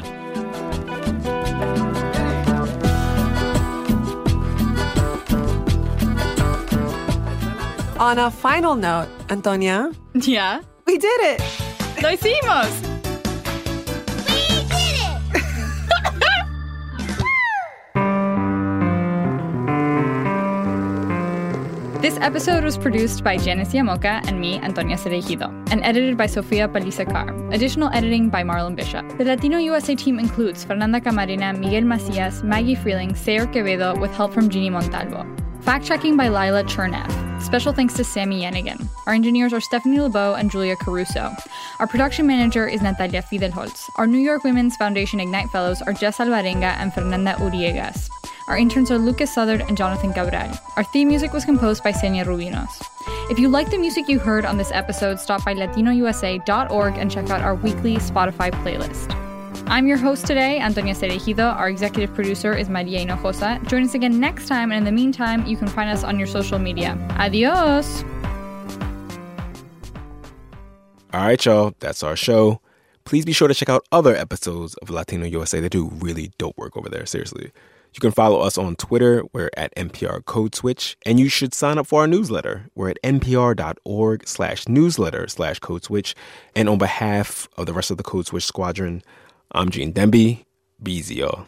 On 7.99 8.18
a 8.18 8.30
final 8.30 8.76
note, 8.76 9.09
Antonia. 9.30 9.93
Yeah. 10.14 10.61
We 10.87 10.99
did 10.99 11.20
it. 11.22 11.41
Lo 12.03 12.11
hicimos. 12.11 12.91
This 22.03 22.18
episode 22.20 22.64
was 22.64 22.76
produced 22.76 23.22
by 23.22 23.36
Janice 23.36 23.72
Llamoca 23.74 24.26
and 24.26 24.40
me, 24.40 24.59
Antonia 24.59 24.96
Cereijido, 24.96 25.46
and 25.70 25.80
edited 25.84 26.16
by 26.16 26.26
Sofia 26.26 26.66
Paliza 26.66 27.09
Carr. 27.09 27.32
Additional 27.53 27.90
editing 27.94 28.28
by 28.28 28.42
Marlon 28.42 28.74
Bishop. 28.74 29.07
The 29.18 29.24
Latino 29.24 29.59
USA 29.59 29.94
team 29.94 30.18
includes 30.18 30.64
Fernanda 30.64 31.00
Camarena, 31.00 31.57
Miguel 31.57 31.82
Macias, 31.82 32.42
Maggie 32.42 32.74
Freleng, 32.74 33.16
Sayre 33.16 33.46
Quevedo, 33.46 34.00
with 34.00 34.11
help 34.11 34.32
from 34.34 34.50
Jeannie 34.50 34.68
Montalvo. 34.68 35.24
Fact 35.61 35.84
checking 35.84 36.16
by 36.16 36.26
Lila 36.26 36.64
Chernev. 36.64 37.09
Special 37.40 37.72
thanks 37.72 37.94
to 37.94 38.03
Sammy 38.03 38.42
Yenigan. 38.42 38.84
Our 39.07 39.12
engineers 39.12 39.53
are 39.53 39.61
Stephanie 39.61 40.00
LeBeau 40.00 40.34
and 40.34 40.50
Julia 40.50 40.74
Caruso. 40.74 41.30
Our 41.78 41.86
production 41.86 42.26
manager 42.26 42.66
is 42.66 42.82
Natalia 42.82 43.22
Fidelholtz. 43.22 43.88
Our 43.96 44.09
New 44.09 44.18
York 44.18 44.42
Women's 44.42 44.74
Foundation 44.74 45.20
Ignite 45.20 45.50
Fellows 45.50 45.80
are 45.82 45.92
Jess 45.92 46.18
Alvarenga 46.18 46.74
and 46.80 46.92
Fernanda 46.92 47.34
Uriegas. 47.34 48.09
Our 48.49 48.57
interns 48.57 48.90
are 48.90 48.99
Lucas 48.99 49.32
Southard 49.32 49.61
and 49.61 49.76
Jonathan 49.76 50.12
Cabral. 50.12 50.53
Our 50.76 50.84
theme 50.84 51.09
music 51.09 51.32
was 51.32 51.45
composed 51.45 51.84
by 51.84 51.93
Xenia 51.93 52.24
Rubinos. 52.24 52.82
If 53.30 53.38
you 53.38 53.49
like 53.49 53.70
the 53.70 53.78
music 53.78 54.09
you 54.09 54.18
heard 54.18 54.45
on 54.45 54.59
this 54.59 54.72
episode, 54.72 55.20
stop 55.20 55.45
by 55.45 55.55
latinousa.org 55.55 56.97
and 56.97 57.11
check 57.11 57.30
out 57.30 57.40
our 57.40 57.55
weekly 57.55 57.97
Spotify 57.97 58.51
playlist. 58.51 59.16
I'm 59.68 59.86
your 59.86 59.97
host 59.97 60.26
today, 60.26 60.59
Antonia 60.59 60.95
Cereijido. 60.95 61.55
Our 61.55 61.70
executive 61.70 62.14
producer 62.14 62.53
is 62.53 62.68
Maria 62.68 63.07
Hinojosa. 63.07 63.66
Join 63.68 63.84
us 63.84 63.95
again 63.95 64.18
next 64.18 64.49
time, 64.49 64.72
and 64.72 64.78
in 64.78 64.84
the 64.84 64.93
meantime, 64.93 65.47
you 65.47 65.57
can 65.57 65.68
find 65.68 65.88
us 65.88 66.03
on 66.03 66.18
your 66.18 66.26
social 66.26 66.59
media. 66.59 66.99
Adios! 67.18 68.03
All 71.14 71.20
right, 71.20 71.43
y'all, 71.45 71.74
that's 71.78 72.03
our 72.03 72.16
show. 72.16 72.61
Please 73.05 73.24
be 73.24 73.32
sure 73.32 73.47
to 73.47 73.55
check 73.55 73.68
out 73.68 73.86
other 73.93 74.16
episodes 74.16 74.74
of 74.76 74.90
Latino 74.90 75.26
USA. 75.26 75.61
They 75.61 75.68
do 75.68 75.90
really 76.01 76.32
dope 76.38 76.59
work 76.59 76.76
over 76.76 76.88
there, 76.88 77.07
seriously. 77.07 77.53
You 77.95 78.01
can 78.01 78.11
follow 78.12 78.40
us 78.40 78.57
on 78.57 78.76
Twitter. 78.76 79.22
We're 79.32 79.51
at 79.57 79.74
NPR 79.74 80.24
Code 80.24 80.55
Switch. 80.55 80.97
And 81.05 81.20
you 81.20 81.28
should 81.28 81.53
sign 81.53 81.78
up 81.78 81.86
for 81.86 82.01
our 82.01 82.07
newsletter. 82.07 82.68
We're 82.74 82.90
at 82.90 82.99
npr.org 83.03 84.26
slash 84.26 84.66
newsletter 84.66 85.28
slash 85.28 85.59
code 85.59 85.84
switch. 85.84 86.14
And 86.57 86.68
on 86.68 86.78
behalf 86.78 87.49
of 87.57 87.66
the 87.66 87.72
rest 87.72 87.90
of 87.90 87.99
the 87.99 88.03
Code 88.03 88.26
Switch 88.26 88.45
squadron, 88.45 89.03
I'm 89.53 89.68
Gene 89.68 89.93
Demby. 89.93 90.45
Be 90.82 90.93
easy, 90.93 91.16
y'all. 91.16 91.47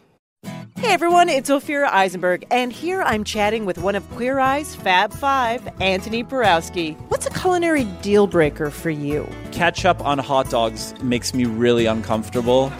Hey 0.77 0.93
everyone, 0.93 1.29
it's 1.29 1.49
Ophira 1.49 1.89
Eisenberg, 1.89 2.45
and 2.51 2.71
here 2.71 3.01
I'm 3.01 3.23
chatting 3.23 3.65
with 3.65 3.79
one 3.79 3.95
of 3.95 4.07
Queer 4.11 4.37
Eye's 4.39 4.75
Fab 4.75 5.11
Five, 5.11 5.61
Antoni 5.79 6.27
Porowski. 6.27 6.95
What's 7.09 7.25
a 7.25 7.31
culinary 7.31 7.85
deal 8.03 8.27
breaker 8.27 8.69
for 8.69 8.91
you? 8.91 9.27
Ketchup 9.51 10.05
on 10.05 10.19
hot 10.19 10.51
dogs 10.51 10.93
makes 11.01 11.33
me 11.33 11.45
really 11.45 11.87
uncomfortable. 11.87 12.71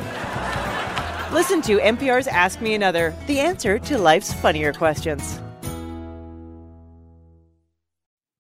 Listen 1.36 1.62
to 1.64 1.80
NPR's 1.80 2.28
Ask 2.28 2.62
Me 2.62 2.76
Another, 2.76 3.14
the 3.28 3.42
answer 3.42 3.78
to 3.80 3.98
life's 3.98 4.32
funnier 4.32 4.72
questions. 4.72 5.38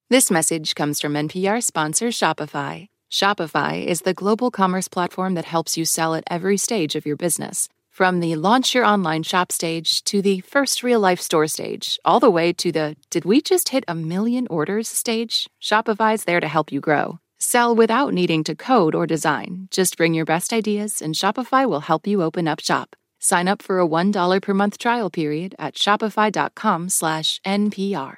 This 0.10 0.32
message 0.32 0.76
comes 0.76 1.02
from 1.02 1.12
NPR 1.12 1.62
sponsor 1.62 2.08
Shopify. 2.08 2.88
Shopify 3.12 3.86
is 3.86 4.04
the 4.04 4.14
global 4.14 4.50
commerce 4.50 4.88
platform 4.88 5.34
that 5.34 5.44
helps 5.44 5.76
you 5.76 5.84
sell 5.84 6.16
at 6.16 6.24
every 6.32 6.56
stage 6.56 6.96
of 6.96 7.06
your 7.06 7.18
business. 7.18 7.68
From 7.92 8.22
the 8.22 8.38
launch 8.38 8.74
your 8.74 8.86
online 8.86 9.24
shop 9.24 9.52
stage 9.52 10.02
to 10.06 10.22
the 10.22 10.40
first 10.40 10.82
real 10.82 11.02
life 11.02 11.20
store 11.20 11.48
stage, 11.48 12.00
all 12.06 12.22
the 12.22 12.32
way 12.32 12.54
to 12.54 12.72
the 12.72 12.96
did 13.10 13.26
we 13.26 13.42
just 13.42 13.70
hit 13.70 13.84
a 13.90 13.94
million 13.94 14.48
orders 14.50 14.88
stage, 14.88 15.50
Shopify's 15.62 16.24
there 16.24 16.40
to 16.40 16.48
help 16.48 16.72
you 16.72 16.80
grow. 16.80 17.20
Sell 17.48 17.76
without 17.76 18.12
needing 18.12 18.44
to 18.44 18.56
code 18.56 18.96
or 18.96 19.06
design. 19.06 19.68
Just 19.70 19.98
bring 19.98 20.16
your 20.16 20.26
best 20.26 20.52
ideas 20.52 21.00
and 21.00 21.14
Shopify 21.14 21.70
will 21.70 21.82
help 21.82 22.08
you 22.08 22.24
open 22.24 22.48
up 22.48 22.60
shop. 22.60 22.96
Sign 23.20 23.48
up 23.48 23.62
for 23.62 23.80
a 23.80 23.88
$1 23.88 24.42
per 24.42 24.54
month 24.56 24.80
trial 24.80 25.12
period 25.12 25.54
at 25.60 25.76
shopify.com 25.76 26.90
slash 26.90 27.40
NPR. 27.46 28.16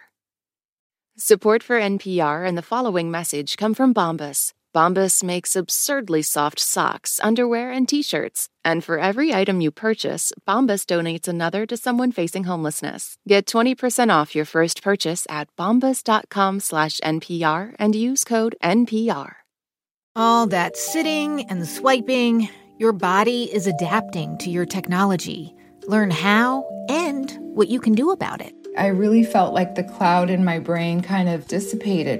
Support 1.17 1.61
for 1.61 1.77
NPR 1.77 2.47
and 2.47 2.57
the 2.57 2.61
following 2.61 3.11
message 3.11 3.57
come 3.57 3.73
from 3.73 3.93
Bombas. 3.93 4.53
Bombas 4.77 5.23
makes 5.23 5.55
absurdly 5.55 6.21
soft 6.21 6.59
socks, 6.59 7.19
underwear, 7.23 7.71
and 7.71 7.87
t-shirts. 7.87 8.47
And 8.63 8.83
for 8.83 8.99
every 8.99 9.33
item 9.33 9.59
you 9.59 9.71
purchase, 9.71 10.31
Bombas 10.47 10.85
donates 10.85 11.27
another 11.27 11.65
to 11.65 11.75
someone 11.75 12.11
facing 12.11 12.43
homelessness. 12.43 13.17
Get 13.27 13.47
20% 13.47 14.13
off 14.13 14.35
your 14.35 14.45
first 14.45 14.83
purchase 14.83 15.25
at 15.29 15.49
bombas.com 15.55 16.59
slash 16.59 16.99
NPR 16.99 17.73
and 17.79 17.95
use 17.95 18.23
code 18.23 18.55
NPR. 18.63 19.37
All 20.15 20.45
that 20.45 20.77
sitting 20.77 21.43
and 21.49 21.67
swiping, 21.67 22.47
your 22.77 22.93
body 22.93 23.45
is 23.51 23.65
adapting 23.65 24.37
to 24.37 24.51
your 24.51 24.67
technology. 24.67 25.55
Learn 25.87 26.11
how 26.11 26.67
and 26.87 27.35
what 27.39 27.69
you 27.69 27.79
can 27.79 27.93
do 27.93 28.11
about 28.11 28.41
it. 28.41 28.53
I 28.77 28.87
really 28.89 29.23
felt 29.23 29.55
like 29.55 29.73
the 29.73 29.83
cloud 29.83 30.29
in 30.29 30.45
my 30.45 30.59
brain 30.59 31.01
kind 31.01 31.29
of 31.29 31.47
dissipated. 31.47 32.19